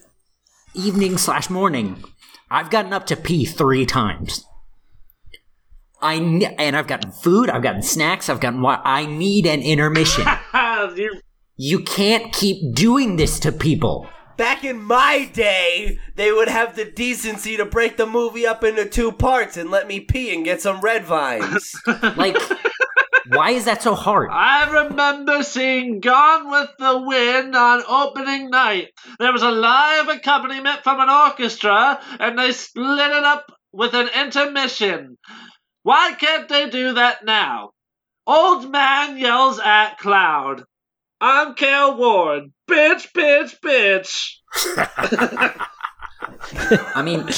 [0.75, 2.05] evening slash morning,
[2.49, 4.45] I've gotten up to pee three times.
[6.01, 9.63] I ne- and I've gotten food, I've gotten snacks, I've gotten what I need an
[9.63, 10.27] intermission.
[10.97, 11.21] You-
[11.57, 14.09] you can't keep doing this to people.
[14.41, 18.87] Back in my day, they would have the decency to break the movie up into
[18.87, 21.75] two parts and let me pee and get some red vines.
[22.17, 22.39] Like,
[23.29, 24.31] why is that so hard?
[24.33, 28.89] I remember seeing Gone with the Wind on opening night.
[29.19, 34.09] There was a live accompaniment from an orchestra, and they split it up with an
[34.09, 35.19] intermission.
[35.83, 37.73] Why can't they do that now?
[38.27, 40.65] Old man yells at cloud.
[41.21, 42.53] I'm Cal Ward.
[42.69, 44.37] Bitch, bitch, bitch.
[46.95, 47.29] I mean,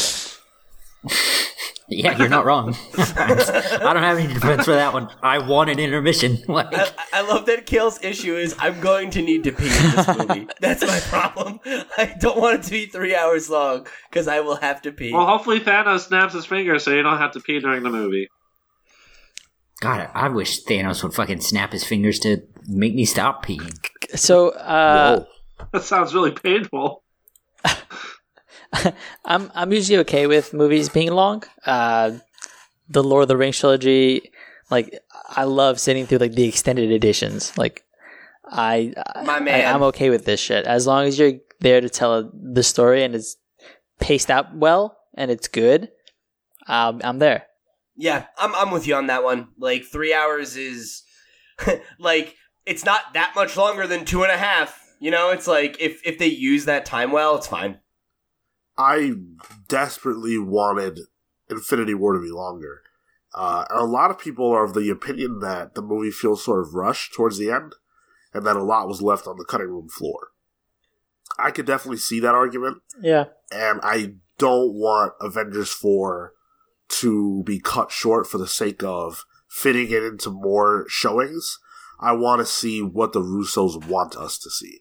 [1.88, 2.76] yeah, you're not wrong.
[2.96, 5.08] I don't have any defense for that one.
[5.22, 6.38] I want an intermission.
[6.52, 9.70] Like, I, I love that Cale's issue is I'm going to need to pee in
[9.70, 10.48] this movie.
[10.60, 11.60] That's my problem.
[11.64, 15.14] I don't want it to be three hours long because I will have to pee.
[15.14, 18.28] Well, hopefully Thanos snaps his fingers so you don't have to pee during the movie.
[19.82, 23.76] God, I wish Thanos would fucking snap his fingers to make me stop peeing.
[24.16, 25.24] So, uh,
[25.72, 27.02] That sounds really painful.
[29.24, 31.42] I'm I'm usually okay with movies being long.
[31.66, 32.12] Uh,
[32.88, 34.30] the Lord of the Rings trilogy,
[34.70, 34.96] like
[35.28, 37.58] I love sitting through like the extended editions.
[37.58, 37.82] Like
[38.46, 38.94] I,
[39.24, 39.74] My I man.
[39.74, 43.16] I'm okay with this shit as long as you're there to tell the story and
[43.16, 43.36] it's
[43.98, 45.90] paced out well and it's good.
[46.68, 47.46] Um, I'm there.
[47.96, 49.48] Yeah, I'm I'm with you on that one.
[49.58, 51.02] Like three hours is
[51.98, 52.36] like
[52.66, 54.78] it's not that much longer than two and a half.
[55.00, 57.78] You know, it's like if if they use that time well, it's fine.
[58.78, 59.12] I
[59.68, 61.00] desperately wanted
[61.50, 62.82] Infinity War to be longer.
[63.34, 66.74] Uh, a lot of people are of the opinion that the movie feels sort of
[66.74, 67.74] rushed towards the end,
[68.32, 70.28] and that a lot was left on the cutting room floor.
[71.38, 73.26] I could definitely see that argument, Yeah.
[73.50, 76.32] and I don't want Avengers 4
[76.92, 81.58] to be cut short for the sake of fitting it into more showings.
[82.00, 84.80] I want to see what the Russos want us to see.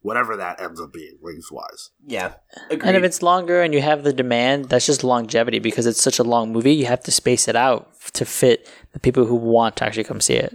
[0.00, 1.90] Whatever that ends up being, lengthwise.
[2.06, 2.34] Yeah,
[2.70, 2.88] agreed.
[2.88, 6.18] And if it's longer and you have the demand, that's just longevity because it's such
[6.20, 6.74] a long movie.
[6.74, 10.20] You have to space it out to fit the people who want to actually come
[10.20, 10.54] see it.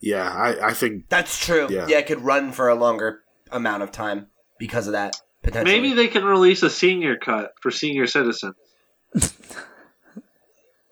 [0.00, 1.68] Yeah, I, I think That's true.
[1.70, 1.86] Yeah.
[1.88, 1.98] Yeah.
[1.98, 3.20] it could run for a longer
[3.50, 5.20] amount of time because of that.
[5.42, 5.80] Potentially.
[5.80, 8.54] Maybe they can release a senior cut for senior citizens.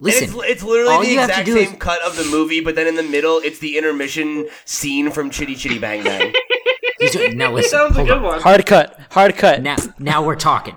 [0.01, 2.25] And Listen, it's, it's literally the you have to exact same is- cut of the
[2.25, 6.33] movie, but then in the middle, it's the intermission scene from Chitty Chitty Bang Bang.
[7.37, 7.71] now listen.
[7.79, 8.23] Sounds a good on.
[8.23, 8.41] one.
[8.41, 8.99] Hard cut.
[9.11, 9.61] Hard cut.
[9.63, 10.77] Now, now we're talking.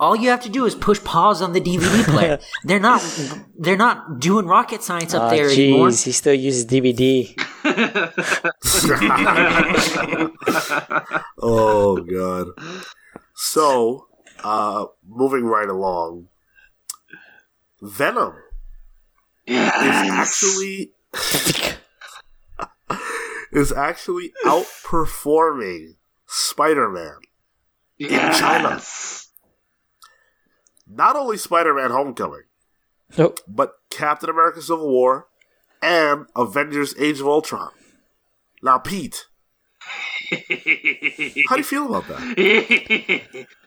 [0.00, 2.40] All you have to do is push pause on the DVD player.
[2.64, 3.00] they're not,
[3.56, 5.88] they're not doing rocket science up Oh, there anymore.
[5.90, 7.32] jeez, he still uses DVD.
[11.40, 12.48] oh god.
[13.36, 14.06] So,
[14.42, 16.26] uh, moving right along,
[17.84, 18.34] Venom
[19.46, 20.92] is actually
[23.52, 25.96] is actually outperforming
[26.26, 27.18] Spider-Man.
[27.98, 28.80] In China.
[30.88, 32.44] Not only Spider-Man: Homecoming,
[33.18, 33.40] Nope.
[33.46, 35.28] but Captain America: Civil War
[35.82, 37.70] and Avengers: Age of Ultron.
[38.62, 39.26] Now, Pete,
[40.30, 43.46] how do you feel about that?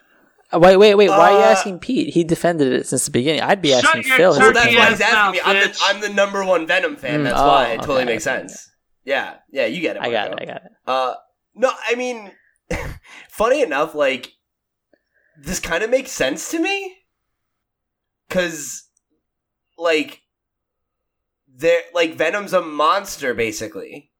[0.54, 1.10] Uh, Wait, wait, wait.
[1.10, 2.14] Why are you Uh, asking Pete?
[2.14, 3.42] He defended it since the beginning.
[3.42, 4.32] I'd be asking Phil.
[4.32, 5.42] well, turkey that's why he's ass asking me.
[5.44, 5.86] I'm mouth, the.
[5.86, 7.20] I'm the number one Venom fan.
[7.20, 8.40] Mm, That's oh, why it totally okay, makes okay.
[8.40, 8.72] sense.
[9.04, 10.02] Yeah, yeah, you get it.
[10.02, 10.38] I got it.
[10.42, 10.72] I got it.
[10.86, 11.16] Uh,
[11.54, 12.32] no, I mean,
[13.30, 14.32] funny enough, like
[15.38, 16.96] this kind of makes sense to me,
[18.30, 18.88] because,
[19.78, 20.22] like,
[21.54, 24.12] there, like Venom's a monster basically,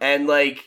[0.00, 0.64] and like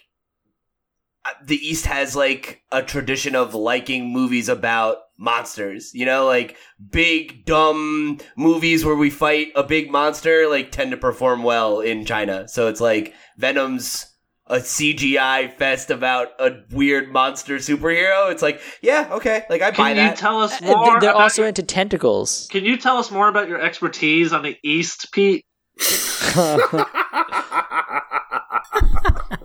[1.45, 5.93] the East has like a tradition of liking movies about monsters.
[5.93, 6.57] You know, like
[6.91, 12.05] big dumb movies where we fight a big monster like tend to perform well in
[12.05, 12.47] China.
[12.47, 14.07] So it's like Venom's
[14.47, 18.29] a CGI fest about a weird monster superhero.
[18.29, 20.17] It's like, yeah, okay, like I buy Can you that.
[20.17, 20.99] tell us Uh, more?
[20.99, 22.49] They're also your- into tentacles.
[22.51, 25.45] Can you tell us more about your expertise on the East, Pete?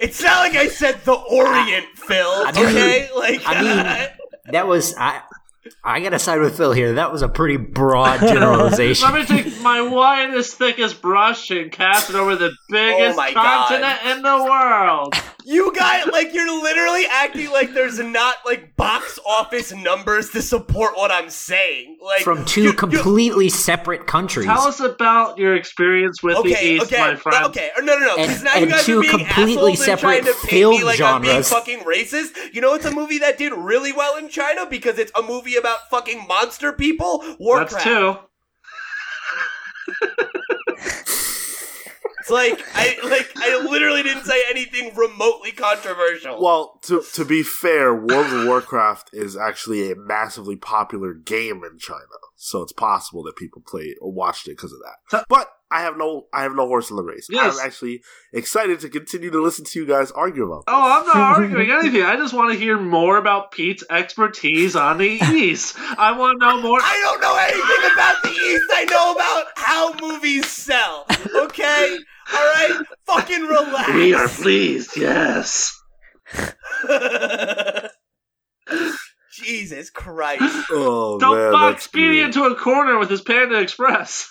[0.00, 2.26] it's not like I said the Orient, Phil.
[2.28, 4.08] I mean- okay, like I mean,
[4.52, 5.22] that was I.
[5.84, 6.94] I gotta side with Phil here.
[6.94, 9.08] That was a pretty broad generalization.
[9.12, 13.16] Let me take my widest, thickest brush and cast it over the oh biggest Oh
[13.16, 13.68] my God.
[13.68, 15.14] continent in the world.
[15.44, 20.96] You guys, like, you're literally acting like there's not like box office numbers to support
[20.96, 21.98] what I'm saying.
[22.02, 24.46] Like From two you- you- completely separate countries.
[24.46, 27.46] Tell us about your experience with the Okay, East, okay, my friend.
[27.46, 27.70] okay.
[27.78, 28.16] No, no, no.
[28.16, 30.46] Because And- now you and guys two are being completely assholes and trying separate to
[30.48, 31.50] film me like I'm being genres.
[31.50, 32.54] fucking racist.
[32.54, 35.56] You know, it's a movie that did really well in China because it's a movie
[35.56, 37.24] about fucking monster people.
[37.38, 37.72] Warcraft.
[37.72, 38.16] That's two.
[42.30, 46.42] It's like I like I literally didn't say anything remotely controversial.
[46.42, 51.78] Well, to to be fair, World of Warcraft is actually a massively popular game in
[51.78, 52.04] China,
[52.36, 55.24] so it's possible that people played or watched it because of that.
[55.28, 57.28] But I have no I have no horse in the race.
[57.30, 57.58] Yes.
[57.58, 58.02] I'm actually
[58.32, 60.64] excited to continue to listen to you guys argue about.
[60.66, 60.74] Oh, this.
[60.74, 62.02] Oh, I'm not arguing anything.
[62.02, 65.76] I just want to hear more about Pete's expertise on the East.
[65.78, 66.80] I want to know more.
[66.82, 68.64] I don't know anything about the East.
[68.72, 71.06] I know about how movies sell.
[71.36, 71.98] Okay?
[72.34, 72.86] Alright?
[73.06, 73.92] Fucking relax.
[73.92, 75.76] We are pleased, yes.
[79.32, 80.66] Jesus Christ.
[80.70, 84.30] Oh Don't man, box that's Speedy into a corner with his Panda Express.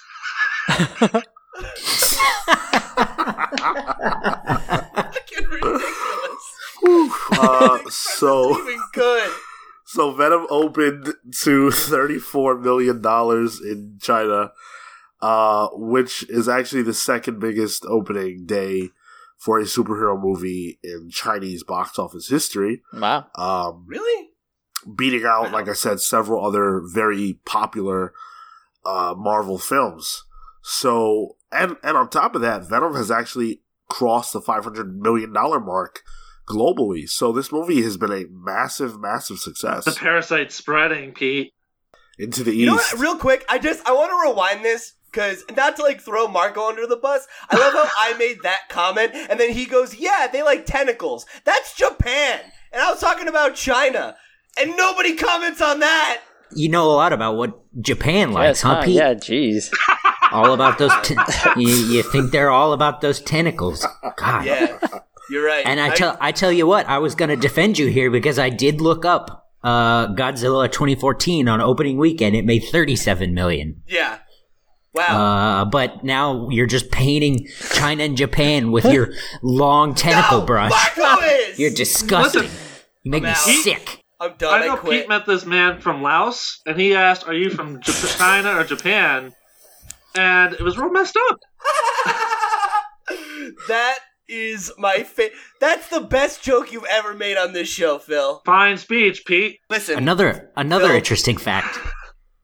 [4.95, 5.85] Fucking ridiculous.
[7.31, 9.29] Uh, so Even good.
[9.85, 14.51] so Venom opened to thirty four million dollars in China,
[15.21, 18.89] uh, which is actually the second biggest opening day
[19.37, 22.81] for a superhero movie in Chinese box office history.
[22.93, 23.27] Wow.
[23.35, 24.29] Um, Really?
[24.97, 28.13] beating out, like I said, several other very popular
[28.85, 30.23] uh, Marvel films.
[30.61, 35.33] So, and and on top of that, Venom has actually crossed the five hundred million
[35.33, 36.03] dollar mark
[36.47, 37.07] globally.
[37.09, 41.53] So this movie has been a massive, massive success The parasite spreading, Pete.
[42.17, 42.93] into the You know east.
[42.93, 43.01] what?
[43.01, 46.67] Real quick, I just I want to rewind this because not to like throw Marco
[46.67, 47.25] under the bus.
[47.49, 51.25] I love how I made that comment and then he goes, "Yeah, they like tentacles.
[51.45, 52.41] That's Japan."
[52.71, 54.15] And I was talking about China,
[54.59, 56.21] and nobody comments on that.
[56.55, 58.83] You know a lot about what Japan likes, Yes, huh, huh?
[58.83, 58.95] Pete?
[58.95, 59.71] Yeah, jeez.
[60.31, 60.91] All about those.
[61.03, 61.17] Ten-
[61.57, 63.83] you, you think they're all about those tentacles?
[64.15, 64.45] God.
[64.45, 64.77] Yeah,
[65.31, 65.65] you're right.
[65.65, 68.37] And I tell I tell you what, I was going to defend you here because
[68.37, 72.35] I did look up uh, Godzilla 2014 on opening weekend.
[72.35, 73.81] It made 37 million.
[73.87, 74.19] yeah.
[74.93, 75.61] Wow.
[75.61, 79.13] Uh, but now you're just painting China and Japan with your
[79.43, 80.71] long tentacle no, brush.
[80.97, 81.25] Marco.
[81.57, 82.41] You're disgusting.
[82.43, 82.57] Listen,
[83.03, 83.37] you make me I'm out.
[83.37, 83.98] sick.
[84.19, 84.53] I'm done.
[84.53, 85.01] I I, know quit.
[85.01, 89.33] Pete met this man from Laos, and he asked, "Are you from China or Japan?"
[90.15, 91.39] And it was real messed up.
[93.67, 95.37] that is my favorite.
[95.59, 98.41] That's the best joke you've ever made on this show, Phil.
[98.45, 99.59] Fine speech, Pete.
[99.69, 100.95] Listen, Another another Phil.
[100.97, 101.79] interesting fact: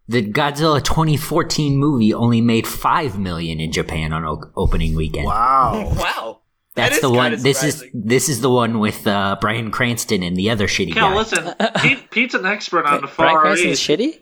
[0.08, 5.26] the Godzilla 2014 movie only made five million in Japan on o- opening weekend.
[5.26, 5.92] Wow.
[5.98, 6.42] wow.
[6.76, 7.42] That That's is the one.
[7.42, 11.10] This is this is the one with uh, Bryan Cranston and the other shitty Kel,
[11.12, 11.16] guy.
[11.16, 11.54] listen.
[11.82, 13.18] Pete, Pete's an expert on the far east.
[13.18, 13.88] Bryan far Cranston's east.
[13.90, 14.20] shitty.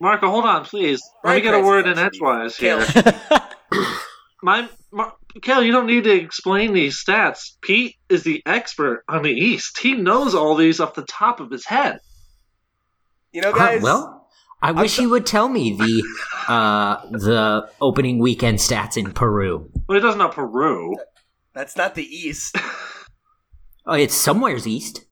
[0.00, 1.00] Marco, hold on, please.
[1.22, 2.88] Let Bryan me get a word in edgewise Caleb.
[2.88, 3.20] here.
[4.42, 7.52] My, Mar- Kel, you don't need to explain these stats.
[7.62, 9.78] Pete is the expert on the East.
[9.78, 12.00] He knows all these off the top of his head.
[13.32, 13.82] You know, Huh, guys.
[13.82, 14.28] well,
[14.60, 19.70] I wish you would tell me the uh, the opening weekend stats in Peru.
[19.88, 20.96] Well, he doesn't know Peru.
[21.54, 22.56] That's not the East.
[23.86, 25.04] Oh, it's somewhere's east.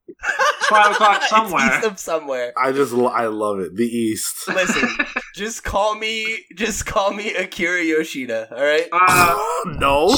[0.70, 1.77] Five o'clock It's somewhere.
[1.77, 2.55] east of somewhere.
[2.56, 3.77] I just lo- I love it.
[3.77, 4.48] The East.
[4.48, 4.89] Listen,
[5.35, 8.48] just call me, just call me Akira Yoshida.
[8.51, 8.89] All right.
[8.90, 9.44] Uh,
[9.78, 10.16] no.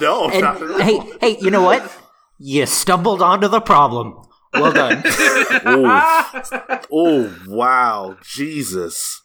[0.00, 0.30] no.
[0.30, 1.94] And not hey, hey, you know what?
[2.38, 4.14] You stumbled onto the problem.
[4.54, 5.02] Well done.
[5.04, 6.86] Oh.
[6.90, 9.20] oh wow, Jesus.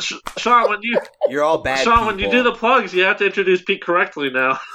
[0.00, 0.98] Sh- Sean, when you
[1.28, 1.84] You're all bad.
[1.84, 4.58] Sean, when you do the plugs, you have to introduce Pete correctly now.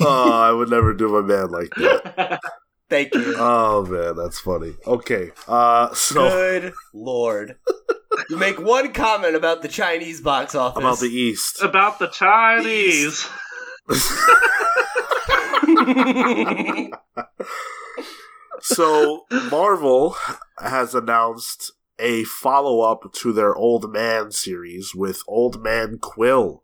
[0.00, 2.40] Oh, I would never do my man like that.
[2.90, 3.34] Thank you.
[3.38, 4.74] Oh man, that's funny.
[4.86, 7.56] Okay, uh, so Good lord.
[8.28, 10.78] You make one comment about the Chinese box office.
[10.78, 11.62] about the East.
[11.62, 13.26] About the Chinese.
[18.60, 20.16] So Marvel
[20.58, 26.62] has announced a follow up to their Old Man series with Old Man Quill.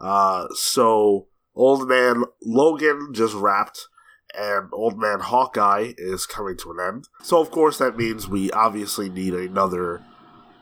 [0.00, 3.88] Uh, so Old Man Logan just wrapped,
[4.36, 7.08] and Old Man Hawkeye is coming to an end.
[7.22, 10.02] So of course that means we obviously need another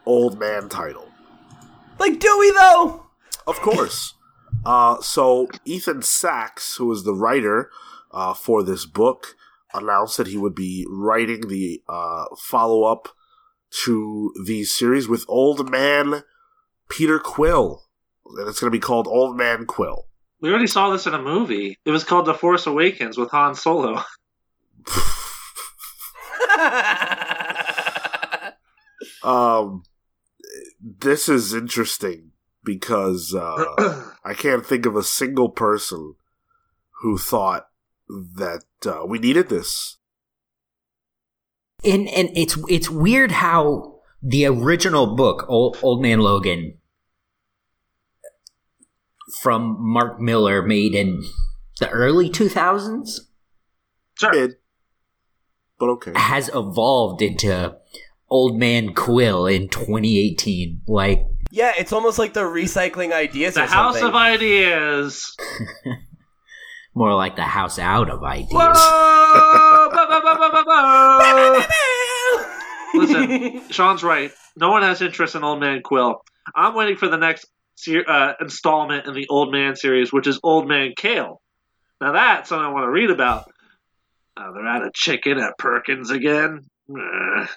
[0.04, 1.08] Old Man title.
[1.98, 3.06] like, do we though?
[3.46, 4.14] Of course.
[4.64, 7.70] Uh, so Ethan Sacks, who is the writer
[8.12, 9.34] uh, for this book,
[9.74, 13.08] announced that he would be writing the uh, follow up
[13.84, 16.22] to the series with Old Man
[16.88, 17.82] Peter Quill,
[18.26, 20.06] and it's going to be called Old Man Quill.
[20.40, 21.78] We already saw this in a movie.
[21.84, 24.02] It was called The Force Awakens with Han Solo.
[29.22, 29.84] Um,
[30.80, 32.32] this is interesting
[32.64, 36.14] because uh, I can't think of a single person
[37.00, 37.68] who thought
[38.08, 39.98] that uh, we needed this.
[41.84, 46.78] And and it's it's weird how the original book, Old, Old Man Logan,
[49.40, 51.22] from Mark Millar, made in
[51.80, 53.28] the early two thousands,
[54.18, 54.32] Sure.
[54.32, 54.56] Mid,
[55.78, 56.12] but okay.
[56.14, 57.76] has evolved into
[58.28, 60.82] Old Man Quill in 2018.
[60.86, 64.08] Like, yeah, it's almost like they're recycling ideas The or House something.
[64.10, 65.36] of Ideas.
[66.94, 68.52] more like the house out of ideas.
[72.94, 74.30] Listen, Sean's right.
[74.56, 76.22] No one has interest in Old Man Quill.
[76.54, 77.46] I'm waiting for the next
[77.76, 81.40] ser- uh, installment in the Old Man series, which is Old Man Cale.
[82.00, 83.50] Now that's something I want to read about.
[84.36, 86.66] Uh, they're out of chicken at Perkins again.
[86.90, 87.48] Ugh.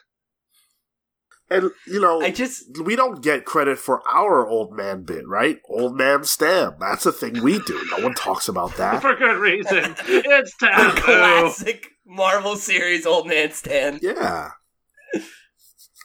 [1.50, 5.60] And you know, I just we don't get credit for our old man bit, right?
[5.70, 6.74] Old man Stan.
[6.80, 7.80] That's a thing we do.
[7.96, 9.02] No one talks about that.
[9.02, 9.96] For good reason.
[10.08, 11.02] It's the taboo.
[11.02, 14.00] classic Marvel series Old Man Stan.
[14.02, 14.52] Yeah.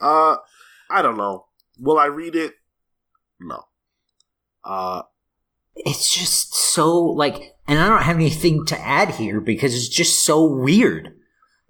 [0.01, 0.37] Uh,
[0.91, 1.47] I don't know.
[1.79, 2.55] Will I read it?
[3.41, 3.63] No.
[4.63, 5.03] Uh,
[5.75, 10.23] it's just so like and i don't have anything to add here because it's just
[10.25, 11.15] so weird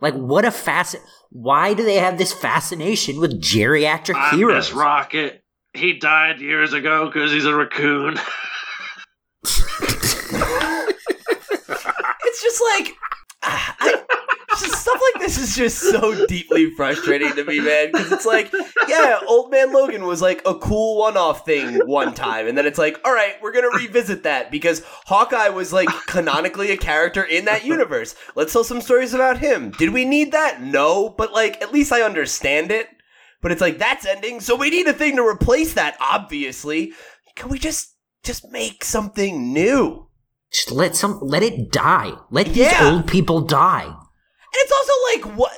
[0.00, 1.00] like what a facet
[1.30, 5.44] why do they have this fascination with geriatric I heroes miss Rocket.
[5.72, 8.18] He died years ago because he's a raccoon.
[12.30, 12.96] It's just like
[13.42, 14.04] ah, I,
[14.58, 17.90] just stuff like this is just so deeply frustrating to me, man.
[17.92, 18.52] Because it's like,
[18.88, 22.78] yeah, Old Man Logan was like a cool one-off thing one time, and then it's
[22.78, 27.44] like, all right, we're gonna revisit that because Hawkeye was like canonically a character in
[27.44, 28.14] that universe.
[28.34, 29.70] Let's tell some stories about him.
[29.72, 30.60] Did we need that?
[30.62, 32.88] No, but like at least I understand it.
[33.42, 35.96] But it's like that's ending, so we need a thing to replace that.
[36.00, 36.92] Obviously,
[37.36, 40.06] can we just just make something new?
[40.52, 42.90] just let some let it die let these Yeah.
[42.90, 43.94] old people die
[44.52, 45.52] it's also like what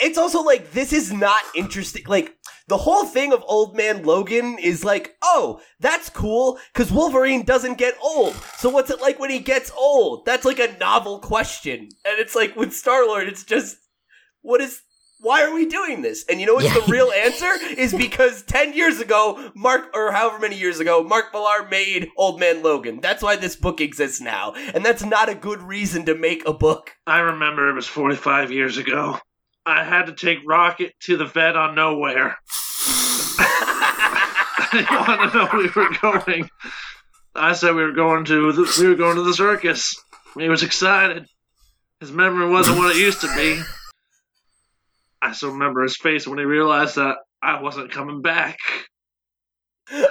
[0.00, 4.58] it's also like this is not interesting like the whole thing of old man Logan
[4.58, 8.34] is like, "Oh, that's cool cuz Wolverine doesn't get old.
[8.56, 11.90] So what's it like when he gets old?" That's like a novel question.
[12.04, 13.76] And it's like with Star-Lord it's just
[14.40, 14.82] what is
[15.24, 16.22] Why are we doing this?
[16.28, 16.74] And you know what's Yeah.
[16.84, 17.50] the real answer?
[17.78, 22.38] Is because 10 years ago, Mark, or however many years ago, Mark Millar made Old
[22.38, 23.00] Man Logan.
[23.00, 24.52] That's why this book exists now.
[24.52, 26.92] And that's not a good reason to make a book.
[27.06, 29.18] I remember it was 45 years ago.
[29.64, 32.36] I had to take Rocket to the vet on nowhere.
[33.38, 36.50] I didn't want to know we were going.
[37.34, 39.96] I said we were going to the, we were going to the circus.
[40.38, 41.26] He was excited.
[42.00, 43.60] His memory wasn't what it used to be.
[45.24, 48.58] I still remember his face when he realized that I wasn't coming back.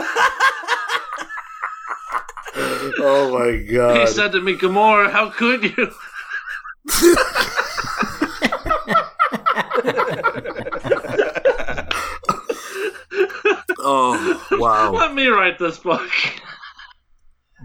[3.06, 4.00] Oh my god.
[4.00, 5.92] He said to me, Gamora, how could you?
[13.80, 14.92] oh wow.
[14.92, 16.10] Let me write this book.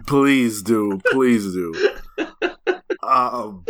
[0.07, 0.99] Please do.
[1.11, 1.73] Please do.
[3.01, 3.65] Um,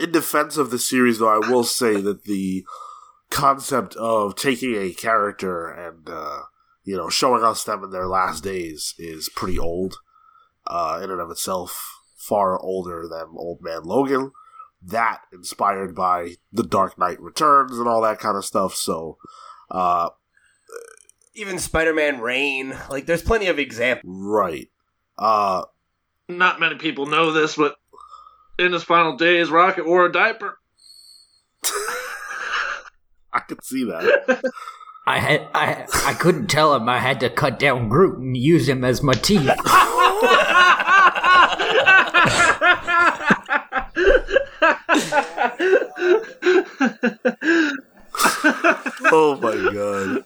[0.00, 2.64] in defense of the series, though, I will say that the
[3.30, 6.42] concept of taking a character and, uh,
[6.84, 9.96] you know, showing us them in their last days is pretty old
[10.66, 11.92] uh, in and of itself.
[12.16, 14.32] Far older than Old Man Logan.
[14.82, 18.74] That inspired by The Dark Knight Returns and all that kind of stuff.
[18.74, 19.16] So,
[19.70, 20.10] uh,
[21.34, 22.76] Even Spider Man Reign.
[22.90, 24.12] Like, there's plenty of examples.
[24.12, 24.68] right.
[25.16, 25.64] Uh,
[26.28, 27.76] Not many people know this, but
[28.58, 30.58] in his final days, Rocket wore a diaper.
[33.32, 34.42] I could see that.
[35.06, 38.68] I had I I couldn't tell him I had to cut down Groot and use
[38.68, 39.48] him as my teeth.
[49.12, 50.24] oh my god.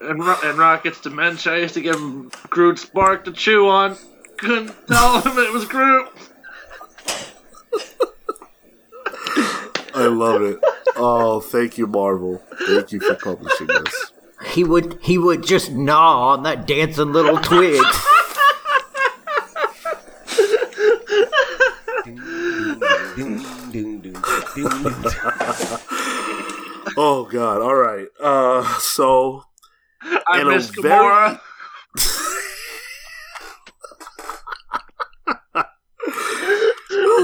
[0.00, 1.52] and, Ro- and Rocket's dementia.
[1.52, 3.96] I used to give him Groot's bark to chew on.
[4.42, 6.08] Couldn't tell him it was Groot.
[9.94, 10.58] I love it.
[10.96, 12.42] Oh, thank you, Marvel.
[12.66, 14.12] Thank you for publishing this.
[14.46, 17.80] He would he would just gnaw on that dancing little twig.
[26.96, 27.62] Oh god.
[27.62, 28.06] All right.
[28.20, 29.44] Uh, so
[30.28, 31.40] I In miss very- Gamora.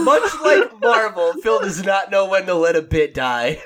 [0.08, 3.62] Much like Marvel, Phil does not know when to let a bit die.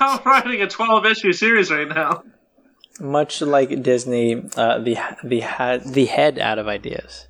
[0.00, 2.22] I'm writing a 12 issue series right now.
[3.00, 7.28] Much like Disney, uh, the the ha- the head out of ideas.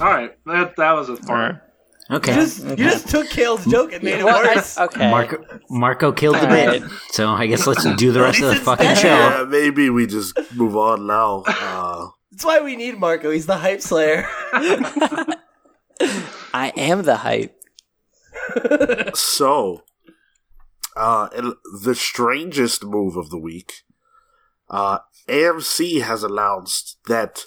[0.00, 1.62] All right, that that was a part.
[2.08, 2.32] Okay.
[2.34, 4.78] You just, you just took Cale's joke and made it Well, I- worse.
[4.78, 5.10] okay.
[5.10, 6.82] Marco Marco killed the Alright.
[6.82, 6.90] bit.
[7.10, 9.08] So I guess let's do the rest of the At least it's fucking show.
[9.08, 11.42] yeah, maybe we just move on now.
[11.46, 13.30] Uh, That's why we need Marco.
[13.32, 14.28] He's the hype slayer.
[16.56, 17.54] I am the hype.
[19.14, 19.84] so,
[20.96, 21.28] uh,
[21.82, 23.82] the strangest move of the week,
[24.70, 27.44] uh, AMC has announced that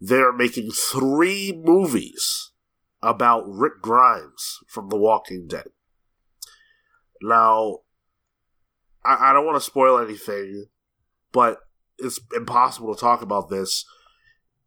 [0.00, 2.52] they're making three movies
[3.02, 5.66] about Rick Grimes from The Walking Dead.
[7.20, 7.78] Now,
[9.04, 10.66] I, I don't want to spoil anything,
[11.32, 11.58] but
[11.98, 13.84] it's impossible to talk about this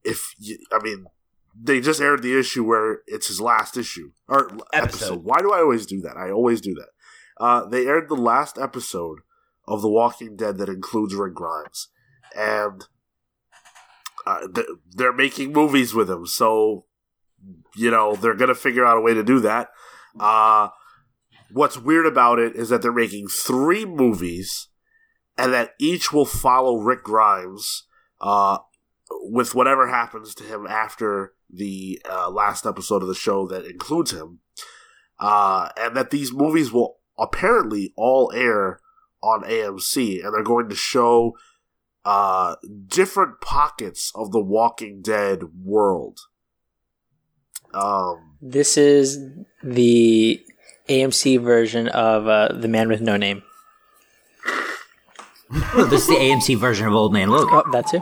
[0.04, 1.06] if you, I mean,
[1.60, 4.74] they just aired the issue where it's his last issue or episode.
[4.74, 5.24] Episode.
[5.24, 6.18] Why do I always do that?
[6.18, 6.90] I always do that.
[7.40, 9.20] Uh, they aired the last episode
[9.68, 11.90] of The Walking Dead that includes Rick Grimes,
[12.36, 12.86] and
[14.26, 14.48] uh,
[14.96, 16.26] they're making movies with him.
[16.26, 16.86] So,
[17.76, 19.70] you know, they're gonna figure out a way to do that.
[20.20, 20.70] Uh,
[21.52, 24.68] what's weird about it is that they're making three movies,
[25.38, 27.84] and that each will follow Rick Grimes.
[28.20, 28.58] Uh,
[29.10, 34.12] with whatever happens to him after the uh, last episode of the show that includes
[34.12, 34.40] him,
[35.20, 38.80] uh, and that these movies will apparently all air
[39.22, 41.38] on AMC, and they're going to show
[42.06, 42.56] uh,
[42.88, 46.20] different pockets of the Walking Dead world.
[47.74, 49.20] Um, This is
[49.64, 50.42] the
[50.88, 53.44] AMC version of uh, The Man with No Name.
[55.90, 57.62] This is the AMC version of Old Man Logan.
[57.66, 58.02] Oh, that too.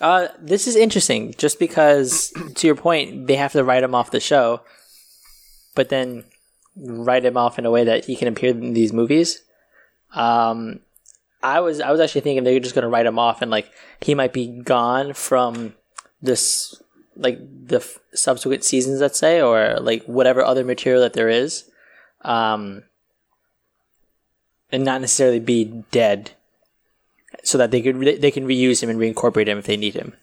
[0.00, 4.10] Uh, this is interesting, just because, to your point, they have to write him off
[4.10, 4.60] the show,
[5.74, 6.24] but then
[6.76, 9.42] write him off in a way that he can appear in these movies.
[10.14, 10.80] Um,
[11.42, 13.70] I was I was actually thinking they're just going to write him off and like
[14.00, 15.74] he might be gone from
[16.20, 16.80] this
[17.16, 21.68] like the f- subsequent seasons, let's say, or like whatever other material that there is,
[22.22, 22.84] um,
[24.70, 26.32] and not necessarily be dead
[27.44, 29.94] so that they could re- they can reuse him and reincorporate him if they need
[29.94, 30.14] him.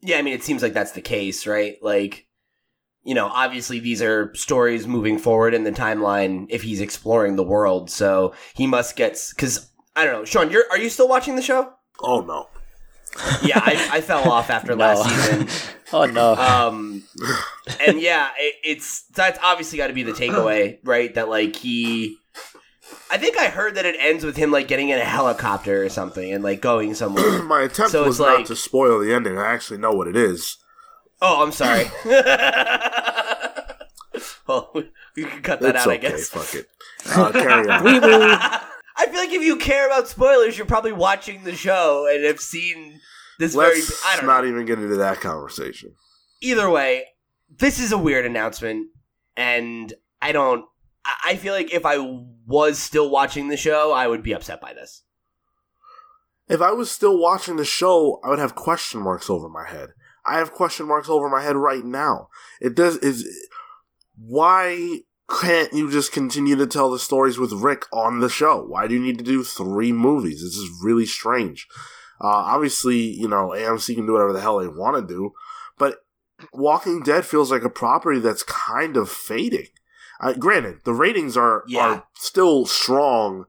[0.00, 1.76] Yeah, I mean, it seems like that's the case, right?
[1.80, 2.26] Like,
[3.04, 7.44] you know, obviously these are stories moving forward in the timeline if he's exploring the
[7.44, 7.90] world.
[7.90, 10.50] So he must get because I don't know, Sean.
[10.50, 11.72] You're are you still watching the show?
[12.02, 12.48] Oh no.
[13.42, 14.84] Yeah, I, I fell off after No.
[14.86, 15.48] last season.
[15.94, 16.34] Oh no.
[16.36, 17.02] Um,
[17.86, 21.14] and yeah, it, it's that's obviously got to be the takeaway, right?
[21.14, 22.16] That like he,
[23.10, 25.88] I think I heard that it ends with him like getting in a helicopter or
[25.88, 27.42] something and like going somewhere.
[27.42, 29.38] My attempt So was not like- to spoil the ending.
[29.38, 30.56] I actually know what it is.
[31.20, 31.86] oh, I'm sorry.
[34.46, 34.72] well,
[35.16, 36.08] we can cut that it's out, I okay.
[36.10, 36.28] guess.
[36.28, 36.66] Fuck it.
[37.08, 37.86] Uh, carry on.
[38.94, 42.40] I feel like if you care about spoilers, you're probably watching the show and have
[42.40, 43.00] seen
[43.38, 43.76] this very.
[43.80, 44.50] Let's I don't not know.
[44.50, 45.94] even get into that conversation.
[46.40, 47.04] Either way,
[47.58, 48.88] this is a weird announcement,
[49.36, 50.64] and I don't.
[51.04, 51.96] I feel like if I
[52.46, 55.02] was still watching the show, I would be upset by this.
[56.48, 59.90] If I was still watching the show, I would have question marks over my head.
[60.24, 62.28] I have question marks over my head right now.
[62.60, 63.26] It does is
[64.16, 65.00] why
[65.40, 68.62] can't you just continue to tell the stories with Rick on the show?
[68.62, 70.42] Why do you need to do three movies?
[70.42, 71.66] This is really strange.
[72.20, 75.32] Uh, obviously, you know, AMC can do whatever the hell they want to do,
[75.78, 75.98] but
[76.52, 79.68] Walking Dead feels like a property that's kind of fading.
[80.22, 81.86] Uh, granted, the ratings are Yeah.
[81.86, 83.46] are still strong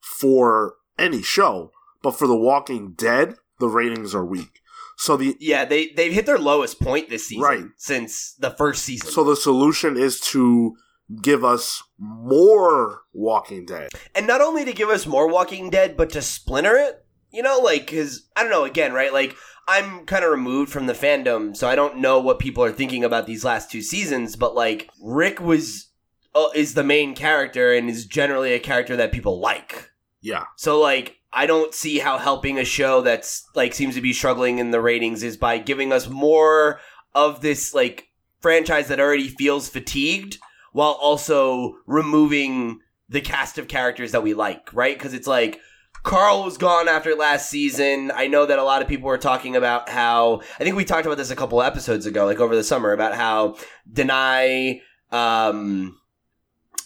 [0.00, 1.70] for any show,
[2.02, 4.60] but for The Walking Dead, the ratings are weak.
[4.96, 7.64] So the Yeah, they they've hit their lowest point this season Right.
[7.76, 9.10] since the first season.
[9.10, 10.76] so the solution is to
[11.20, 13.90] give us more Walking Dead.
[14.14, 17.04] and not only to give us more Walking Dead, but to splinter it.
[17.30, 18.64] You know, like because I don't know.
[18.64, 19.12] Again, right?
[19.12, 19.34] Like
[19.66, 23.02] I'm kind of removed from the fandom, so I don't know what people are thinking
[23.02, 24.36] about these last two seasons.
[24.36, 25.88] But like Rick was
[26.34, 29.90] uh, is the main character and is generally a character that people like.
[30.20, 34.12] Yeah, So like I don't see how helping a show that's like seems to be
[34.12, 36.80] struggling in the ratings is by giving us more
[37.14, 38.08] of this like
[38.40, 40.38] franchise that already feels fatigued
[40.72, 44.98] while also removing the cast of characters that we like, right?
[44.98, 45.60] Cuz it's like
[46.04, 48.12] Carl was gone after last season.
[48.14, 51.06] I know that a lot of people were talking about how I think we talked
[51.06, 53.56] about this a couple episodes ago, like over the summer, about how
[53.92, 54.80] Danai
[55.10, 55.98] um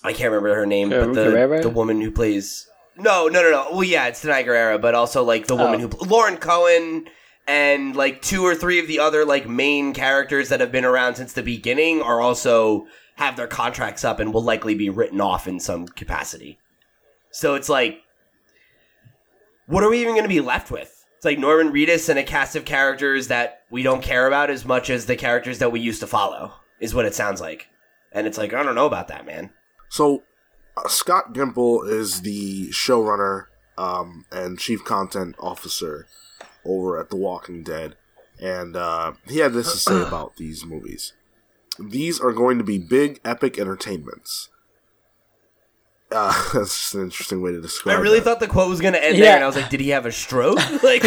[0.03, 2.66] I can't remember her name, but the the woman who plays
[2.97, 3.66] no, no, no, no.
[3.73, 5.89] Well, yeah, it's Danai Gurira, but also like the woman Oh.
[5.89, 7.07] who Lauren Cohan
[7.47, 11.15] and like two or three of the other like main characters that have been around
[11.15, 15.47] since the beginning are also have their contracts up and will likely be written off
[15.49, 16.59] in some capacity.
[17.31, 18.01] So it's like,
[19.66, 21.05] what are we even going to be left with?
[21.16, 24.65] It's like Norman Reedus and a cast of characters that we don't care about as
[24.65, 27.66] much as the characters that we used to follow, is what it sounds like.
[28.12, 29.51] And it's like, I don't know about that, man.
[29.89, 30.23] So
[30.77, 33.47] uh, Scott Gimple is the showrunner
[33.77, 36.06] um, and chief content officer
[36.65, 37.97] over at The Walking Dead,
[38.40, 41.12] and uh, he had this to say about these movies.
[41.78, 44.48] These are going to be big, epic entertainments.
[46.10, 47.97] Uh, that's just an interesting way to describe.
[47.98, 48.24] I really that.
[48.24, 49.24] thought the quote was going to end Yeah.
[49.27, 50.56] there, and I was like, did he have a stroke?
[50.82, 51.02] like,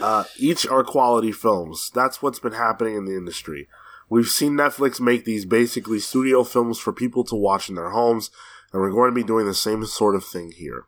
[0.00, 1.90] uh, each are quality films.
[1.94, 3.68] That's what's been happening in the industry.
[4.08, 8.30] We've seen Netflix make these basically studio films for people to watch in their homes,
[8.72, 10.86] and we're going to be doing the same sort of thing here.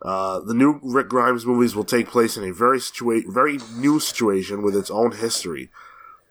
[0.00, 3.98] Uh, the new Rick Grimes movies will take place in a very situa- very new
[3.98, 5.70] situation with its own history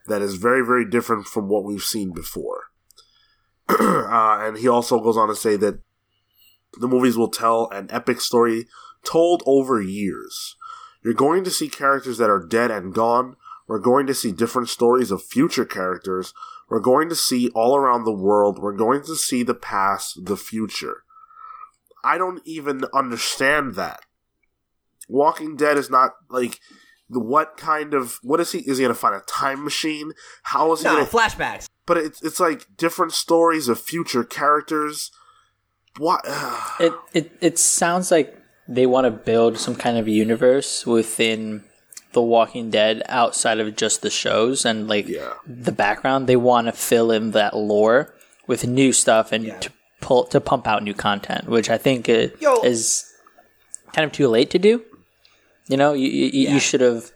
[0.07, 2.65] that is very, very different from what we've seen before.
[3.69, 5.79] uh, and he also goes on to say that
[6.79, 8.67] the movies will tell an epic story
[9.03, 10.55] told over years.
[11.03, 13.35] You're going to see characters that are dead and gone.
[13.68, 16.34] We're going to see different stories of future characters.
[16.69, 18.60] We're going to see all around the world.
[18.60, 21.03] We're going to see the past, the future.
[22.03, 24.02] I don't even understand that.
[25.10, 26.60] Walking Dead is not like
[27.10, 30.11] what kind of what is he is he gonna find a time machine?
[30.44, 31.69] How is he no, gonna flashbacks.
[31.85, 35.11] but it's it's like different stories of future characters.
[35.98, 36.22] What
[36.80, 38.38] It it it sounds like
[38.68, 41.64] they want to build some kind of universe within
[42.18, 45.34] The Walking Dead outside of just the shows and like Yeah.
[45.45, 46.26] the background.
[46.26, 48.15] They want to fill in that lore
[48.48, 49.60] with new stuff and Yeah.
[49.60, 49.69] to
[50.02, 52.60] pull to pump out new content, which I think it Yo.
[52.64, 53.06] is
[53.94, 54.81] kind of too late to do.
[55.68, 56.53] You know, you you, Yeah.
[56.56, 57.11] you should have.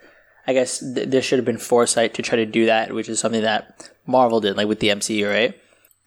[0.45, 3.19] I guess th- there should have been foresight to try to do that, which is
[3.19, 5.53] something that Marvel did, like with the MCU, right?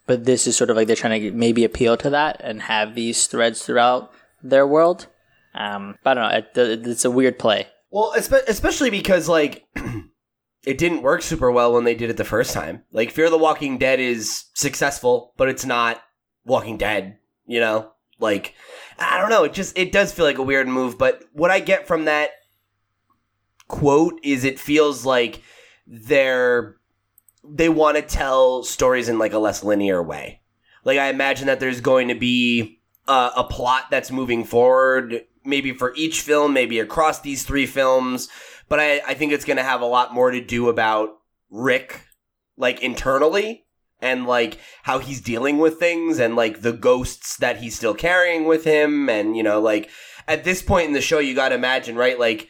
[0.07, 2.95] But this is sort of like they're trying to maybe appeal to that and have
[2.95, 4.13] these threads throughout
[4.43, 5.07] their world.
[5.55, 6.63] Um, but I don't know.
[6.63, 7.69] It, it's a weird play.
[7.95, 9.69] Well, especially because like
[10.67, 12.83] it didn't work super well when they did it the first time.
[12.91, 16.03] Like Fear the Walking Dead is successful, but it's not
[16.45, 17.93] Walking Dead, you know?
[18.19, 18.55] Like
[18.99, 21.61] I don't know, it just it does feel like a weird move, but what I
[21.61, 22.31] get from that
[23.69, 25.41] quote is it feels like
[25.87, 26.75] they're
[27.49, 30.41] they want to tell stories in like a less linear way.
[30.83, 35.73] Like I imagine that there's going to be uh, a plot that's moving forward, maybe
[35.73, 38.29] for each film, maybe across these three films.
[38.69, 41.11] But I, I think it's going to have a lot more to do about
[41.51, 42.01] Rick,
[42.57, 43.67] like internally,
[44.01, 48.47] and like how he's dealing with things, and like the ghosts that he's still carrying
[48.47, 49.91] with him, and you know, like
[50.27, 52.19] at this point in the show, you got to imagine, right?
[52.19, 52.49] Like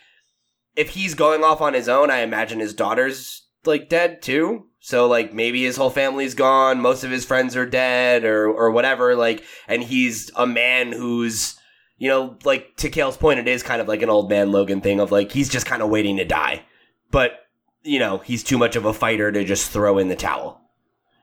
[0.76, 4.66] if he's going off on his own, I imagine his daughter's like dead too.
[4.80, 8.70] So like maybe his whole family's gone, most of his friends are dead or or
[8.70, 11.56] whatever like and he's a man who's
[12.04, 14.82] you know like to Cale's point it is kind of like an old man Logan
[14.82, 16.62] thing of like he's just kind of waiting to die.
[17.10, 17.46] But
[17.82, 20.60] you know, he's too much of a fighter to just throw in the towel.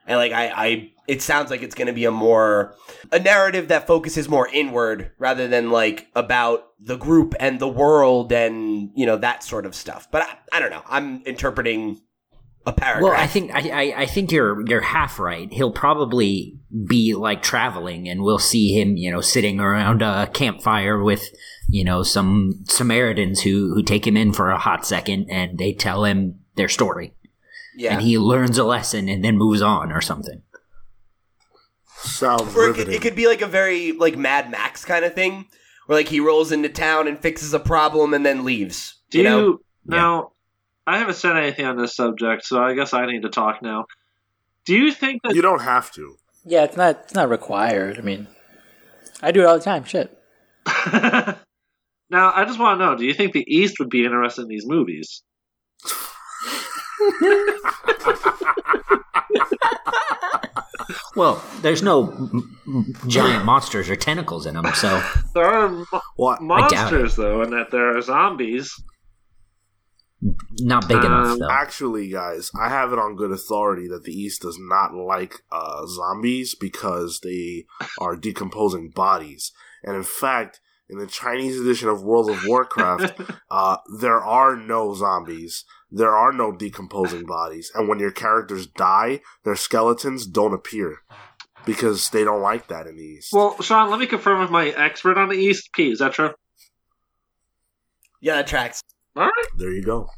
[0.08, 2.74] And like I I it sounds like it's going to be a more
[3.12, 8.32] a narrative that focuses more inward rather than like about the group and the world
[8.32, 10.08] and you know that sort of stuff.
[10.10, 10.82] But I, I don't know.
[10.88, 12.00] I'm interpreting
[12.66, 13.02] a paragraph.
[13.02, 15.52] Well, I think I, I, I think you're you're half right.
[15.52, 21.02] He'll probably be like traveling, and we'll see him, you know, sitting around a campfire
[21.02, 21.28] with,
[21.68, 25.72] you know, some Samaritans who who take him in for a hot second, and they
[25.72, 27.14] tell him their story,
[27.76, 27.94] yeah.
[27.94, 30.42] and he learns a lesson, and then moves on or something.
[31.96, 35.14] Sounds or it could, it could be like a very like Mad Max kind of
[35.14, 35.46] thing,
[35.86, 39.00] where like he rolls into town and fixes a problem and then leaves.
[39.10, 39.60] Do you you, know?
[39.84, 40.31] now?
[40.86, 43.86] I haven't said anything on this subject, so I guess I need to talk now.
[44.66, 46.16] Do you think that you don't have to.
[46.44, 47.98] Yeah, it's not it's not required.
[47.98, 48.26] I mean,
[49.22, 49.84] I do it all the time.
[49.84, 50.16] Shit.
[50.92, 54.48] now I just want to know: Do you think the East would be interested in
[54.48, 55.22] these movies?
[61.14, 65.02] Well, there's no m- m- giant monsters or tentacles in them, so
[65.34, 66.40] There are mo- What?
[66.40, 66.76] I doubt it.
[66.96, 68.72] monsters, though, and that there are zombies.
[70.60, 71.50] Not big enough Um, though.
[71.50, 75.86] Actually, guys, I have it on good authority that the East does not like uh,
[75.86, 77.66] zombies because they
[77.98, 79.52] are decomposing bodies.
[79.82, 83.20] And in fact, in the Chinese edition of World of Warcraft,
[83.50, 85.64] uh, there are no zombies.
[85.90, 87.72] There are no decomposing bodies.
[87.74, 90.98] And when your characters die, their skeletons don't appear
[91.66, 93.32] because they don't like that in the East.
[93.32, 95.70] Well, Sean, let me confirm with my expert on the East.
[95.74, 96.30] Pete, is that true?
[98.20, 98.82] Yeah, that tracks.
[99.16, 99.46] All right.
[99.56, 100.08] there you go.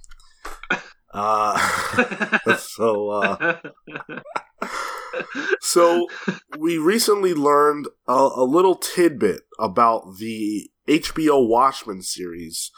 [1.17, 1.57] Uh,
[2.59, 3.61] so, uh,
[5.61, 6.09] So
[6.59, 12.73] we recently learned a, a little tidbit about the HBO Watchmen series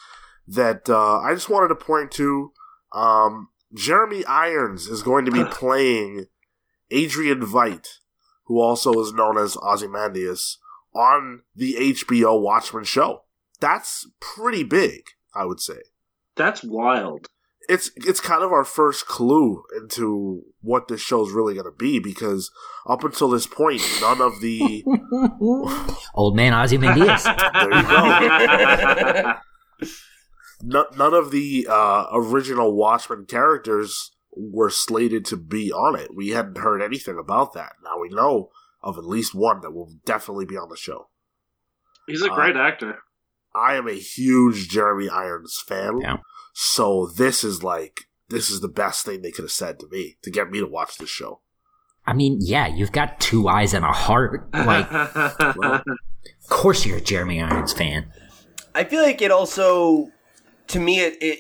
[0.46, 2.52] that uh, I just wanted to point to.
[2.92, 6.26] Um, Jeremy Irons is going to be playing
[6.90, 7.86] Adrian Veidt,
[8.44, 10.58] who also is known as Ozymandias,
[10.94, 13.24] on the HBO Watchmen show.
[13.60, 15.78] That's pretty big, I would say
[16.36, 17.26] That's wild.
[17.68, 21.98] it's it's kind of our first clue into what this show's really going to be
[21.98, 22.50] because
[22.86, 24.84] up until this point, none of the
[26.14, 27.24] Old man Ozymandias.
[27.52, 29.32] there you go,
[30.62, 36.10] no, none of the uh, original Watchmen characters were slated to be on it.
[36.14, 37.72] We hadn't heard anything about that.
[37.82, 38.50] Now we know
[38.82, 41.08] of at least one that will definitely be on the show.
[42.06, 42.98] He's a Uh, great actor.
[43.56, 46.18] I am a huge Jeremy Irons fan, Yeah.
[46.52, 50.16] so this is like this is the best thing they could have said to me
[50.22, 51.40] to get me to watch this show.
[52.06, 54.48] I mean, yeah, you've got two eyes and a heart.
[54.52, 55.82] Like, of
[56.48, 58.12] course you're a Jeremy Irons fan.
[58.74, 60.08] I feel like it also,
[60.68, 61.38] to me, it, it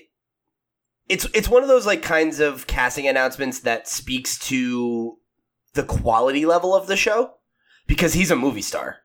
[1.08, 5.18] it's it's one of those like kinds of casting announcements that speaks to
[5.74, 7.34] the quality level of the show
[7.86, 8.96] because he's a movie star.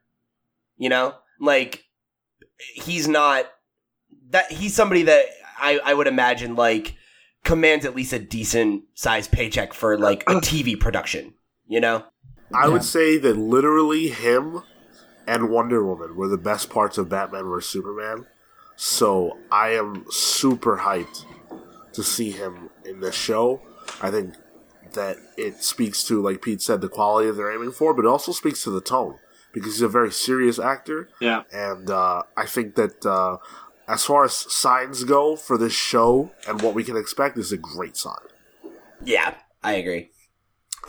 [0.78, 1.84] You know, like
[2.74, 3.46] he's not
[4.30, 5.26] that he's somebody that
[5.60, 6.96] I I would imagine like
[7.44, 11.34] commands at least a decent sized paycheck for like a TV production.
[11.68, 12.04] You know,
[12.54, 14.64] I would say that literally him
[15.28, 18.26] and Wonder Woman were the best parts of Batman vs Superman.
[18.76, 21.26] So I am super hyped
[21.94, 23.62] to see him in this show.
[24.02, 24.36] I think
[24.94, 28.08] that it speaks to, like Pete said, the quality that they're aiming for, but it
[28.08, 29.20] also speaks to the tone
[29.54, 31.44] because he's a very serious actor, yeah.
[31.52, 33.38] and uh, I think that uh,
[33.88, 37.58] as far as signs go for this show and what we can expect is a
[37.58, 38.16] great sign.
[39.04, 40.12] yeah, I agree.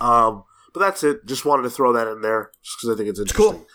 [0.00, 1.26] Um, but that's it.
[1.26, 3.58] Just wanted to throw that in there just because I think it's It's interesting.
[3.60, 3.66] cool.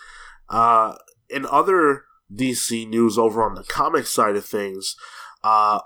[0.48, 0.96] Uh,
[1.30, 2.04] in other
[2.34, 4.96] DC news over on the comic side of things,
[5.44, 5.80] uh,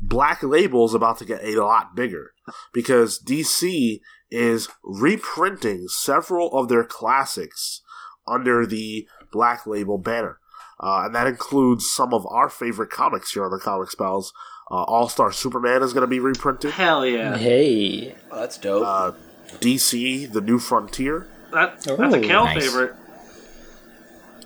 [0.00, 2.32] Black Label's about to get a lot bigger
[2.72, 7.82] because DC is reprinting several of their classics
[8.28, 10.38] under the Black Label banner.
[10.80, 14.32] uh, and that includes some of our favorite comics here on the Comics Pals.
[14.70, 16.72] Uh, All Star Superman is going to be reprinted.
[16.72, 17.36] Hell yeah.
[17.36, 18.14] Hey.
[18.30, 18.84] Oh, that's dope.
[18.86, 19.12] Uh,
[19.60, 22.64] DC, The New Frontier, That, that's a Cal nice.
[22.64, 22.94] favorite.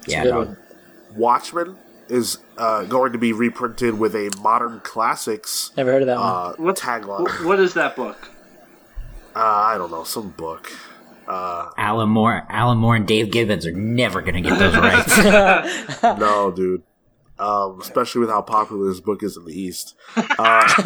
[0.07, 0.57] Yeah, Good no, one.
[1.15, 1.77] Watchmen
[2.09, 6.27] is uh, going to be reprinted with a modern classics Never heard of that one.
[6.27, 7.45] uh, What- tagline.
[7.47, 8.31] What is that book?
[9.35, 10.71] Uh, I don't know, some book.
[11.31, 16.03] Uh, Alan Moore, Alan Moore, and Dave Gibbons are never going to get those rights.
[16.19, 16.83] no, dude.
[17.39, 19.95] Um, especially with how popular this book is in the East.
[20.17, 20.67] Uh,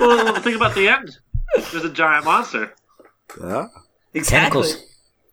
[0.00, 1.18] well, think about the end.
[1.72, 2.72] There's a giant monster.
[3.40, 3.66] yeah.
[4.14, 4.62] exactly.
[4.62, 4.84] Tentacles,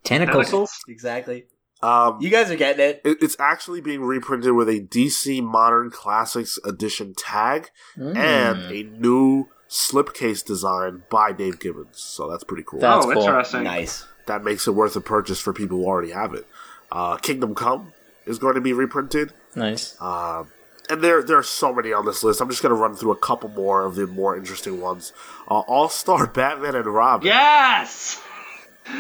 [0.04, 0.46] tentacles.
[0.46, 0.72] Tentacles.
[0.88, 1.46] Exactly.
[1.82, 3.02] Um, You guys are getting it.
[3.06, 8.18] it- it's actually being reprinted with a DC Modern Classics Edition tag Mm.
[8.18, 12.00] and a new slipcase design by Dave Gibbons.
[12.02, 12.80] So that's pretty cool.
[12.80, 13.22] That's oh, cool.
[13.24, 13.64] interesting.
[13.64, 14.06] Nice.
[14.28, 16.46] that makes it worth a purchase for people who already have it.
[16.92, 17.94] Uh, Kingdom Come
[18.26, 19.32] is going to be reprinted.
[19.56, 19.96] nice.
[20.02, 20.52] Um,
[20.90, 22.42] and there, there are so many on this list.
[22.42, 25.14] I'm just going to run through a couple more of the more interesting ones.
[25.48, 27.28] Uh, All Star Batman and Robin.
[27.28, 28.20] Yes!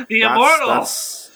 [0.07, 0.67] The That's- Immortal!
[0.67, 1.31] that's-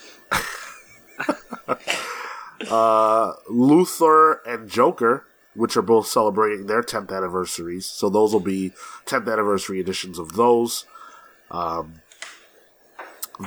[2.69, 7.85] uh, Luthor and Joker, which are both celebrating their 10th anniversaries.
[7.85, 8.71] So those will be
[9.05, 10.85] 10th anniversary editions of those.
[11.51, 11.95] Um,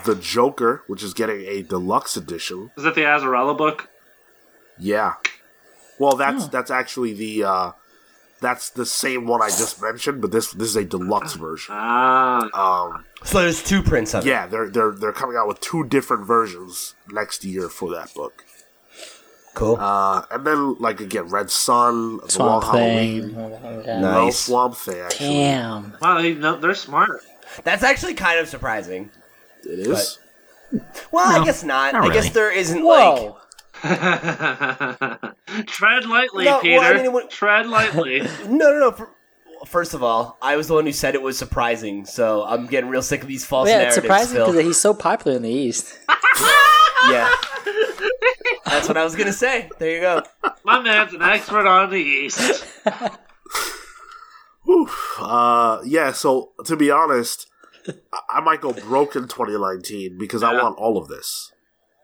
[0.05, 2.71] the Joker, which is getting a deluxe edition.
[2.77, 3.89] Is that the Azzarello book?
[4.79, 5.15] Yeah.
[5.99, 7.73] Well, that's that's actually the uh,
[8.41, 11.75] that's the same one I just mentioned, but this this is a deluxe version.
[11.75, 12.85] Ah.
[12.93, 14.29] Um, So there's two prints of it.
[14.29, 18.45] yeah, they're they're they're coming out with two different versions next year for that book.
[19.57, 19.77] Cool.
[19.81, 23.31] Uh, and then like again, Red Sun, Swamp Long Thing.
[23.35, 24.01] Halloween, Yeah.
[24.01, 24.07] No.
[24.13, 24.39] well, Nice.
[24.39, 24.99] Swamp Thing.
[25.01, 25.97] Actually, Damn.
[26.01, 27.23] Wow, they, no, they're smart.
[27.65, 29.11] That's actually kind of surprising.
[29.65, 30.19] it is.
[31.11, 31.95] Well, No, I guess not.
[31.95, 32.35] not I guess really.
[32.35, 33.19] there isn't like.
[33.19, 33.39] Whoa.
[35.67, 36.81] Tread lightly, No, well, Peter.
[36.81, 38.21] I mean, it would- Tread lightly.
[38.47, 38.91] No, no, no.
[38.93, 39.09] For,
[39.67, 42.91] first of all, I was the one who said it was surprising, so I'm getting
[42.91, 44.05] real sick of these false Well, yeah, it's narratives.
[44.05, 44.47] surprising Phil.
[44.53, 45.99] because he's so popular in the East.
[47.09, 47.31] yeah,
[48.67, 49.71] that's what I was gonna say.
[49.79, 50.23] There you go.
[50.65, 52.65] My man's an expert on the East.
[54.65, 54.89] Whew.
[55.19, 56.13] Uh, yeah.
[56.13, 57.47] So to be honest,
[58.13, 60.63] I, I might go broke in 2019 because I Yeah.
[60.63, 61.53] want all of this.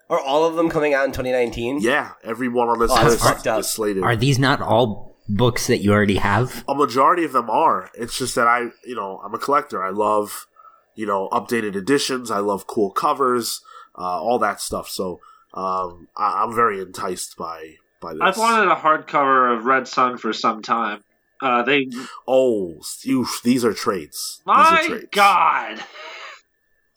[0.09, 1.81] Are all of them coming out in 2019?
[1.81, 3.61] Yeah, everyone on this Oh, that's list fucked up.
[3.61, 4.03] is slated.
[4.03, 6.65] Are these not all books that you already have?
[6.69, 7.89] a majority of them are.
[7.95, 9.83] It's just that I, you know, I'm a collector.
[9.83, 10.47] I love,
[10.95, 12.31] you know, updated editions.
[12.31, 13.63] I love cool covers,
[13.97, 14.89] uh, all that stuff.
[14.89, 15.21] So
[15.55, 18.21] um, I, I'm very enticed by by this.
[18.23, 21.03] I've wanted a hardcover of Red Sun for some time.
[21.41, 21.89] Uh, they,
[22.29, 24.41] Oh, oof, these are trades.
[24.47, 25.07] these are my trades.
[25.13, 25.85] God,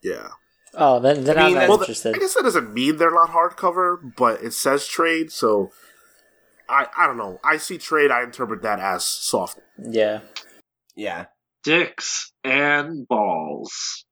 [0.03, 0.29] Yeah.
[0.77, 2.15] Oh, then, then I I mean, am that- Well, interested.
[2.15, 5.31] I guess that doesn't mean they're not hardcover, but it says trade.
[5.31, 5.71] So
[6.69, 7.39] I, I don't know.
[7.43, 8.11] I see trade.
[8.11, 9.59] I interpret that as soft.
[9.81, 10.19] yeah.
[10.95, 11.25] Yeah.
[11.63, 14.05] dicks and balls.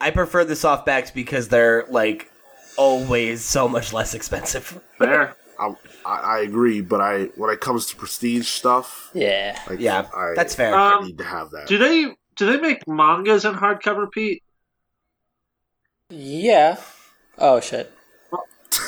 [0.00, 2.30] I prefer the softbacks because they're like
[2.76, 4.80] always so much less expensive.
[4.98, 5.36] Fair.
[5.58, 5.72] I,
[6.04, 9.56] I, I agree, but I when it comes to prestige stuff, Yeah.
[9.68, 10.74] like, Yeah, I, that's fair.
[10.74, 11.68] I Um, need to have that.
[11.68, 14.42] Do they do they make mangas in hardcover, Pete?
[16.10, 16.76] Yeah.
[17.38, 17.92] Oh, shit.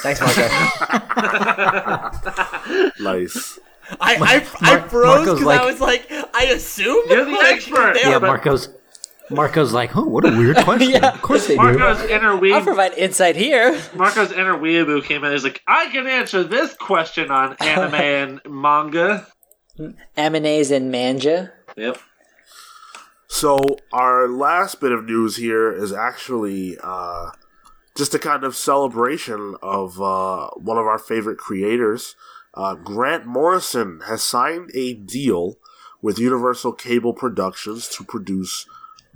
[0.02, 0.42] Thanks, Marco.
[3.00, 3.58] nice.
[4.00, 7.96] I, I, I froze because like- I was like, I assume You're the like, expert.
[8.00, 8.68] Yeah, are- Marco's.
[9.30, 10.90] Marco's like, oh, what a weird question.
[10.90, 11.14] Yeah.
[11.14, 11.62] Of course they do.
[11.62, 13.80] Marco's inner I'll provide insight here.
[13.94, 15.32] Marco's inner weeaboo came in.
[15.32, 19.26] He's like, I can answer this question on anime and manga.
[20.16, 21.52] Amanese and manja.
[21.76, 21.98] Yep.
[23.28, 27.30] So our last bit of news here is actually uh,
[27.96, 32.14] just a kind of celebration of uh, one of our favorite creators.
[32.54, 35.56] Uh, Grant Morrison has signed a deal
[36.00, 38.66] with Universal Cable Productions to produce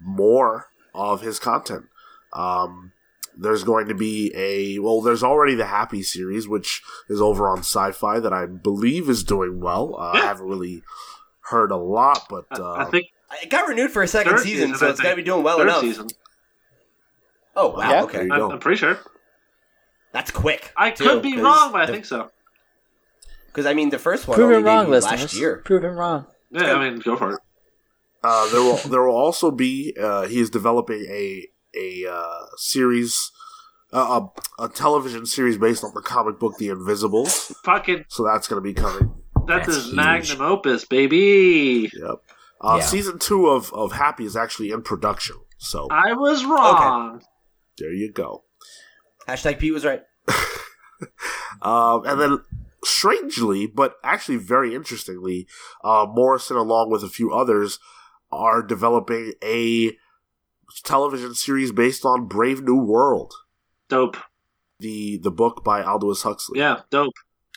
[0.01, 1.85] more of his content.
[2.33, 2.93] Um,
[3.37, 5.01] there's going to be a well.
[5.01, 9.61] There's already the Happy series, which is over on Syfy, that I believe is doing
[9.61, 9.95] well.
[9.99, 10.83] Uh, I haven't really
[11.43, 13.07] heard a lot, but I, uh, I think
[13.43, 15.43] It got renewed for a second season, season, so I it's got to be doing
[15.43, 15.81] well third enough.
[15.81, 16.09] season.
[17.57, 18.03] Oh wow, Yeah.
[18.05, 18.51] okay, I'm.
[18.53, 18.99] I'm pretty sure.
[20.13, 20.73] that's quick.
[20.77, 22.31] I too, could be wrong, but I the- think so.
[23.47, 25.21] Because I mean, the first one Prove only him wrong, debuted listeners.
[25.23, 25.57] last year.
[25.65, 26.27] Prove him wrong.
[26.53, 27.41] Yeah, I mean, go for it.
[28.23, 33.31] Uh, there will there will also be uh, he is developing a a uh, series
[33.93, 34.21] uh,
[34.59, 37.53] a, a television series based on the comic book The Invisibles.
[37.65, 39.13] Fucking, So that's going to be coming.
[39.47, 39.97] that's, That's his huge.
[39.97, 41.91] magnum opus, baby.
[41.93, 42.17] Yep.
[42.61, 42.85] Uh, Yeah.
[42.85, 45.37] Season two of of Happy is actually in production.
[45.59, 47.23] So I was wrong.
[47.79, 48.45] there you go.
[49.29, 50.03] Hashtag Pete was right.
[51.63, 52.39] um, and then,
[52.85, 55.47] strangely, but actually very interestingly,
[55.85, 57.79] uh, Morrison, along with a few others,
[58.33, 59.97] are developing a
[60.85, 63.35] television series based on Brave New World,
[63.89, 64.17] Dope.
[64.79, 66.59] the the book by Aldous Huxley.
[66.61, 67.13] Yeah, dope.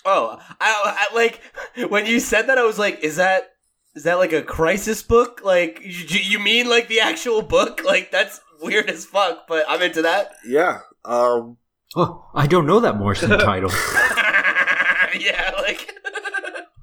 [0.06, 1.41] Oh, I, I like
[1.90, 2.58] when you said that.
[2.58, 3.52] I was like, "Is that
[3.95, 5.41] is that like a crisis book?
[5.44, 7.82] Like, you, you mean like the actual book?
[7.86, 10.34] Like that's weird as fuck." But I'm into that.
[10.45, 10.80] Yeah.
[11.06, 11.58] Um,
[11.95, 13.70] Oh, I don't know that Morrison title.
[15.20, 15.94] yeah, like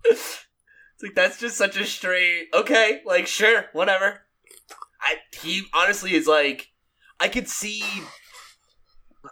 [1.01, 2.49] it's like that's just such a straight.
[2.53, 4.21] Okay, like sure, whatever.
[5.01, 6.69] I he honestly is like,
[7.19, 7.83] I could see,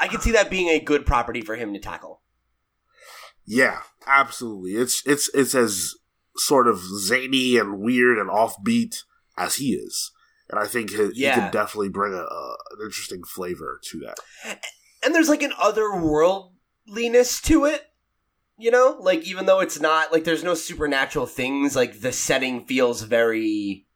[0.01, 2.23] I could see that being a good property for him to tackle.
[3.45, 4.81] Yeah, absolutely.
[4.81, 5.95] It's it's it's as
[6.37, 9.03] sort of zany and weird and offbeat
[9.37, 10.11] as he is,
[10.49, 14.59] and I think he, he can definitely bring a, a an interesting flavor to that.
[15.05, 17.85] and there's like an otherworldliness to it
[18.59, 22.65] you know like even though it's not like there's no supernatural things like the setting
[22.67, 23.87] feels very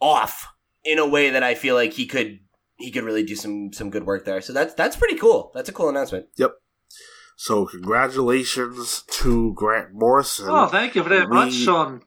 [0.00, 0.48] off
[0.84, 2.38] in a way that i feel like he could
[2.76, 5.68] he could really do some some good work there so that's that's pretty cool that's
[5.68, 6.52] a cool announcement yep
[7.36, 10.46] So congratulations to Grant Morrison.
[10.48, 12.00] Oh, thank you very much, Sean.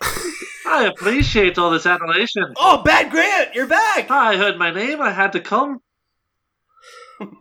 [0.00, 2.54] I appreciate all this adulation.
[2.56, 5.00] oh bad grant you're back I heard my name.
[5.00, 5.80] I had to come.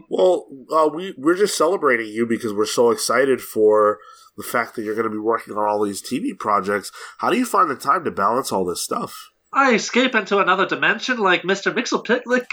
[0.10, 4.00] Well, uh, we we're just celebrating you because we're so excited for
[4.38, 6.92] the fact that you're going to be working on all these TV projects.
[7.20, 9.32] How do you find the time to balance all this stuff?
[9.52, 11.74] I escape into another dimension like Mr.
[11.74, 12.46] Mixelpitlick.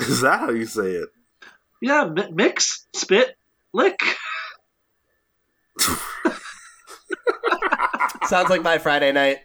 [0.00, 1.08] Is that how you say it?
[1.80, 3.36] Yeah, mi- mix, spit,
[3.72, 3.98] lick.
[8.24, 9.40] sounds like my friday night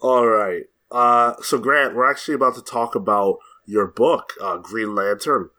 [0.00, 0.62] All right.
[0.90, 3.38] Uh, so Grant, we're actually about to talk about
[3.70, 5.50] your book, uh, Green Lantern,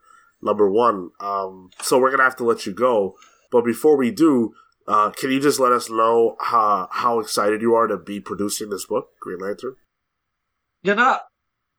[0.42, 1.10] number one.
[1.20, 3.16] Um, so we're gonna have to let you go,
[3.50, 4.54] but before we do,
[4.86, 8.70] uh, can you just let us know how how excited you are to be producing
[8.70, 9.76] this book, Green Lantern?
[10.82, 11.18] You know,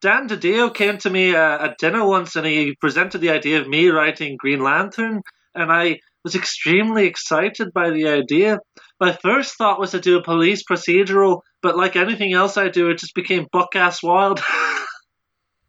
[0.01, 3.67] Dan DiDio came to me uh, at dinner once and he presented the idea of
[3.67, 5.21] me writing Green Lantern,
[5.53, 8.59] and I was extremely excited by the idea.
[8.99, 12.89] My first thought was to do a police procedural, but like anything else I do,
[12.89, 14.41] it just became buck ass wild.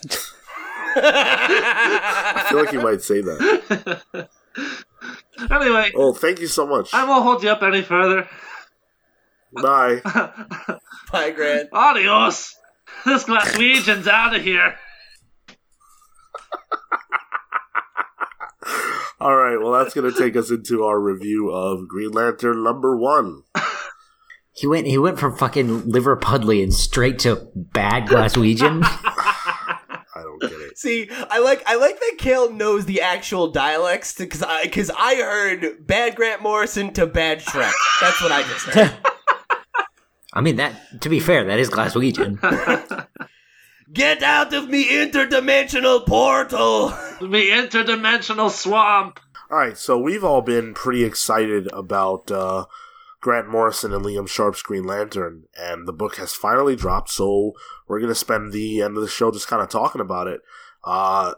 [0.96, 4.00] I feel like you might say that.
[5.50, 6.92] anyway, Oh, thank you so much.
[6.94, 8.28] I won't hold you up any further.
[9.62, 10.00] Bye.
[11.12, 12.56] bye grant Adios!
[13.04, 14.76] This Glaswegian's out of here.
[19.20, 19.56] All right.
[19.60, 23.42] Well, that's gonna take us into our review of Green Lantern number one.
[24.52, 28.80] he went he went from fucking Liverpudlian straight to bad Glaswegian.
[28.84, 30.73] I don't get it.
[30.84, 35.14] See, I like I like that Cale knows the actual dialects because I because I
[35.14, 37.72] heard bad Grant Morrison to bad Shrek.
[38.02, 38.92] That's what I just heard.
[40.34, 42.36] I mean that to be fair, that is Glaswegian.
[43.94, 46.88] Get out of me interdimensional portal.
[47.18, 49.20] The interdimensional swamp.
[49.50, 52.66] All right, so we've all been pretty excited about uh,
[53.22, 57.08] Grant Morrison and Liam Sharp's Green Lantern, and the book has finally dropped.
[57.08, 57.52] So
[57.88, 60.42] we're gonna spend the end of the show just kind of talking about it.
[60.86, 61.34] Uh,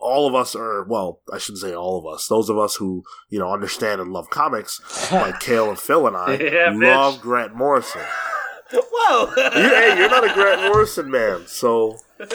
[0.00, 2.26] all of us are well, I shouldn't say all of us.
[2.26, 4.80] Those of us who you know understand and love comics,
[5.12, 6.82] like Cale and Phil and I, Yeah, bitch.
[6.96, 8.02] love Grant Morrison.
[8.72, 9.32] Whoa.
[9.36, 12.28] You, hey, you're not a Grant Morrison man, so um,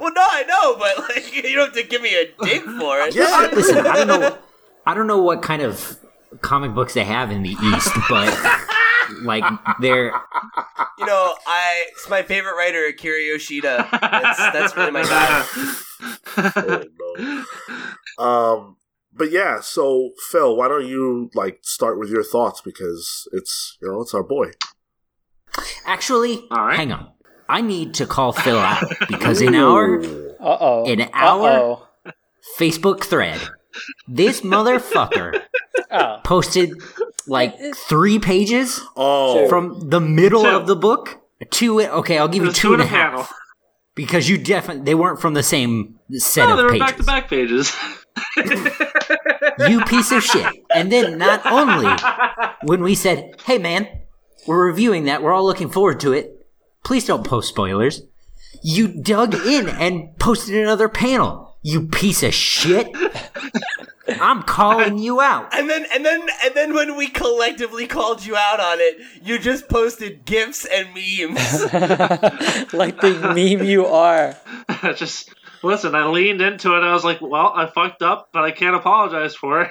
[0.00, 3.00] well, no, I know, but like you don't have to give me a dig for
[3.00, 3.14] it.
[3.14, 3.48] yeah.
[3.52, 4.38] Listen, I don't know
[4.86, 5.98] I don't know what kind of
[6.42, 8.28] comic books they have in the East, but
[9.22, 9.44] like
[9.80, 10.12] they're
[10.98, 13.88] You know, I it's my favorite writer, Akira Yoshida.
[13.90, 15.46] That's that's really my guy.
[16.36, 17.44] oh,
[18.18, 18.24] no.
[18.24, 18.76] Um,
[19.12, 23.88] but yeah, so Phil, why don't you like start with your thoughts because it's you
[23.88, 24.50] know it's our boy.
[25.86, 26.76] actually All right.
[26.76, 27.10] hang on.
[27.48, 30.04] I need to call Phil out because in our Uh
[30.60, 30.84] oh.
[30.86, 31.84] In our- Uh-oh.
[32.58, 33.40] Facebook thread,
[34.06, 35.42] this motherfucker
[35.90, 36.20] Oh.
[36.24, 36.72] posted
[37.28, 37.56] like
[37.88, 40.48] three pages Oh, from the middle Two.
[40.48, 41.90] of the book to it.
[41.90, 43.26] Okay, I'll give you There's two and a in half panel.
[43.94, 46.86] because you definitely they weren't from the same set No, of they were pages.
[46.86, 47.76] back to back pages.
[49.68, 50.46] You piece of shit.
[50.74, 51.88] And then not only
[52.64, 53.88] when we said, "Hey man,
[54.46, 55.22] we're reviewing that.
[55.22, 56.46] We're all looking forward to it.
[56.84, 58.02] Please don't post spoilers."
[58.62, 61.56] You dug in and posted another panel.
[61.62, 62.88] You piece of shit.
[64.08, 65.52] I'm calling you out.
[65.58, 69.38] And then and then and then when we collectively called you out on it, you
[69.38, 71.72] just posted gifs and memes.
[72.72, 74.36] like the meme you are.
[74.94, 76.80] just Listen, I leaned into it.
[76.80, 79.70] I was like, "Well, I fucked up, but I can't apologize for it."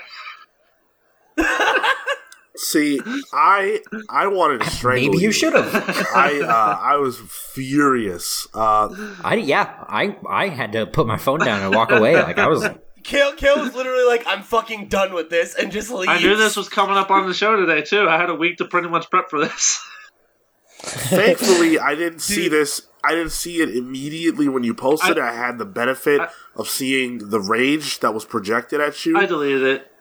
[2.57, 2.99] See,
[3.31, 5.73] I I wanted to strangle Maybe you should have.
[6.13, 8.47] I uh, I was furious.
[8.53, 8.89] Uh,
[9.23, 12.15] I yeah, I I had to put my phone down and walk away.
[12.15, 12.67] Like I was.
[13.07, 16.09] Cale, Cale was literally like, "I'm fucking done with this," and just leaves.
[16.09, 18.05] I knew this was coming up on the show today too.
[18.07, 19.79] I had a week to pretty much prep for this.
[20.79, 22.81] thankfully, I didn't see this.
[23.05, 25.17] I didn't see it immediately when you posted.
[25.17, 26.27] I, I had the benefit I-
[26.57, 29.17] of seeing the rage that was projected at you.
[29.17, 29.91] I deleted it.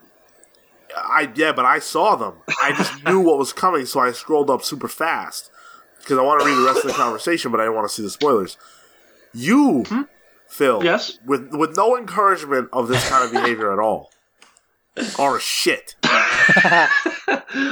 [0.96, 2.34] I yeah, but I saw them.
[2.60, 5.48] I just knew what was coming, so I scrolled up super fast
[6.00, 7.94] because I want to read the rest of the conversation, but I didn't want to
[7.94, 8.58] see the spoilers.
[9.32, 10.02] You, hmm?
[10.48, 11.18] Phil, Yes?
[11.26, 14.10] with with no encouragement of this kind of behavior at all,
[15.18, 15.94] Or shit.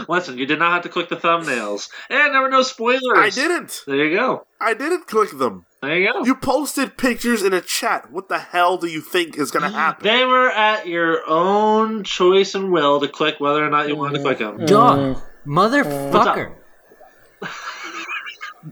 [0.09, 3.01] Listen, you did not have to click the thumbnails, and there were no spoilers.
[3.17, 3.83] I didn't.
[3.87, 4.47] There you go.
[4.61, 5.67] I didn't click them.
[5.83, 6.25] There you go.
[6.25, 8.11] You posted pictures in a chat.
[8.11, 10.03] What the hell do you think is going to happen?
[10.05, 14.19] They were at your own choice and will to click whether or not you wanted
[14.19, 14.59] to click them.
[14.59, 14.67] Mm.
[14.67, 16.55] Duh, motherfucker.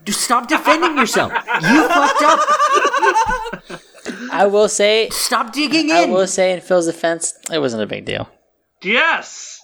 [0.05, 1.33] Just Stop defending yourself.
[1.33, 3.81] You fucked up.
[4.33, 6.11] I will say, Stop digging I in.
[6.11, 8.29] I will say, in Phil's defense, it wasn't a big deal.
[8.83, 9.61] Yes,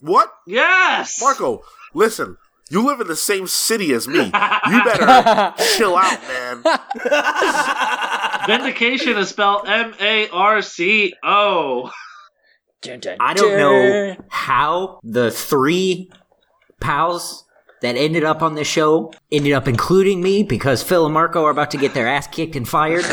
[0.00, 0.30] What?
[0.46, 1.62] yes, Marco,
[1.94, 2.36] listen.
[2.70, 4.24] You live in the same city as me.
[4.26, 6.62] You better chill out, man.
[8.46, 11.90] Vindication is spelled M A R C O.
[13.20, 16.10] I don't know how the three
[16.80, 17.44] pals
[17.82, 21.50] that ended up on the show ended up including me because Phil and Marco are
[21.50, 23.04] about to get their ass kicked and fired.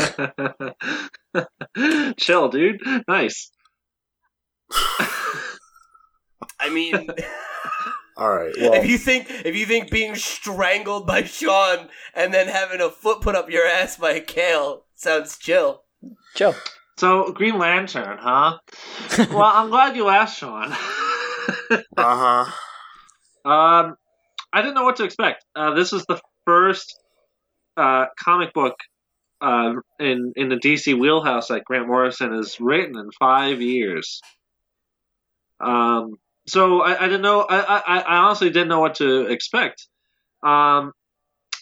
[2.16, 2.80] Chill, dude.
[3.08, 3.50] Nice.
[6.58, 7.08] I mean,
[8.18, 8.52] All right.
[8.58, 12.88] Well, if you think if you think being strangled by Sean and then having a
[12.88, 15.82] foot put up your ass by Cale sounds chill.
[16.34, 16.54] Chill.
[16.96, 18.58] So, Green Lantern, huh?
[19.30, 20.72] well, I'm glad you asked, Sean.
[21.98, 22.46] uh
[23.44, 23.50] huh.
[23.50, 23.96] Um,
[24.52, 25.44] I didn't know what to expect.
[25.54, 26.98] Uh, this is the first
[27.76, 28.76] uh, comic book
[29.40, 34.20] uh, in in the DC wheelhouse that Grant Morrison has written in five years.
[35.60, 36.14] Um,
[36.46, 37.40] so I, I didn't know.
[37.42, 39.86] I, I, I honestly didn't know what to expect.
[40.42, 40.92] Um,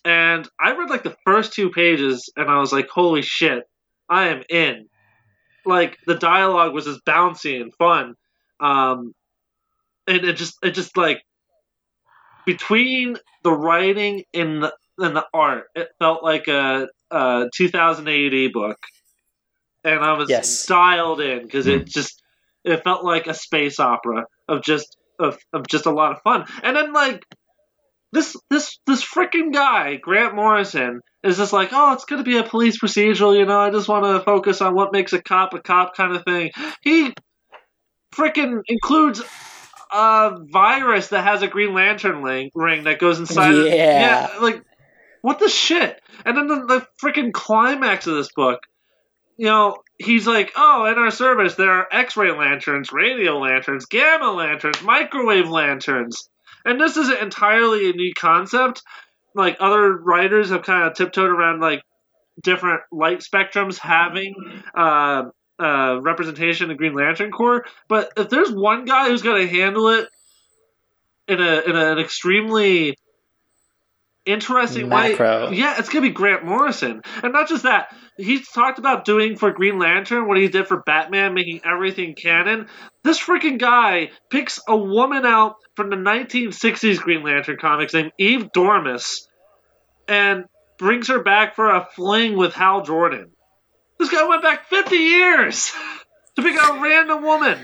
[0.05, 3.65] and I read like the first two pages, and I was like, "Holy shit,
[4.09, 4.86] I am in!"
[5.65, 8.15] Like the dialogue was just bouncy and fun.
[8.61, 9.15] Um,
[10.06, 11.23] and it just it just like
[12.46, 18.52] between the writing and the, and the art, it felt like a, a 2000 AD
[18.52, 18.78] book,
[19.82, 20.66] and I was Yes.
[20.66, 21.88] dialed in because it mm.
[21.88, 22.22] just
[22.64, 26.46] it felt like a space opera of just of, of just a lot of fun.
[26.62, 27.22] And then like
[28.12, 32.44] this this this freaking guy, Grant Morrison, is just like, oh, it's gonna be a
[32.44, 33.58] police procedural, you know.
[33.58, 36.50] I just want to focus on what makes a cop a cop kind of thing.
[36.82, 37.12] He
[38.14, 39.22] freaking includes
[39.94, 43.54] a virus that has a Green Lantern ring, ring that goes inside.
[43.54, 44.28] of- Yeah.
[44.32, 44.62] yeah, like
[45.22, 46.00] what the shit?
[46.24, 48.60] And then the, the freaking climax of this book,
[49.38, 54.30] you know, he's like, oh, in our service there are X-ray lanterns, radio lanterns, gamma
[54.32, 56.28] lanterns, microwave lanterns,
[56.64, 58.82] and this is entirely a new concept.
[59.34, 61.82] Like other writers have kind of tiptoed around like
[62.42, 64.34] different light spectrums having
[64.76, 65.24] uh,
[65.59, 69.89] uh, representation in Green Lantern Corps, but if there's one guy who's going to handle
[69.89, 70.09] it
[71.28, 72.97] in a in an extremely
[74.26, 75.51] interesting Macro.
[75.51, 77.94] way, yeah, it's going to be Grant Morrison, and not just that.
[78.16, 82.68] He's talked about doing for Green Lantern what he did for Batman, making everything canon.
[83.02, 88.51] This freaking guy picks a woman out from the 1960s Green Lantern comics named Eve
[88.55, 89.26] Doremus,
[90.09, 90.44] and
[90.78, 93.34] brings her back for a fling with Hal Jordan.
[94.05, 95.72] This guy went back 50 years
[96.36, 97.59] to pick out a random woman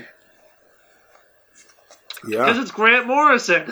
[2.27, 2.45] Yeah.
[2.45, 3.71] because it's Grant Morrison.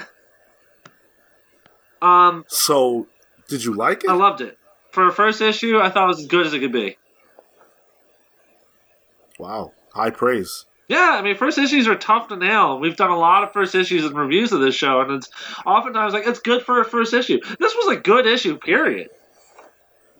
[1.99, 3.07] Um, So,
[3.47, 4.09] did you like it?
[4.11, 4.59] I loved it.
[4.91, 6.95] For a first issue, I thought it was as good as it could be.
[9.39, 9.73] wow.
[9.95, 10.65] High praise.
[10.87, 12.77] Yeah, I mean, first issues are tough to nail.
[12.79, 15.31] We've done a lot of first issues and reviews of this show, and it's
[15.65, 17.39] oftentimes like it's good for a first issue.
[17.59, 19.09] This was a good issue, period.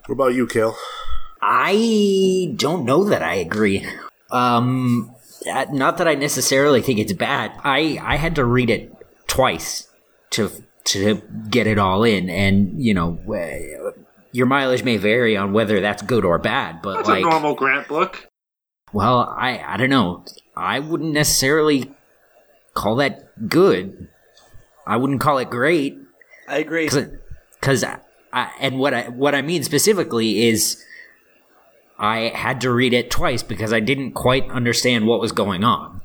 [0.08, 0.76] What about you, Cale?
[1.42, 3.86] I don't know that I agree.
[4.32, 5.16] Um,
[5.50, 7.52] uh, not that I necessarily think it's bad.
[7.64, 8.94] I I had to read it
[9.28, 9.88] twice
[10.32, 10.52] to
[10.86, 13.92] to get it all in, and you know, uh,
[14.32, 16.82] your mileage may vary on whether that's good or bad.
[16.82, 18.28] But That's like, a normal Grant book.
[18.92, 20.26] well, I I don't know.
[20.56, 21.92] I wouldn't necessarily
[22.74, 24.10] call that good.
[24.86, 25.98] I wouldn't call it great
[26.48, 26.86] I agree.
[26.86, 30.84] because I, and what I what I mean specifically is
[32.00, 36.02] I had to read it twice because I didn't quite understand what was going on.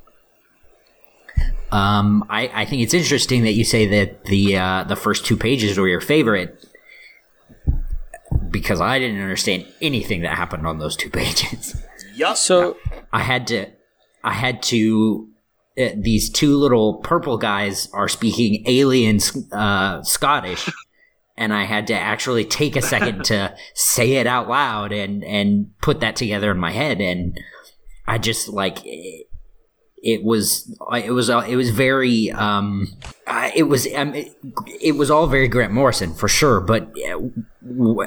[1.71, 5.37] Um, I, I think it's interesting that you say that the uh, the first two
[5.37, 6.65] pages were your favorite
[8.51, 11.83] because I didn't understand anything that happened on those two pages.
[12.15, 12.37] Yup.
[12.37, 12.77] So
[13.13, 13.67] I had to,
[14.23, 15.29] I had to.
[15.77, 19.19] Uh, these two little purple guys are speaking alien
[19.51, 20.71] uh, Scottish,
[21.37, 25.71] and I had to actually take a second to say it out loud and and
[25.81, 27.01] put that together in my head.
[27.01, 27.39] And
[28.07, 29.27] I just like it,
[30.03, 32.89] it was it was uh, it was very um
[33.27, 34.33] uh, it was um, it,
[34.81, 36.61] it was all very Grant Morrison for sure.
[36.61, 36.93] But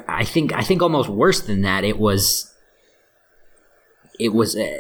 [0.08, 1.84] I think I think almost worse than that.
[1.84, 2.54] It was
[4.20, 4.80] it was uh,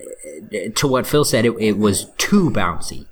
[0.76, 1.45] to what Phil said.
[1.45, 3.07] It, it was too bouncy.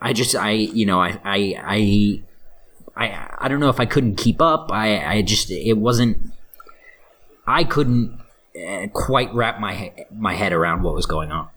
[0.00, 2.22] I just I you know I I I
[2.96, 4.70] I, I don't know if I couldn't keep up.
[4.70, 6.32] I I just it wasn't.
[7.46, 8.20] I couldn't
[8.56, 11.48] uh, quite wrap my my head around what was going on.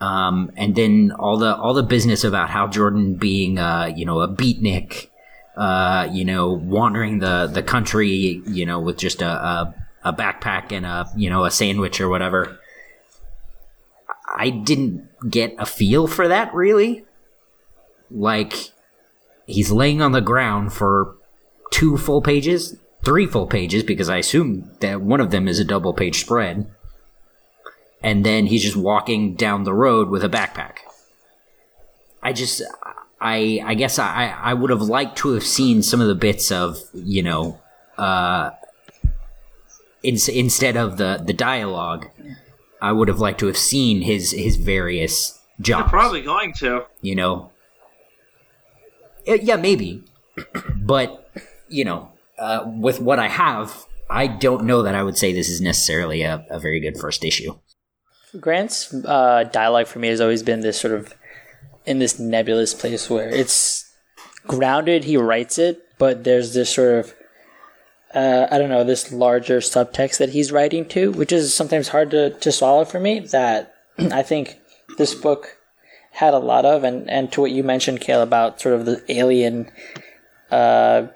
[0.00, 4.20] Um, and then all the all the business about how Jordan being uh, you know
[4.20, 5.08] a beatnik,
[5.56, 9.74] uh, you know wandering the the country, you know with just a, a
[10.04, 12.60] a backpack and a you know a sandwich or whatever.
[14.28, 17.04] I didn't get a feel for that really.
[18.10, 18.70] Like
[19.46, 21.16] he's laying on the ground for
[21.70, 25.64] two full pages, three full pages, because I assume that one of them is a
[25.64, 26.70] double page spread.
[28.02, 30.78] And then he's just walking down the road with a backpack.
[32.22, 32.62] I just,
[33.20, 36.52] I, I guess I, I would have liked to have seen some of the bits
[36.52, 37.60] of, you know,
[37.96, 38.50] uh,
[40.02, 42.08] in, instead of the, the dialogue,
[42.80, 46.84] I would have liked to have seen his, his various They're jobs probably going to.
[47.00, 47.50] you know
[49.26, 50.02] yeah maybe
[50.76, 51.30] but
[51.68, 55.48] you know uh, with what i have i don't know that i would say this
[55.48, 57.54] is necessarily a, a very good first issue
[58.40, 61.14] Grant's uh, dialogue for me has always been this sort of
[61.84, 63.90] in this nebulous place where it's
[64.46, 65.04] grounded.
[65.04, 67.14] He writes it, but there's this sort of
[68.14, 72.10] uh, I don't know this larger subtext that he's writing to, which is sometimes hard
[72.12, 73.20] to, to swallow for me.
[73.20, 74.58] That I think
[74.98, 75.55] this book
[76.16, 79.02] had a lot of, and and to what you mentioned, Cale, about sort of the
[79.08, 79.70] alien.
[80.50, 81.08] Uh,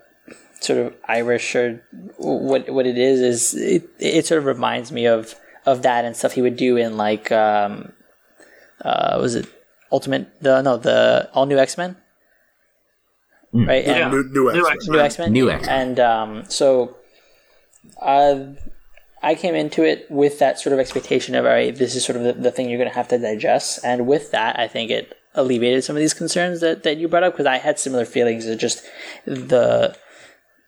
[0.61, 1.83] sort of Irish or
[2.19, 6.15] what what it is is it, it sort of reminds me of of that and
[6.15, 7.93] stuff he would do in like um
[8.85, 9.47] uh was it
[9.91, 11.97] Ultimate the no the all new X Men
[13.55, 14.11] right Yeah.
[14.11, 14.73] and New, new New X-Men.
[14.77, 14.93] X-Men.
[14.93, 15.81] new X Men New X-Men.
[15.81, 16.97] and um so
[18.03, 18.35] uh
[19.23, 22.17] I came into it with that sort of expectation of all right this is sort
[22.17, 25.17] of the, the thing you're gonna have to digest and with that I think it
[25.35, 28.47] alleviated some of these concerns that that you brought up because I had similar feelings
[28.47, 28.85] of just
[29.25, 29.97] the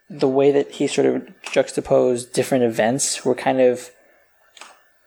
[0.08, 3.90] the way that he sort of juxtaposed different events were kind of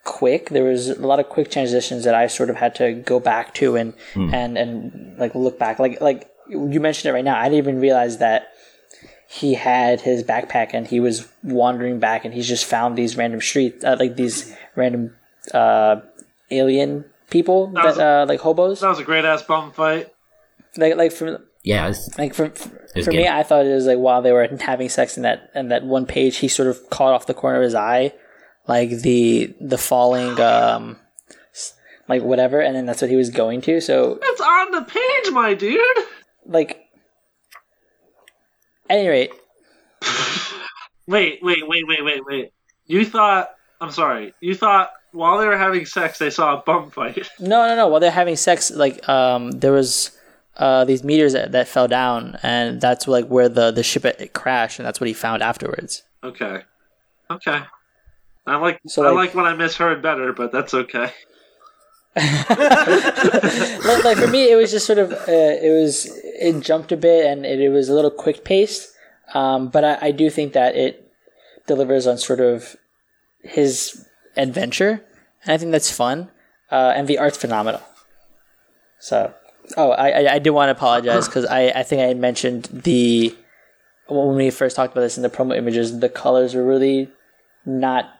[0.03, 0.49] quick.
[0.49, 3.53] There was a lot of quick transitions that I sort of had to go back
[3.55, 4.34] to and hmm.
[4.34, 5.80] and and like look back.
[5.80, 7.38] Like like you mentioned it right now.
[7.38, 8.49] I didn't even realize that
[9.27, 13.41] he had his backpack and he was wandering back and he's just found these random
[13.41, 15.15] streets, uh, like these random
[15.53, 15.97] uh,
[16.52, 18.80] alien people That was- that uh, like hobos.
[18.81, 20.11] That was a great ass bum fight.
[20.77, 22.69] Like like from yeah it's, like for for,
[23.03, 23.27] for me.
[23.27, 26.06] I thought it was like while they were having sex in that in that one
[26.06, 28.14] page, he sort of caught off the corner of his eye,
[28.68, 30.97] like the the falling, um,
[32.07, 33.80] like whatever, and then that's what he was going to.
[33.81, 35.80] So It's on the page, my dude.
[36.45, 36.84] like,
[38.89, 39.31] at any rate,
[41.07, 42.51] Wait, wait, wait, wait, wait, wait.
[42.87, 43.51] You thought?
[43.79, 44.33] I'm sorry.
[44.41, 47.17] You thought while they were having sex, they saw a bum fight?
[47.39, 47.87] no, no, no.
[47.87, 50.11] While they're having sex, like um, there was.
[50.57, 54.31] Uh, these meters that, that fell down, and that's like where the, the ship it
[54.31, 56.01] crashed, and that's what he found afterwards.
[56.23, 56.61] Okay,
[57.29, 57.59] okay.
[58.47, 61.11] I like So, I like- like when I misheard better, but that's okay.
[62.15, 66.07] like, like for me, it was just sort of uh, it was
[66.39, 68.91] it jumped a bit and it, it was a little quick paced.
[69.33, 71.11] Um, but I, I do think that it
[71.67, 72.75] delivers on sort of
[73.41, 74.05] his
[74.37, 75.03] adventure,
[75.43, 76.29] and I think that's fun.
[76.71, 77.81] Uh, and the art's phenomenal.
[78.99, 79.33] So,
[79.77, 82.65] oh, I I, I did want to apologize because I I think I had mentioned
[82.71, 83.35] the
[84.07, 87.09] when we first talked about this in the promo images, the colors were really
[87.65, 88.15] not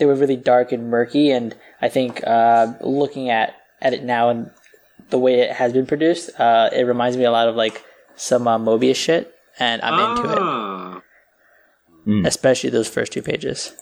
[0.00, 4.30] they were really dark and murky and i think uh, looking at, at it now
[4.30, 4.50] and
[5.10, 7.84] the way it has been produced uh, it reminds me a lot of like
[8.16, 11.02] some uh, Moebius shit and i'm into it Ah.
[12.24, 13.72] especially those first two pages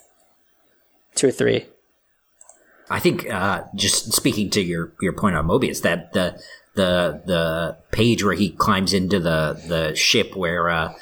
[1.15, 1.67] two or three
[2.91, 6.41] I think uh, just speaking to your, your point on Moebius, that the
[6.75, 10.95] the the page where he climbs into the, the ship where uh,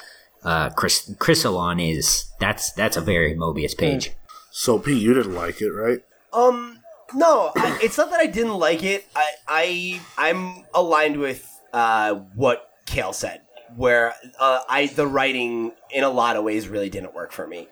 [0.42, 4.10] uh, Chris Chriselon is that's that's a very Moebius page.
[4.50, 6.00] So Pete, you didn't like it, right?
[6.32, 6.75] Um,
[7.14, 9.06] no, I, it's not that I didn't like it.
[9.14, 13.42] I, I, I'm aligned with uh, what Cale said,
[13.76, 17.68] where uh, I the writing in a lot of ways really didn't work for me.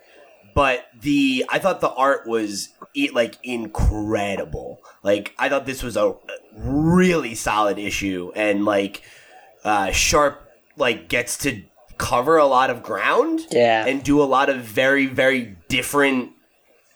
[0.54, 2.68] But the I thought the art was
[3.12, 4.78] like incredible.
[5.02, 6.14] Like I thought this was a
[6.56, 9.02] really solid issue, and like
[9.64, 11.62] uh, Sharp like gets to
[11.98, 13.84] cover a lot of ground, Yeah.
[13.86, 16.32] and do a lot of very very different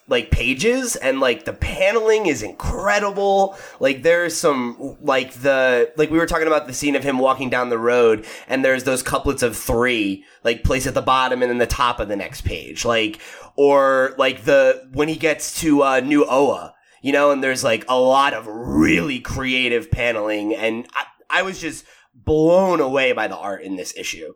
[0.08, 3.56] like pages and like the paneling is incredible.
[3.78, 7.50] Like there's some like the like we were talking about the scene of him walking
[7.50, 11.50] down the road and there's those couplets of three like placed at the bottom and
[11.50, 12.84] then the top of the next page.
[12.84, 13.20] Like
[13.54, 17.84] or like the when he gets to uh new oa you know and there's like
[17.88, 23.36] a lot of really creative paneling and i, I was just blown away by the
[23.36, 24.32] art in this issue.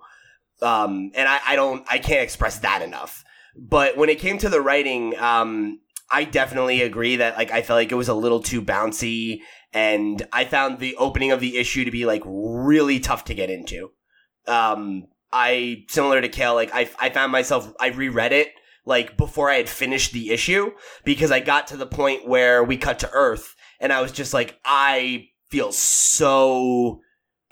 [0.61, 3.24] Um and i i don't i can't express that enough
[3.56, 5.80] but when it came to the writing, um,
[6.10, 9.40] I definitely agree that like I felt like it was a little too bouncy,
[9.72, 13.50] and I found the opening of the issue to be like really tough to get
[13.50, 13.90] into.
[14.46, 18.48] Um, I similar to Cale, like I I found myself I reread it
[18.84, 20.72] like before I had finished the issue
[21.04, 24.34] because I got to the point where we cut to Earth, and I was just
[24.34, 27.00] like I feel so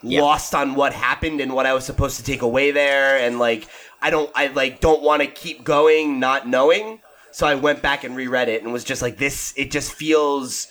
[0.03, 0.23] Yeah.
[0.23, 3.69] lost on what happened and what I was supposed to take away there, and like
[4.03, 7.01] I don't, I like don't want to keep going, not knowing.
[7.33, 9.55] So I went back and reread it and was just like, this.
[9.57, 10.69] It just feels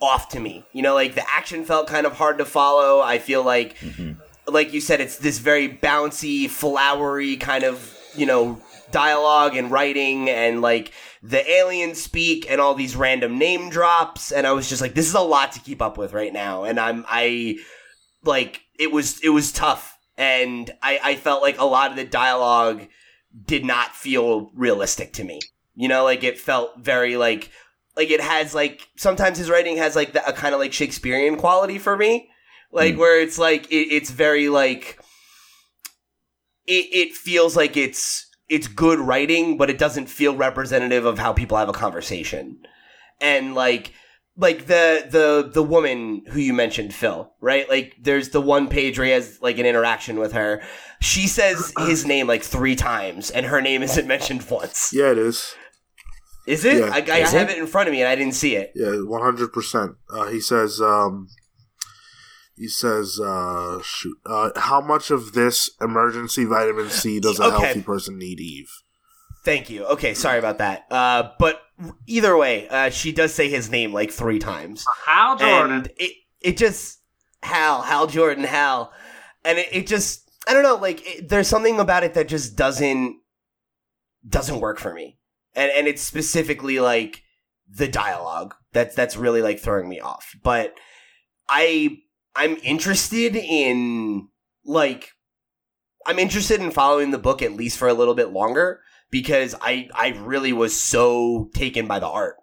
[0.00, 0.64] off to me.
[0.72, 3.00] You know, like the action felt kind of hard to follow.
[3.00, 4.12] I feel like, mm-hmm.
[4.46, 10.30] like you said, it's this very bouncy, flowery kind of you know dialogue and writing
[10.30, 10.92] and like
[11.22, 15.06] the alien speak and all these random name drops and I was just like this
[15.06, 17.58] is a lot to keep up with right now and I'm I
[18.24, 22.04] like it was it was tough and I I felt like a lot of the
[22.04, 22.86] dialogue
[23.46, 25.40] did not feel realistic to me.
[25.74, 27.50] You know, like it felt very like
[27.96, 31.36] like it has like sometimes his writing has like the, a kind of like Shakespearean
[31.36, 32.28] quality for me,
[32.72, 32.98] like mm.
[32.98, 35.00] where it's like it, it's very like
[36.66, 41.32] it it feels like it's it's good writing, but it doesn't feel representative of how
[41.32, 42.58] people have a conversation,
[43.20, 43.92] and like
[44.38, 47.68] like the the the woman who you mentioned, Phil, right?
[47.68, 50.62] Like there's the one page where he has like an interaction with her.
[51.00, 54.92] She says his name like three times, and her name isn't mentioned once.
[54.94, 55.54] Yeah, it is.
[56.46, 56.78] Is it?
[56.78, 56.90] Yeah.
[56.92, 57.56] I, I Is have it?
[57.56, 58.72] it in front of me, and I didn't see it.
[58.74, 59.96] Yeah, one hundred percent.
[60.30, 60.80] He says.
[60.80, 61.28] Um,
[62.56, 67.66] he says, uh, "Shoot, uh, how much of this emergency vitamin C does a Okay.
[67.66, 68.70] healthy person need, Eve?"
[69.44, 69.84] Thank you.
[69.86, 70.84] Okay, sorry about that.
[70.90, 71.62] Uh, but
[72.06, 74.84] either way, uh, she does say his name like three times.
[75.06, 75.72] Hal Jordan.
[75.72, 77.00] and it it just
[77.42, 78.92] Hal Hal Jordan Hal,
[79.44, 82.56] and it, it just I don't know like it, there's something about it that just
[82.56, 83.18] doesn't
[84.26, 85.18] doesn't work for me,
[85.54, 87.22] and and it's specifically like
[87.68, 90.34] the dialogue that's that's really like throwing me off.
[90.42, 90.74] But
[91.48, 91.98] I
[92.34, 94.28] I'm interested in
[94.64, 95.10] like
[96.06, 98.80] I'm interested in following the book at least for a little bit longer
[99.10, 102.36] because I I really was so taken by the art.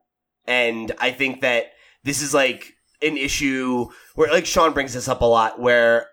[0.48, 1.72] And I think that
[2.04, 6.08] this is like an issue where like Sean brings this up a lot where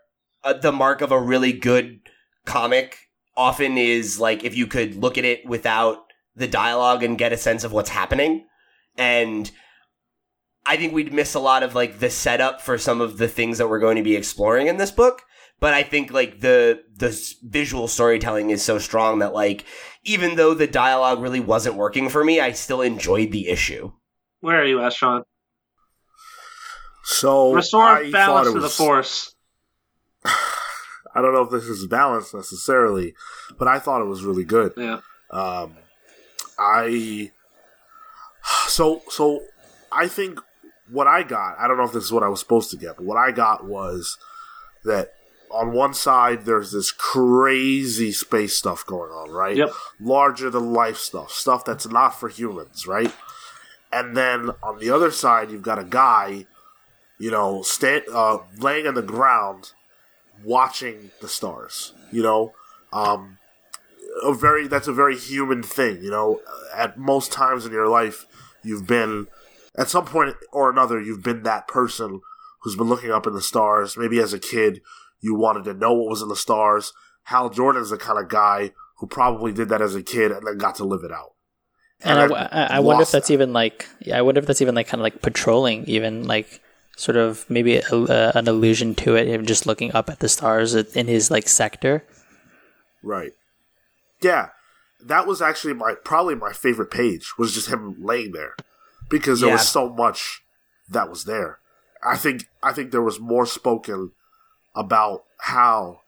[0.45, 2.01] uh, the mark of a really good
[2.45, 2.97] comic
[3.37, 6.05] often is like if you could look at it without
[6.35, 8.47] the dialogue and get a sense of what's happening.
[8.97, 9.51] And
[10.65, 13.59] I think we'd miss a lot of like the setup for some of the things
[13.59, 15.23] that we're going to be exploring in this book.
[15.61, 19.65] But I think like the the visual storytelling is so strong that like
[20.05, 23.93] even though the dialogue really wasn't working for me, I still enjoyed the issue.
[24.41, 25.23] Where are you at, Sean?
[27.05, 29.35] So Restore I balance it to the force.
[30.25, 33.15] I don't know if this is balanced necessarily,
[33.59, 34.73] but I thought it was really good.
[34.77, 35.01] Yeah.
[35.31, 35.77] Um,
[36.59, 37.31] I
[38.69, 39.41] so so
[39.91, 40.41] I think
[40.91, 41.59] what I got.
[41.59, 43.31] I don't know if this is what I was supposed to get, but what I
[43.31, 44.17] got was
[44.85, 45.13] that
[45.53, 49.57] on one side there's this crazy space stuff going on, right?
[49.57, 49.73] Yep.
[50.01, 53.13] Larger than life stuff, stuff that's not for humans, right?
[53.93, 56.47] And then on the other side you've got a guy,
[57.19, 59.73] you know, stand uh, laying on the ground,
[60.45, 61.93] watching the stars.
[62.11, 62.53] You know,
[62.93, 63.39] um,
[64.23, 66.03] a very that's a very human thing.
[66.03, 66.41] You know,
[66.75, 68.27] at most times in your life,
[68.63, 69.29] you've been
[69.77, 72.21] at some point or another, you've been that person
[72.61, 73.97] who's been looking up in the stars.
[73.97, 74.81] Maybe as a kid,
[75.23, 76.93] you wanted to know what was in the stars.
[77.25, 80.59] Hal Jordan's the kind of guy who probably did that as a kid and then
[80.59, 81.33] got to live it out.
[82.05, 82.19] And
[82.53, 83.33] I wonder if that's that.
[83.35, 86.61] even like, yeah, I wonder if that's even like kind of like patrolling, even like
[86.97, 90.29] sort of maybe a, uh, an allusion to it, him just looking up at the
[90.29, 92.05] stars in his like sector.
[93.03, 93.33] Right.
[94.21, 94.49] Yeah.
[95.05, 98.55] that was actually my probably my favorite page was just him laying there
[99.11, 99.55] because there Yeah.
[99.57, 100.43] was so much
[100.89, 101.59] that was there.
[102.05, 104.13] I think I think there was more spoken
[104.75, 106.01] about how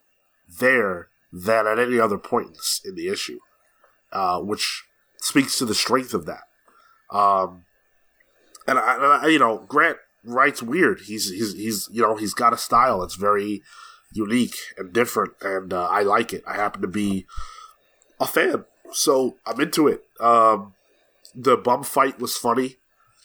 [0.58, 3.38] there than at any other point in the issue,
[4.12, 4.84] uh, which
[5.18, 6.44] speaks to the strength of that.
[7.10, 7.64] Um,
[8.66, 11.00] and I, and I, you know, Grant writes weird.
[11.06, 13.62] He's he's he's you know he's got a style that's very
[14.12, 16.44] unique and different, and uh, I like it.
[16.46, 17.26] I happen to be
[18.20, 20.04] a fan, so I'm into it.
[20.20, 20.74] Um,
[21.34, 22.76] the bum fight was funny.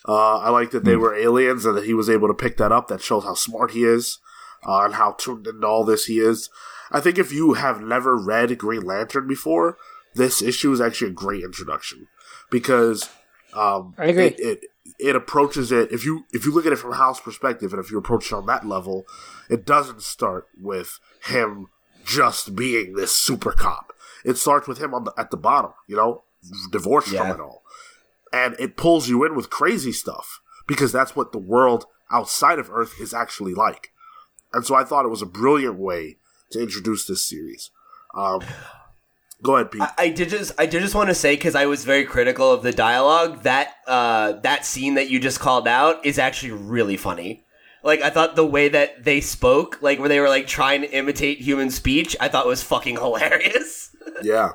[0.08, 2.72] Uh, I like that they were aliens and that he was able to pick that
[2.72, 2.88] up.
[2.88, 4.18] That shows how smart he is
[4.66, 6.50] uh, and how tuned into all this he is.
[6.92, 9.78] I think if you have never read Green Lantern before,
[10.16, 12.08] this issue is actually a great introduction
[12.50, 13.10] because
[13.54, 14.26] um, I agree.
[14.26, 14.60] It, it
[14.98, 17.92] it approaches it if you if you look at it from Hal's perspective and if
[17.92, 19.06] you approach it on that level,
[19.50, 21.68] it doesn't start with him
[22.04, 23.94] just being this super cop.
[24.26, 26.24] It starts with him on the, at the bottom, you know,
[26.72, 27.22] divorced Yeah.
[27.22, 27.64] from it all,
[28.34, 32.70] and it pulls you in with crazy stuff because that's what the world outside of
[32.72, 33.92] Earth is actually like.
[34.54, 36.18] And so I thought it was a brilliant way
[36.52, 37.72] to introduce this series.
[38.16, 38.42] Um,
[39.44, 39.82] go ahead, Pete.
[39.82, 42.52] I, I did just I did just want to say because I was very critical
[42.52, 46.98] of the dialogue that uh, that scene that you just called out is actually really
[46.98, 47.44] funny.
[47.84, 50.92] Like I thought the way that they spoke, like where they were like trying to
[50.92, 53.96] imitate human speech, I thought was fucking hilarious.
[54.24, 54.54] yeah.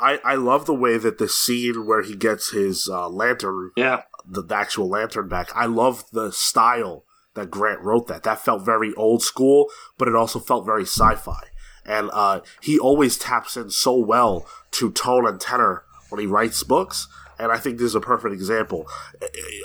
[0.00, 4.02] I, I love the way that the scene where he gets his uh, lantern Yeah.
[4.24, 5.50] the, the actual lantern back.
[5.56, 7.04] I love the style
[7.38, 8.22] that Grant wrote that.
[8.24, 11.40] That felt very old school, but it also felt very sci-fi.
[11.84, 16.62] And uh, he always taps in so well to tone and tenor when he writes
[16.62, 17.08] books.
[17.38, 18.86] And I think this is a perfect example.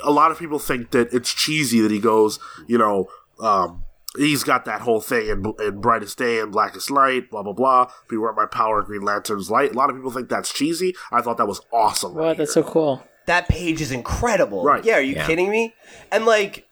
[0.02, 3.08] A lot of people think that it's cheesy that he goes, you know,
[3.40, 3.82] um,
[4.16, 7.90] he's got that whole thing in, in Brightest Day and Blackest Night, blah, blah, blah.
[8.08, 9.72] Beware my power, Green Lantern's light.
[9.72, 10.94] A lot of people think that's cheesy.
[11.12, 12.14] I thought that was awesome.
[12.14, 12.36] right What?
[12.38, 12.62] That's here.
[12.62, 13.02] so cool.
[13.26, 14.62] that page is incredible.
[14.64, 14.84] Right.
[14.84, 15.26] Yeah, are you Yeah.
[15.26, 15.74] kidding me?
[16.12, 16.68] And like,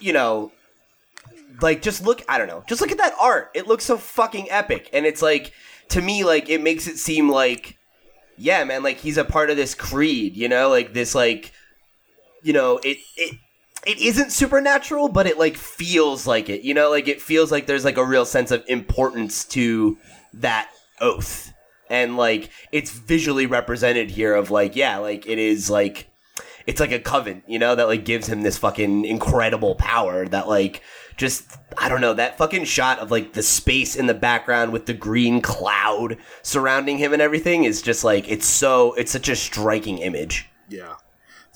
[0.00, 0.52] you know,
[1.60, 2.22] like just look.
[2.28, 2.64] I don't know.
[2.68, 3.50] Just look at that art.
[3.54, 5.52] It looks so fucking epic, and it's like
[5.90, 7.78] to me, like it makes it seem like,
[8.36, 10.36] yeah, man, like he's a part of this creed.
[10.36, 11.52] You know, like this, like,
[12.42, 13.36] you know, it it.
[13.86, 16.62] It isn't supernatural, but it like feels like it.
[16.62, 19.96] You know, like it feels like there's like a real sense of importance to
[20.34, 20.68] that
[21.00, 21.52] oath
[21.88, 26.08] and like it's visually represented here of like yeah like it is like
[26.66, 30.48] it's like a coven you know that like gives him this fucking incredible power that
[30.48, 30.82] like
[31.16, 34.86] just i don't know that fucking shot of like the space in the background with
[34.86, 39.36] the green cloud surrounding him and everything is just like it's so it's such a
[39.36, 40.94] striking image Yeah.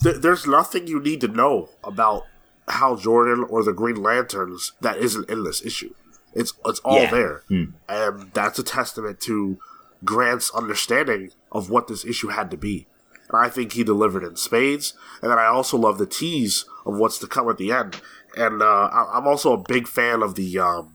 [0.02, 2.22] Th- there's nothing you need to know about
[2.68, 5.92] Hal Jordan or the Green Lanterns that isn't in this issue.
[6.32, 7.10] It's it's all Yeah.
[7.10, 7.64] there, hmm.
[7.88, 9.58] and that's a testament to
[10.04, 12.86] Grant's understanding of what this issue had to be.
[13.32, 14.92] And I think he delivered in spades.
[15.22, 18.00] And then I also love the tease of what's to come at the end.
[18.36, 20.94] And uh, I- I'm also a big fan of the um,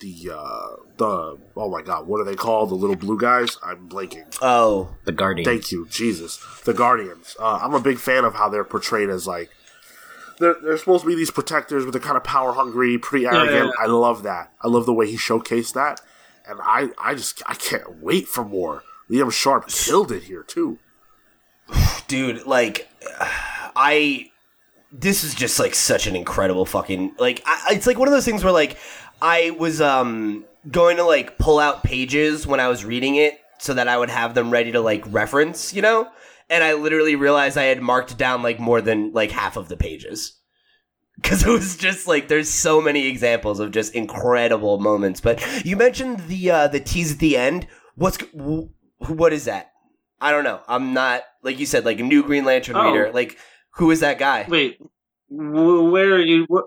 [0.00, 2.68] the uh, the oh my god, what are they called?
[2.70, 3.56] The little blue guys?
[3.64, 4.36] I'm blanking.
[4.42, 5.46] oh The Guardians.
[5.48, 6.38] Thank you, Jesus.
[6.64, 7.34] The Guardians.
[7.40, 9.50] Uh, I'm a big fan of how they're portrayed as like
[10.38, 13.50] they're, they're supposed to be these protectors, but they're kind of power hungry, pretty arrogant.
[13.54, 13.70] yeah, yeah.
[13.80, 14.52] I love that.
[14.60, 16.00] I love the way he showcased that,
[16.46, 18.82] and I I just I can't wait for more.
[19.10, 20.78] Liam Sharp killed it here too.
[22.08, 22.88] Dude like
[23.74, 24.30] i
[24.92, 28.24] this is just like such an incredible fucking like I, it's like one of those
[28.24, 28.78] things where like
[29.20, 33.74] i was um going to like pull out pages when i was reading it so
[33.74, 36.08] that i would have them ready to like reference you know?
[36.48, 39.76] And i literally realized i had marked down like more than like half of the
[39.76, 40.32] pages.
[41.16, 45.18] Because it was just like there's so many examples of just incredible moments.
[45.18, 47.66] But you mentioned the uh the tease at the end.
[47.94, 48.18] What's
[48.98, 49.72] what is that
[50.20, 50.60] I don't know.
[50.68, 52.84] I'm not like you said, like a new Green Lantern Oh.
[52.90, 53.12] reader.
[53.12, 53.36] Like,
[53.72, 54.46] who is that guy?
[54.48, 54.78] Wait,
[55.30, 56.44] w- where are you?
[56.48, 56.66] What?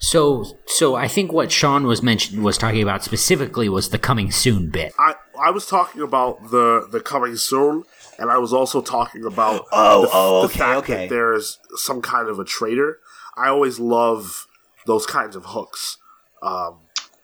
[0.00, 4.32] So, so I think what Sean was mentioned was talking about specifically was the coming
[4.32, 4.92] soon bit.
[4.98, 7.84] I I was talking about the the coming soon,
[8.18, 10.94] and I was also talking about Oh, the, oh, the okay, fact okay.
[10.94, 12.98] that there's some kind of a traitor.
[13.36, 14.46] I always love
[14.86, 15.98] those kinds of hooks.
[16.42, 16.80] Um,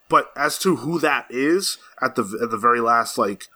[0.09, 3.47] but as to who that is at the at the very last like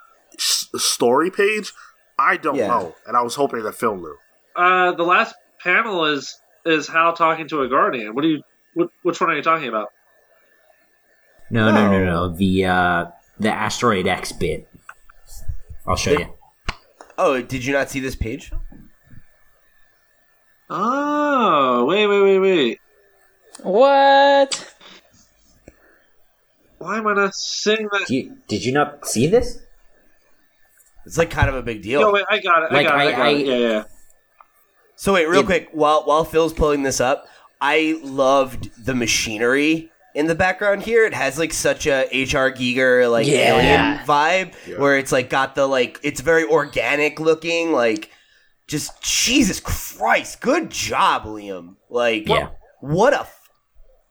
[0.43, 1.73] s- story page,
[2.19, 2.69] I don't Yeah.
[2.69, 4.17] know, and I was hoping that Phil knew.
[4.57, 8.15] Uh, the last panel is is Hal talking to a guardian.
[8.15, 8.43] What do you?
[8.75, 9.89] What, which one are you talking about?
[11.51, 12.05] No, no, no, No.
[12.05, 12.29] no.
[12.35, 13.07] The uh,
[13.39, 14.69] the asteroid X bit.
[15.87, 16.33] I'll show you.
[17.19, 18.53] Oh, did you not see this page?
[20.71, 22.79] Oh, wait, wait, wait, wait.
[23.63, 24.75] What?
[26.79, 28.07] Why am I not seeing that?
[28.07, 29.59] Did you, did you not see this?
[31.07, 32.01] It's like kind of a big deal.
[32.01, 32.73] Yo, wait, I got it.
[32.73, 32.99] I got it.
[33.01, 33.47] I, I- got I- it.
[33.47, 33.85] Yeah, yeah.
[34.97, 35.47] So wait, real Yeah.
[35.47, 37.27] quick, while while Phil's pulling this up,
[37.61, 41.05] I loved the machinery in the background here.
[41.07, 43.57] It has like such a HR Giger like Yeah.
[43.57, 44.79] alien vibe, Yeah.
[44.79, 48.11] where it's like got the like it's very organic looking, like
[48.69, 51.77] just Jesus Christ, good job, Liam.
[51.91, 52.51] Like, Yeah.
[52.81, 53.27] what a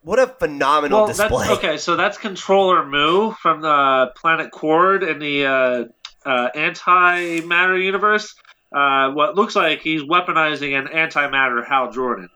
[0.03, 1.47] what a phenomenal Well, display.
[1.47, 1.77] that's okay.
[1.77, 5.83] So that's Controller Mu from the Planet Qward in the uh,
[6.25, 8.35] uh, antimatter universe.
[8.73, 12.29] Uh, what looks like he's weaponizing an antimatter Hal Jordan.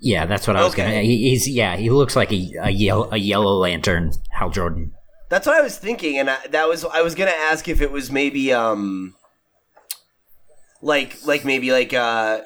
[0.00, 0.82] Yeah, that's what I was Okay.
[0.84, 1.00] gonna.
[1.02, 4.92] He, he's yeah, he looks like a a yellow, a yellow lantern, Hal Jordan.
[5.28, 7.90] That's what I was thinking, and I, that was I was gonna ask if it
[7.90, 9.14] was maybe um,
[10.82, 12.40] like like maybe like uh,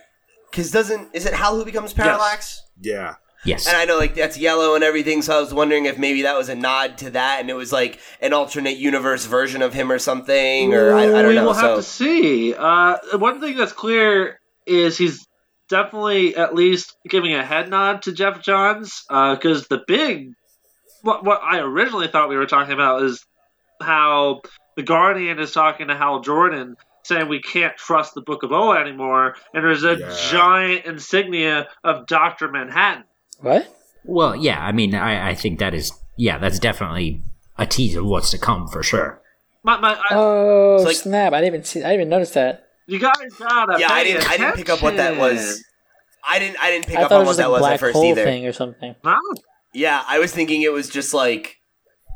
[0.51, 2.63] because doesn't is it Hal who becomes Parallax?
[2.81, 3.15] Yeah.
[3.45, 6.23] Yes, And I know like that's yellow and everything, so I was wondering if maybe
[6.23, 9.73] that was a nod to that, and it was like an alternate universe version of
[9.73, 11.45] him or something, or I, I don't know.
[11.45, 12.55] We'll So have to see.
[12.55, 15.27] Uh, one thing that's clear is he's
[15.69, 20.31] definitely at least giving a head nod to Geoff Johns because the big
[21.03, 23.25] what what I originally thought we were talking about is
[23.81, 24.41] how
[24.77, 28.81] the Guardian is talking to Hal Jordan saying we can't trust the Book of Oa
[28.81, 30.17] anymore, and there's a Yeah.
[30.31, 33.05] giant insignia of Doctor Manhattan.
[33.41, 33.69] What?
[34.05, 37.23] Well, yeah, I mean, I, I think that is yeah, that's definitely
[37.59, 39.21] a tease of what's to come for sure.
[39.63, 41.33] My, my, I, Oh like- snap!
[41.33, 41.81] I didn't even see.
[41.81, 42.65] I didn't even notice that.
[42.87, 45.63] you guys gotta yeah, I didn't I didn't pick up what that was.
[46.29, 47.95] I didn't I didn't pick I up on what that a was black at first
[47.95, 48.25] hole either.
[48.25, 48.95] thing or something.
[49.05, 49.19] Huh?
[49.75, 51.59] Yeah, I was thinking it was just like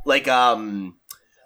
[0.06, 0.96] like um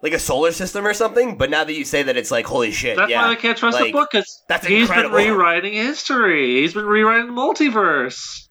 [0.03, 1.37] like a solar system or something.
[1.39, 2.97] But now that you say that, it's like holy shit.
[2.97, 3.23] That's yeah.
[3.23, 5.17] why I can't trust the book because that's he's incredible.
[5.17, 6.61] been rewriting history.
[6.61, 8.49] He's been rewriting the multiverse.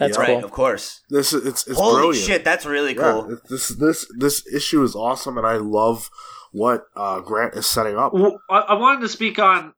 [0.00, 0.22] That's Yeah.
[0.34, 1.02] Right, of course.
[1.10, 2.26] This is it's, it's Holy brilliant.
[2.26, 3.32] shit, that's really cool.
[3.34, 6.10] it- this this this issue is awesome, and I love
[6.52, 8.12] what uh, Grant is setting up.
[8.50, 9.72] I wanted to speak on.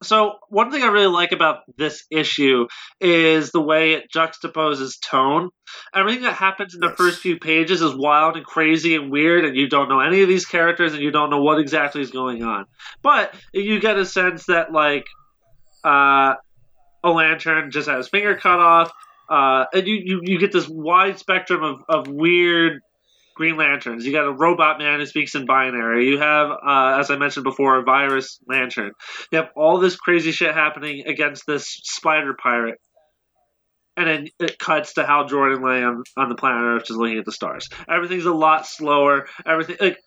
[0.00, 2.68] So one thing I really like about this issue
[3.00, 5.50] is the way it juxtaposes tone.
[5.92, 6.96] Everything that happens in the Yes.
[6.96, 10.28] first few pages is wild and crazy and weird, and you don't know any of
[10.28, 12.66] these characters, and you don't know what exactly is going on.
[13.02, 15.04] But you get a sense that like
[15.84, 16.34] uh,
[17.04, 18.92] a lantern just had his finger cut off,
[19.28, 22.80] uh, and you, you you get this wide spectrum of, of weird
[23.38, 24.04] Green Lanterns.
[24.04, 26.08] You got a robot man who speaks in binary.
[26.08, 28.92] You have, uh, as I mentioned before, a virus lantern.
[29.30, 32.80] You have all this crazy shit happening against this spider pirate.
[33.96, 37.18] And then it cuts to Hal Jordan laying on, on the planet Earth just looking
[37.18, 37.68] at the stars.
[37.88, 39.28] Everything's a lot slower.
[39.46, 39.98] Everything like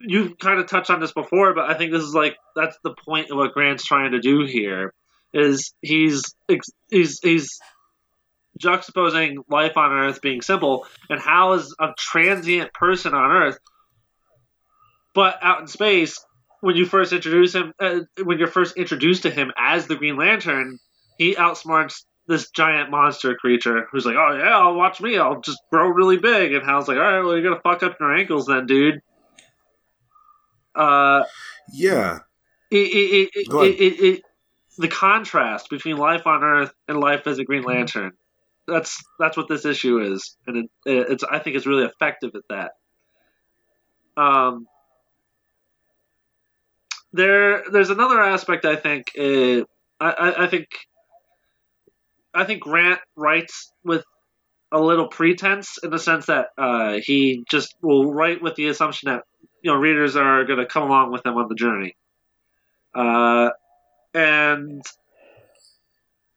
[0.00, 2.94] you kind of touched on this before, but I think this is like that's the
[3.06, 4.92] point of what Grant's trying to do here.
[5.32, 6.34] Is he's
[6.90, 7.60] he's he's
[8.60, 13.58] juxtaposing life on Earth being simple, and how is a transient person on Earth,
[15.14, 16.24] but out in space.
[16.60, 20.16] When you first introduce him, uh, when you're first introduced to him as the Green
[20.16, 20.78] Lantern,
[21.18, 25.18] he outsmarts this giant monster creature who's like, "Oh yeah, I'll watch me.
[25.18, 27.96] I'll just grow really big." And Hal's like, "All right, well you're gonna fuck up
[27.98, 29.02] your ankles then, dude."
[30.74, 31.24] Uh,
[31.72, 32.20] Yeah,
[32.70, 34.22] it, it, it, it, it, it,
[34.78, 38.12] the contrast between life on Earth and life as a Green Lantern.
[38.72, 42.42] That's that's what this issue is, and it, it's I think it's really effective at
[42.48, 42.72] that.
[44.20, 44.66] Um,
[47.12, 49.08] there there's another aspect I think.
[49.18, 49.64] Uh,
[50.00, 50.68] I, I, think
[52.34, 54.04] I think Grant writes with
[54.72, 59.10] a little pretense in the sense that uh, he just will write with the assumption
[59.10, 59.24] that
[59.62, 61.94] you know readers are going to come along with him on the journey.
[62.94, 63.50] Uh,
[64.14, 64.82] and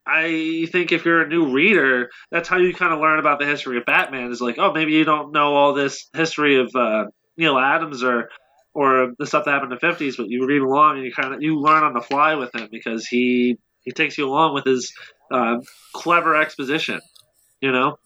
[0.08, 3.45] I think if you're a new reader, that's how you kind of learn about the
[3.45, 4.32] history of Batman.
[4.32, 7.06] Is like, oh, maybe you don't know all this history of uh,
[7.38, 8.30] Neal Adams or
[8.74, 11.34] or the stuff that happened in the fifties, but you read along and you kind
[11.34, 14.66] of you learn on the fly with him because he he takes you along with
[14.66, 14.93] his
[15.32, 15.58] uh,
[15.93, 17.00] clever exposition.
[17.61, 17.98] You know,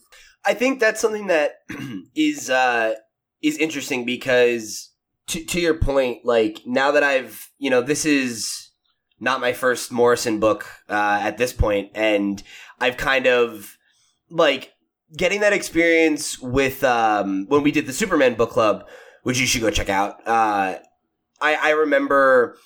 [0.45, 1.55] I think that's something that
[2.15, 2.93] is uh,
[3.41, 4.91] is interesting because
[5.27, 8.68] to to your point, like now that I've you know this is
[9.19, 12.41] not my first Morrison book uh, at this point, and
[12.79, 13.77] I've kind of
[14.29, 14.73] like
[15.15, 18.87] getting that experience with um, when we did the Superman book club,
[19.23, 20.25] which you should go check out.
[20.27, 20.77] Uh,
[21.41, 22.57] I I remember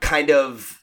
[0.00, 0.82] kind of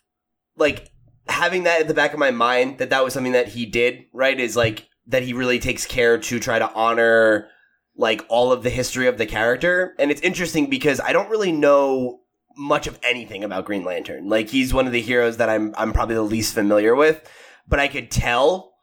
[0.58, 0.92] like
[1.28, 4.06] having that at the back of my mind that that was something that he did
[4.14, 7.48] right is like that he really takes care to try to honor
[7.96, 11.52] like all of the history of the character and it's interesting because i don't really
[11.52, 12.20] know
[12.56, 14.30] much of anything about green lantern.
[14.30, 17.22] Like he's one of the heroes that i'm i'm probably the least familiar with
[17.68, 18.74] but i could tell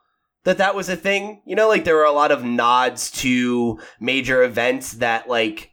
[0.45, 1.43] that that was a thing.
[1.45, 5.71] You know like there were a lot of nods to major events that like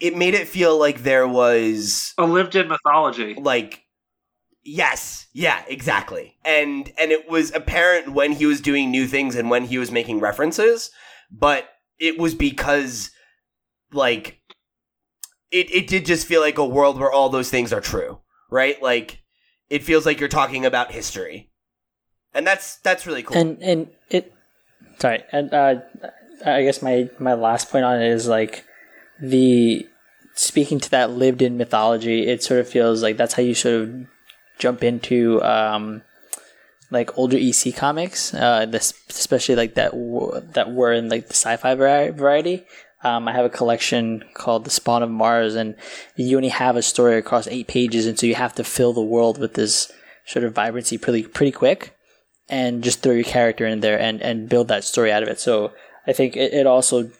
[0.00, 3.34] it made it feel like there was A lived-in mythology.
[3.34, 3.82] like
[4.64, 5.26] yes.
[5.32, 6.36] Yeah exactly.
[6.44, 9.90] And and it was apparent when he was doing new things and when he was
[9.90, 10.90] making references
[11.30, 11.68] but
[11.98, 13.10] it was because
[13.92, 14.38] like
[15.50, 18.20] it it did just feel like a world where all those things are true
[18.54, 18.80] right?
[18.80, 19.20] Like
[19.68, 21.50] it feels like you're talking about history.
[22.32, 23.36] And that's that's really cool.
[23.36, 24.32] And and it
[24.98, 25.74] sorry and uh
[26.46, 28.64] i guess my my last point on it is like
[29.20, 29.84] the
[30.34, 33.74] speaking to that lived in mythology it sort of feels like that's how you sort
[33.82, 34.06] of
[34.58, 36.00] jump into um
[36.92, 39.90] like older ec comics uh this especially like that
[40.54, 42.64] that were in like the sci-fi variety
[43.04, 45.76] um, I have a collection called The Spawn of Mars, and
[46.16, 49.02] you only have a story across eight pages, and so you have to fill the
[49.02, 49.92] world with this
[50.26, 51.94] sort of vibrancy pretty pretty quick
[52.48, 55.40] and just throw your character in there and, and build that story out of it.
[55.40, 55.72] So
[56.06, 57.10] I think it, it also,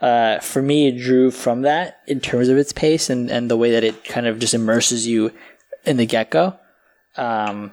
[0.00, 3.56] uh, for me, it drew from that in terms of its pace and, and the
[3.56, 5.32] way that it kind of just immerses you
[5.84, 6.58] in the get go.
[7.16, 7.72] Um,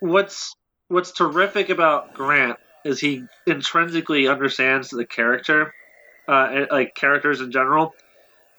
[0.00, 0.54] What's
[0.88, 5.72] What's terrific about Grant is he intrinsically understands the character,
[6.28, 7.94] uh, like characters in general,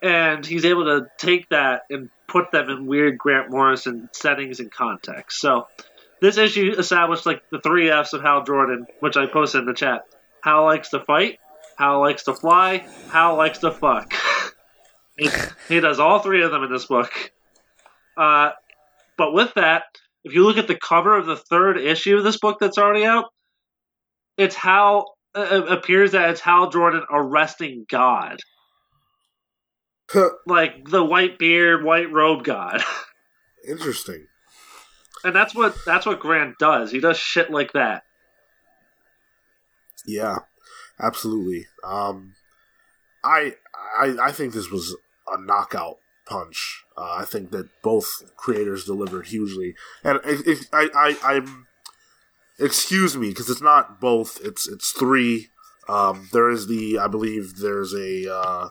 [0.02, 4.72] and he's able to take that and put them in weird Grant Morrison settings and
[4.72, 5.40] context.
[5.40, 5.68] So
[6.22, 9.74] this issue established like the three F's of Hal Jordan, which I posted in the
[9.74, 10.03] chat.
[10.44, 11.40] Hal likes to fight,
[11.77, 14.14] Hal likes to fly, Hal likes to fuck.
[15.68, 17.11] he, does all three of them in this book.
[18.18, 18.52] Uh,
[19.18, 19.84] but with that,
[20.24, 23.06] if you look at the cover of the third issue of this book that's already
[23.06, 23.26] out,
[24.38, 25.06] it's how
[25.36, 28.40] it appears that it's Hal Jordan arresting God,
[30.48, 32.82] like the white beard, white robe God.
[33.68, 34.28] Interesting.
[35.24, 36.92] and that's what that's what Grant does.
[36.92, 38.04] He does shit like that.
[40.06, 40.40] Yeah,
[41.00, 41.66] absolutely.
[41.84, 42.36] Um,
[43.24, 43.56] I,
[44.00, 44.96] I I think this was
[45.28, 46.84] a knockout punch.
[46.98, 50.90] Uh, I think that both creators delivered hugely, and it, it, I,
[51.24, 51.68] I I'm
[52.59, 54.40] excuse me because it's not both.
[54.43, 55.48] It's it's three.
[55.88, 58.69] Um, there is the I believe there's a uh,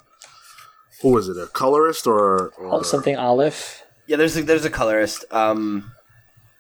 [1.03, 1.37] who is it?
[1.37, 3.81] A colorist or, or something Oliff.
[4.07, 5.93] yeah there's a, there's a colorist um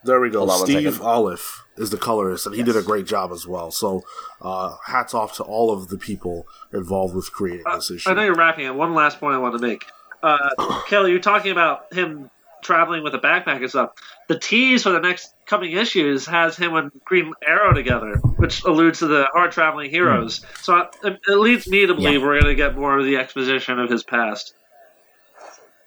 [0.04, 0.40] There we go.
[0.40, 1.00] Hold on one Steve.
[1.00, 3.70] Oliff is the colorist, and he did a great job as well.
[3.72, 4.02] So,
[4.40, 8.10] uh, hats off to all of the people involved with creating this issue.
[8.10, 8.74] I know you're wrapping it.
[8.74, 9.84] One last point I want to make.
[10.22, 12.30] Uh, Kelly, you're talking about him
[12.64, 13.90] traveling with a backpack and stuff.
[14.28, 18.98] The tease for the next coming issues has him and Green Arrow together, which alludes
[18.98, 20.44] to the hard traveling heroes.
[20.62, 22.26] So I, it, it leads me to believe Yeah.
[22.26, 24.54] we're going to get more of the exposition of his past.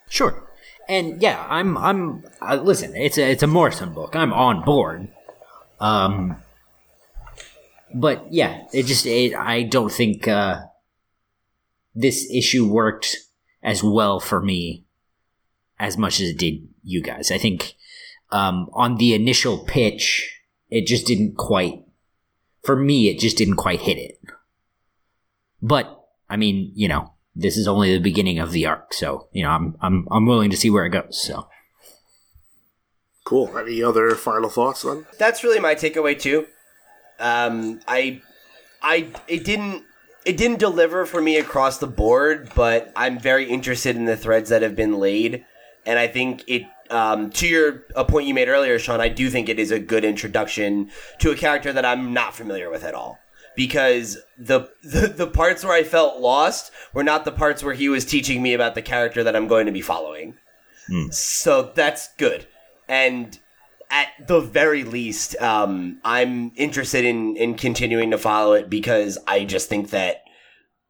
[0.09, 0.43] Sure.
[0.87, 4.15] And yeah, I'm I'm uh, listen, it's a it's a Morrison book.
[4.15, 5.09] I'm on board.
[5.81, 6.37] Um
[7.93, 10.61] but yeah, it just it, I don't think uh
[11.93, 13.17] this issue worked
[13.61, 14.85] as well for me
[15.79, 17.31] as much as it did you guys.
[17.31, 17.75] I think
[18.31, 21.83] um on the initial pitch it just didn't quite
[22.63, 24.19] for me it just didn't quite hit it.
[25.61, 25.93] But
[26.29, 29.49] I mean, you know, this is only the beginning of the arc, so you know,
[29.49, 31.21] I'm I'm I'm willing to see where it goes.
[31.21, 31.47] So
[33.27, 33.57] cool.
[33.57, 35.05] Any other final thoughts then?
[35.19, 36.47] that's really my takeaway too.
[37.19, 38.21] Um, I,
[38.81, 39.83] I, it didn't,
[40.25, 44.49] it didn't deliver for me across the board, but I'm very interested in the threads
[44.49, 45.43] that have been laid,
[45.87, 46.63] and I think it.
[46.89, 49.79] Um, to your a point you made earlier, Sean, I do think it is a
[49.79, 53.19] good introduction to a character that I'm not familiar with at all.
[53.57, 57.89] Because the, the the parts where I felt lost were not the parts where he
[57.89, 60.35] was teaching me about the character that I'm going to be following.
[61.11, 62.47] So that's good.
[62.87, 63.37] And
[63.89, 69.45] at the very least, um, I'm interested in in continuing to follow it because I
[69.45, 70.23] just think that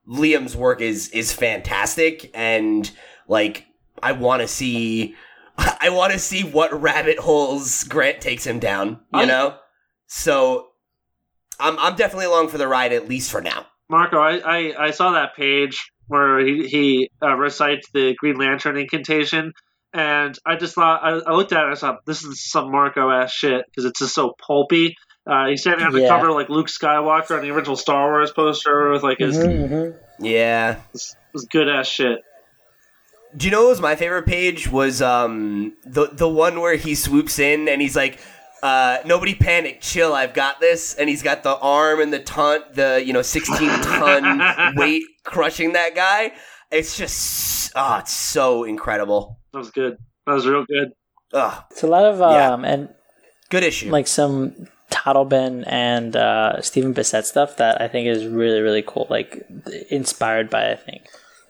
[0.07, 2.89] Liam's work is is fantastic, and
[3.27, 3.66] like
[4.01, 5.15] I want to see,
[5.57, 8.99] I want to see what rabbit holes Grant takes him down.
[9.13, 9.55] You I- know,
[10.07, 10.67] so
[11.59, 13.65] I'm I'm definitely along for the ride at least for now.
[13.89, 18.75] Marco, I, I, I saw that page where he, he uh, recites the Green Lantern
[18.77, 19.53] incantation,
[19.93, 22.69] and I just thought, I, I looked at it and I thought, this is some
[22.69, 24.95] Marco ass shit because it's just so pulpy.
[25.25, 26.09] Uh, he's standing on the Yeah.
[26.09, 30.25] cover like Luke Skywalker on the original Star Wars poster with like his, Mm-hmm.
[30.25, 30.79] Yeah.
[30.91, 32.19] his, his good ass shit.
[33.35, 34.69] Do you know what was my favorite page?
[34.71, 38.19] Was um the the one where he swoops in and he's like,
[38.63, 42.61] uh, nobody panic, chill, I've got this, and he's got the arm and the ton,
[42.73, 46.31] the you know sixteen ton weight crushing that guy.
[46.71, 49.39] It's just ah, it's so incredible.
[49.53, 49.97] That was good.
[50.25, 50.91] That was real good.
[51.33, 52.51] Ugh, It's a lot of Yeah.
[52.53, 52.89] um and
[53.49, 53.89] good issue.
[53.91, 59.07] like some Totleben and uh, Stephen Bissette stuff that I think is really really cool.
[59.09, 59.45] Like
[59.89, 61.03] inspired by I think.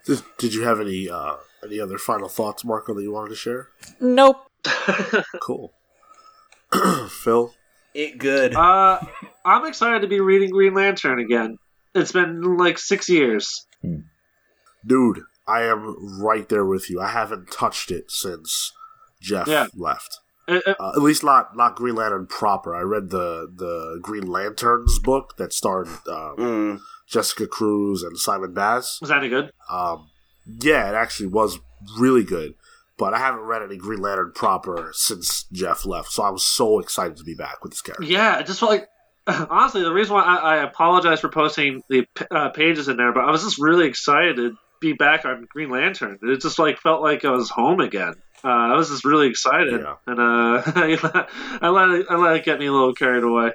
[0.05, 3.35] Did, did you have any uh, any other final thoughts, Marco, that you wanted to
[3.35, 3.69] share?
[3.99, 4.37] Nope.
[5.41, 5.73] Cool.
[7.09, 7.53] Phil,
[7.93, 8.53] It good.
[8.55, 8.99] Uh,
[9.45, 11.57] I'm excited to be reading Green Lantern again.
[11.95, 13.65] It's been like six years.
[14.85, 16.99] dude, I am right there with you.
[16.99, 18.73] I haven't touched it since
[19.21, 19.67] Geoff Yeah.
[19.75, 20.19] left.
[20.47, 22.75] It- it- Uh, at least not not Green Lantern proper.
[22.75, 26.79] I read the the Green Lanterns book that starred um, Mm.
[27.07, 28.97] Jessica Cruz and Simon Baz.
[29.01, 29.51] was that any good?
[29.69, 30.09] Um,
[30.61, 31.59] yeah, it actually was
[31.99, 32.55] really good.
[32.97, 37.15] But I haven't read any Green Lantern proper since Geoff left, so I'm so excited
[37.17, 38.03] to be back with this character.
[38.05, 38.87] Yeah, it just felt like
[39.27, 43.23] honestly the reason why I, I apologize for posting the uh, pages in there, but
[43.25, 46.17] I was just really excited to be back on Green Lantern.
[46.23, 48.15] It just like felt like I was home again.
[48.43, 49.95] Uh, I was just really excited, Yeah.
[50.07, 50.61] and uh,
[51.61, 53.51] I let it, I let it get me a little carried away.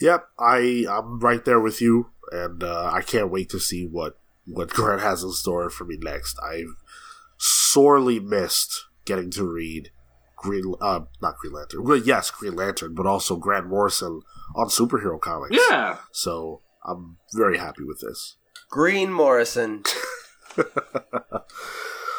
[0.00, 4.18] Yep, I I'm right there with you, and uh, I can't wait to see what
[4.50, 6.38] what Grant has in store for me next.
[6.40, 6.74] I've
[7.36, 9.90] sorely missed getting to read
[10.36, 11.84] Green, uh, not Green Lantern.
[11.84, 14.22] Well, yes, Green Lantern, but also Grant Morrison
[14.54, 15.56] on superhero comics.
[15.68, 18.36] Yeah, So I'm very happy with this.
[18.70, 19.82] Green Morrison.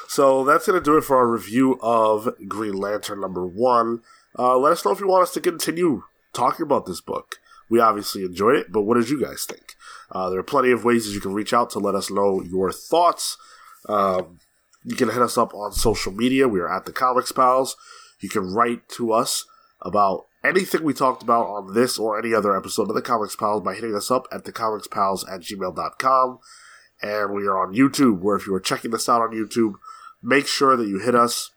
[0.10, 4.02] So that's going to do it for our review of Green Lantern number one.
[4.38, 6.02] Uh, let us know if you want us to continue
[6.34, 7.36] talking about this book.
[7.70, 9.76] We obviously enjoyed it, but what did you guys think?
[10.12, 12.42] Uh, there are plenty of ways that you can reach out to let us know
[12.42, 13.38] your thoughts.
[13.88, 14.40] Um,
[14.84, 16.48] you can hit us up on social media.
[16.48, 17.76] We are at the Comics Pals.
[18.20, 19.46] You can write to us
[19.82, 23.64] about anything we talked about on this or any other episode of the Comics Pals
[23.64, 26.40] by hitting us up at thecomicspals at gmail.com.
[27.02, 29.74] And we are on YouTube, where if you are checking this out on YouTube,
[30.22, 31.52] make sure that you hit us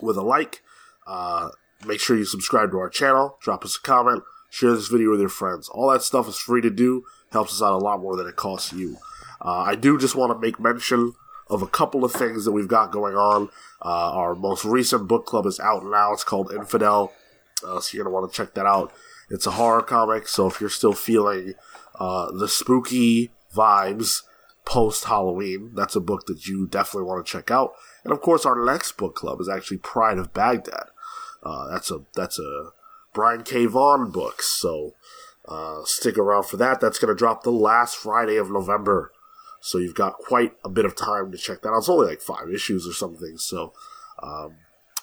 [0.00, 0.62] with a like.
[1.06, 1.50] Uh,
[1.86, 3.38] make sure you subscribe to our channel.
[3.42, 4.22] Drop us a comment.
[4.50, 5.68] Share this video with your friends.
[5.68, 7.04] All that stuff is free to do.
[7.32, 8.96] Helps us out a lot more than it costs you.
[9.40, 11.14] Uh, I do just want to make mention
[11.48, 13.48] of a couple of things that we've got going on.
[13.82, 16.12] Uh, our most recent book club is out now.
[16.12, 17.12] It's called Infidel.
[17.64, 18.92] Uh, so you're to want to check that out.
[19.28, 21.54] It's a horror comic, so if you're still feeling
[21.98, 24.22] uh, the spooky vibes
[24.64, 27.74] post Halloween, that's a book that you definitely want to check out.
[28.02, 30.86] And of course, our next book club is actually Pride of Baghdad.
[31.42, 32.70] Uh, that's a that's a
[33.12, 33.66] Brian K.
[33.66, 34.94] Vaughan book, so
[35.50, 36.80] uh, stick around for that.
[36.80, 39.12] That's going to drop the last Friday of November,
[39.60, 41.78] so you've got quite a bit of time to check that out.
[41.78, 43.72] It's only like five issues or something, so
[44.22, 44.56] um,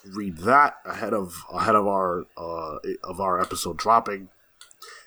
[0.06, 4.28] read that ahead of ahead of our uh, of our episode dropping.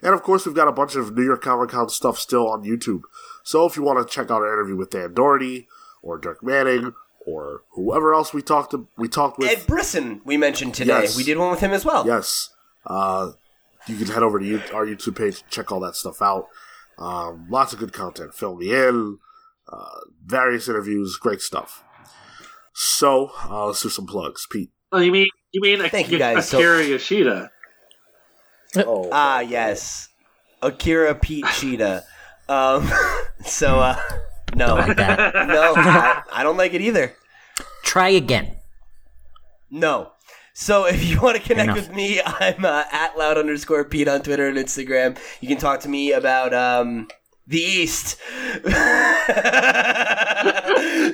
[0.02, 2.64] And of course, we've got a bunch of New York Comic Con stuff still on
[2.64, 3.02] YouTube.
[3.44, 5.68] So if you want to check out our interview with Dan Dougherty
[6.02, 6.94] or Dirk Manning
[7.26, 11.02] or whoever else we talked to, we talked with, Ed Brisson, we mentioned today.
[11.02, 11.16] Yes.
[11.18, 12.06] We did one with him as well.
[12.06, 12.50] yes,
[12.86, 13.32] uh,
[13.88, 16.48] you can head over to you, our YouTube page, check all that stuff out.
[16.98, 18.34] Um, lots of good content.
[18.34, 19.18] Fill me in,
[19.72, 21.84] uh, various interviews, great stuff.
[22.74, 24.72] So uh, let's do some plugs, Pete.
[24.92, 26.50] Oh, you mean you mean Thank you, Akira guys.
[26.50, 27.52] So- Yoshida?
[28.78, 30.08] Oh, Ah, yes.
[30.62, 32.04] Akira Pete Cheetah.
[32.48, 32.90] Um,
[33.46, 34.00] so, uh,
[34.56, 34.76] no.
[34.76, 34.98] Like.
[34.98, 37.14] No, I, I don't like it either.
[37.84, 38.56] Try again.
[39.70, 40.12] No.
[40.54, 44.22] So if you want to connect with me, I'm uh, at loud underscore Pete on
[44.22, 45.18] Twitter and Instagram.
[45.40, 47.08] You can talk to me about um,
[47.48, 48.18] the East.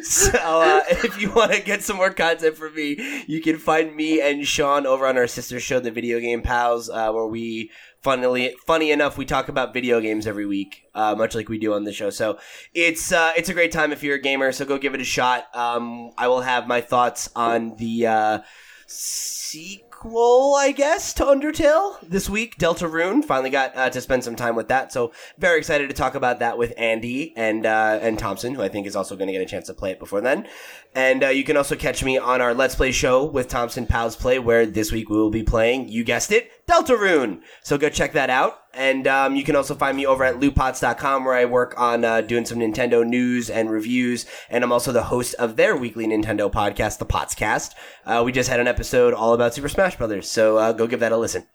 [0.04, 3.96] so uh, if you want to get some more content from me, you can find
[3.96, 7.72] me and Sean over on our sister show, The Video Game Pals, uh, where we
[8.02, 11.74] funnily funny enough we talk about video games every week, uh, much like we do
[11.74, 12.10] on the show.
[12.10, 12.40] So
[12.74, 14.52] it's uh, it's a great time if you're a gamer.
[14.52, 15.54] So go give it a shot.
[15.56, 18.08] Um, I will have my thoughts on the.
[18.08, 18.40] Uh,
[18.88, 22.58] sequel, I guess, to Undertale this week.
[22.58, 26.16] Deltarune finally got uh, to spend some time with that, so very excited to talk
[26.16, 29.34] about that with Andy and uh, and Thompson, who I think is also going to
[29.34, 30.48] get a chance to play it before then.
[30.96, 34.16] And uh, you can also catch me on our Let's Play show with Thompson Pals
[34.16, 37.42] Play, where this week we will be playing, you guessed it, Deltarune.
[37.64, 38.60] So go check that out.
[38.78, 42.22] And um, you can also find me over at lootpots.com, where I work on uh,
[42.22, 44.28] doing some Nintendo news and reviews.
[44.52, 47.72] And I'm also the host of their weekly Nintendo podcast, the Potscast.
[48.06, 51.00] Uh, we just had an episode all about Super Smash Brothers, so uh, go give
[51.00, 51.48] that a listen.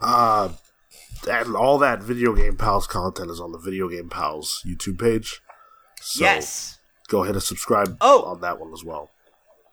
[0.00, 0.50] Uh,
[1.28, 5.40] and all that video game pals content is on the video game pals YouTube page.
[6.00, 6.78] So yes.
[7.08, 8.22] go ahead and subscribe Oh.
[8.22, 9.10] on that one as well.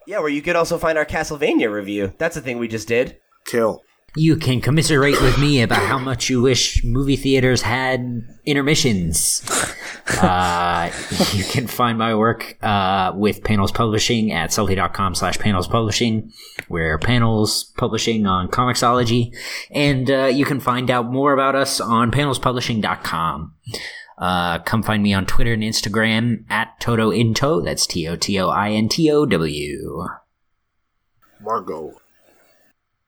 [0.07, 2.13] Yeah, where you could also find our Castlevania review.
[2.17, 3.17] That's a thing we just did.
[3.45, 3.83] Kill.
[4.17, 9.43] You can commiserate with me about how much you wish movie theaters had intermissions.
[10.09, 10.89] Uh,
[11.33, 16.31] you can find my work uh, with Panels Publishing at sully.com slash panels publishing.
[16.69, 19.35] We're panels publishing on Comixology.
[19.69, 23.53] And uh, you can find out more about us on panelspublishing.com.
[24.17, 27.61] Uh, come find me on Twitter and Instagram at Toto Into.
[27.61, 30.07] That's T O T O I N T O W.
[31.41, 31.93] Margot.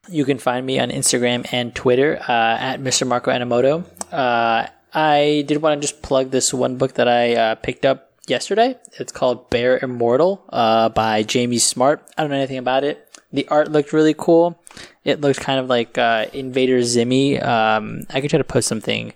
[0.07, 3.05] You can find me on Instagram and Twitter uh, at Mr.
[3.05, 3.83] Marco Animoto.
[4.11, 8.11] Uh, I did want to just plug this one book that I uh, picked up
[8.27, 8.75] yesterday.
[8.99, 12.01] It's called Bear Immortal uh, by Jamie Smart.
[12.17, 13.05] I don't know anything about it.
[13.31, 14.59] The art looked really cool.
[15.03, 17.43] It looked kind of like uh, Invader Zimmy.
[17.43, 19.13] Um, I could try to post something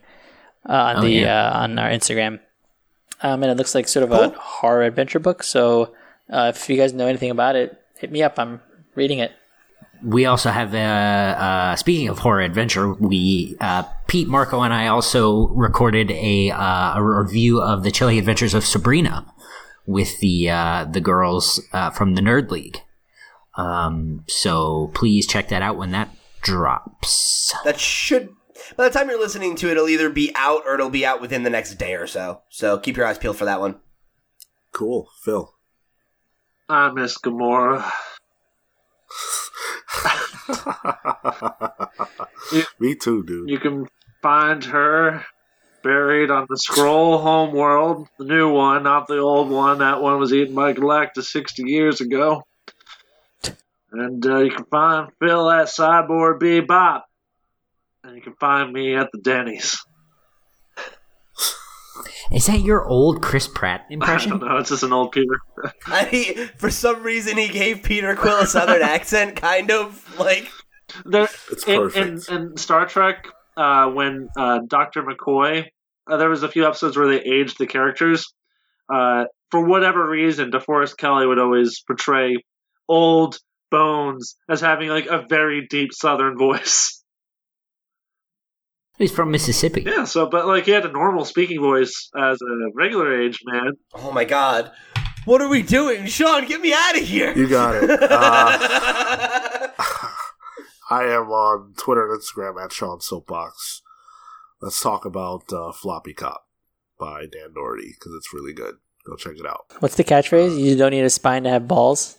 [0.69, 1.49] uh, on Oh, the yeah.
[1.49, 2.39] uh, on our Instagram.
[3.23, 5.41] Um, and it looks like sort of a horror adventure book.
[5.41, 5.95] So
[6.29, 8.37] uh, if you guys know anything about it, hit me up.
[8.37, 8.61] I'm
[8.95, 9.31] reading it.
[10.03, 14.87] We also have, uh, uh, speaking of horror adventure, we, uh, Pete, Marco, and I
[14.87, 19.25] also recorded a, uh, a review of the Chilling Adventures of Sabrina
[19.85, 22.79] with the, uh, the girls, uh, from the Nerd League.
[23.55, 26.09] Um, so please check that out when that
[26.41, 27.53] drops.
[27.63, 28.29] That should.
[28.75, 31.21] By the time you're listening to it, it'll either be out or it'll be out
[31.21, 32.41] within the next day or so.
[32.49, 33.79] So keep your eyes peeled for that one.
[34.71, 35.07] Cool.
[35.21, 35.53] Phil.
[36.67, 37.89] I miss Gamora.
[42.79, 43.49] Me too, dude.
[43.49, 43.87] You can
[44.21, 45.25] find her
[45.83, 49.79] buried on the Skrull Homeworld, the new one, not the old one.
[49.79, 52.43] That one was eaten by Galactus 60 years ago.
[53.91, 57.01] And uh, you can find Phil at Cyborg Bebop.
[58.03, 59.77] And you can find me at the Denny's.
[62.31, 64.33] Is that your old Chris Pratt impression?
[64.33, 65.39] I don't know, it's just an old Peter.
[65.85, 70.49] I, mean, for some reason, he gave Peter Quill a southern accent, kind of like.
[71.05, 72.29] There, It's in, in, perfect.
[72.29, 73.27] in Star Trek,
[73.57, 75.03] uh, when uh, Dr.
[75.03, 75.65] McCoy,
[76.07, 78.33] uh, there was a few episodes where they aged the characters.
[78.93, 82.37] Uh, for whatever reason, DeForest Kelley would always portray
[82.87, 83.37] old
[83.71, 87.02] Bones as having like a very deep Southern voice.
[88.97, 89.81] He's from Mississippi.
[89.85, 93.73] yeah, so but like he had a normal speaking voice as a regular age man.
[93.95, 94.71] Oh my god.
[95.25, 96.05] What are we doing?
[96.05, 97.33] Sean, get me out of here!
[97.35, 97.89] You got it.
[98.11, 99.67] Uh,
[100.89, 103.81] I am on Twitter and Instagram at Sean Soapbox.
[104.61, 106.45] Let's talk about uh, Floppy Cop
[106.99, 108.75] by Dan Dougherty because it's really good.
[109.07, 109.65] Go check it out.
[109.79, 110.59] What's the catchphrase?
[110.59, 112.17] You don't need a spine to have balls.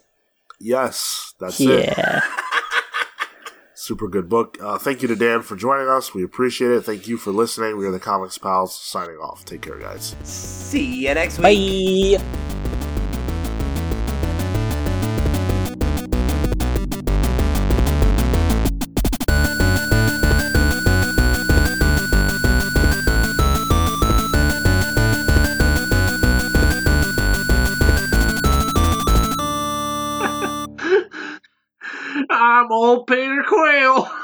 [0.61, 1.95] Yes, that's it.
[1.97, 2.21] Yeah.
[3.85, 4.57] Super good book.
[4.63, 6.15] Uh, thank you to Dan for joining us.
[6.15, 6.81] We appreciate it.
[6.87, 7.77] Thank you for listening.
[7.77, 9.45] We are the Comics Pals signing off.
[9.45, 10.17] Take care, guys.
[10.23, 12.19] See you next week.
[12.19, 12.64] Bye.
[32.95, 34.09] Old Peter Quill.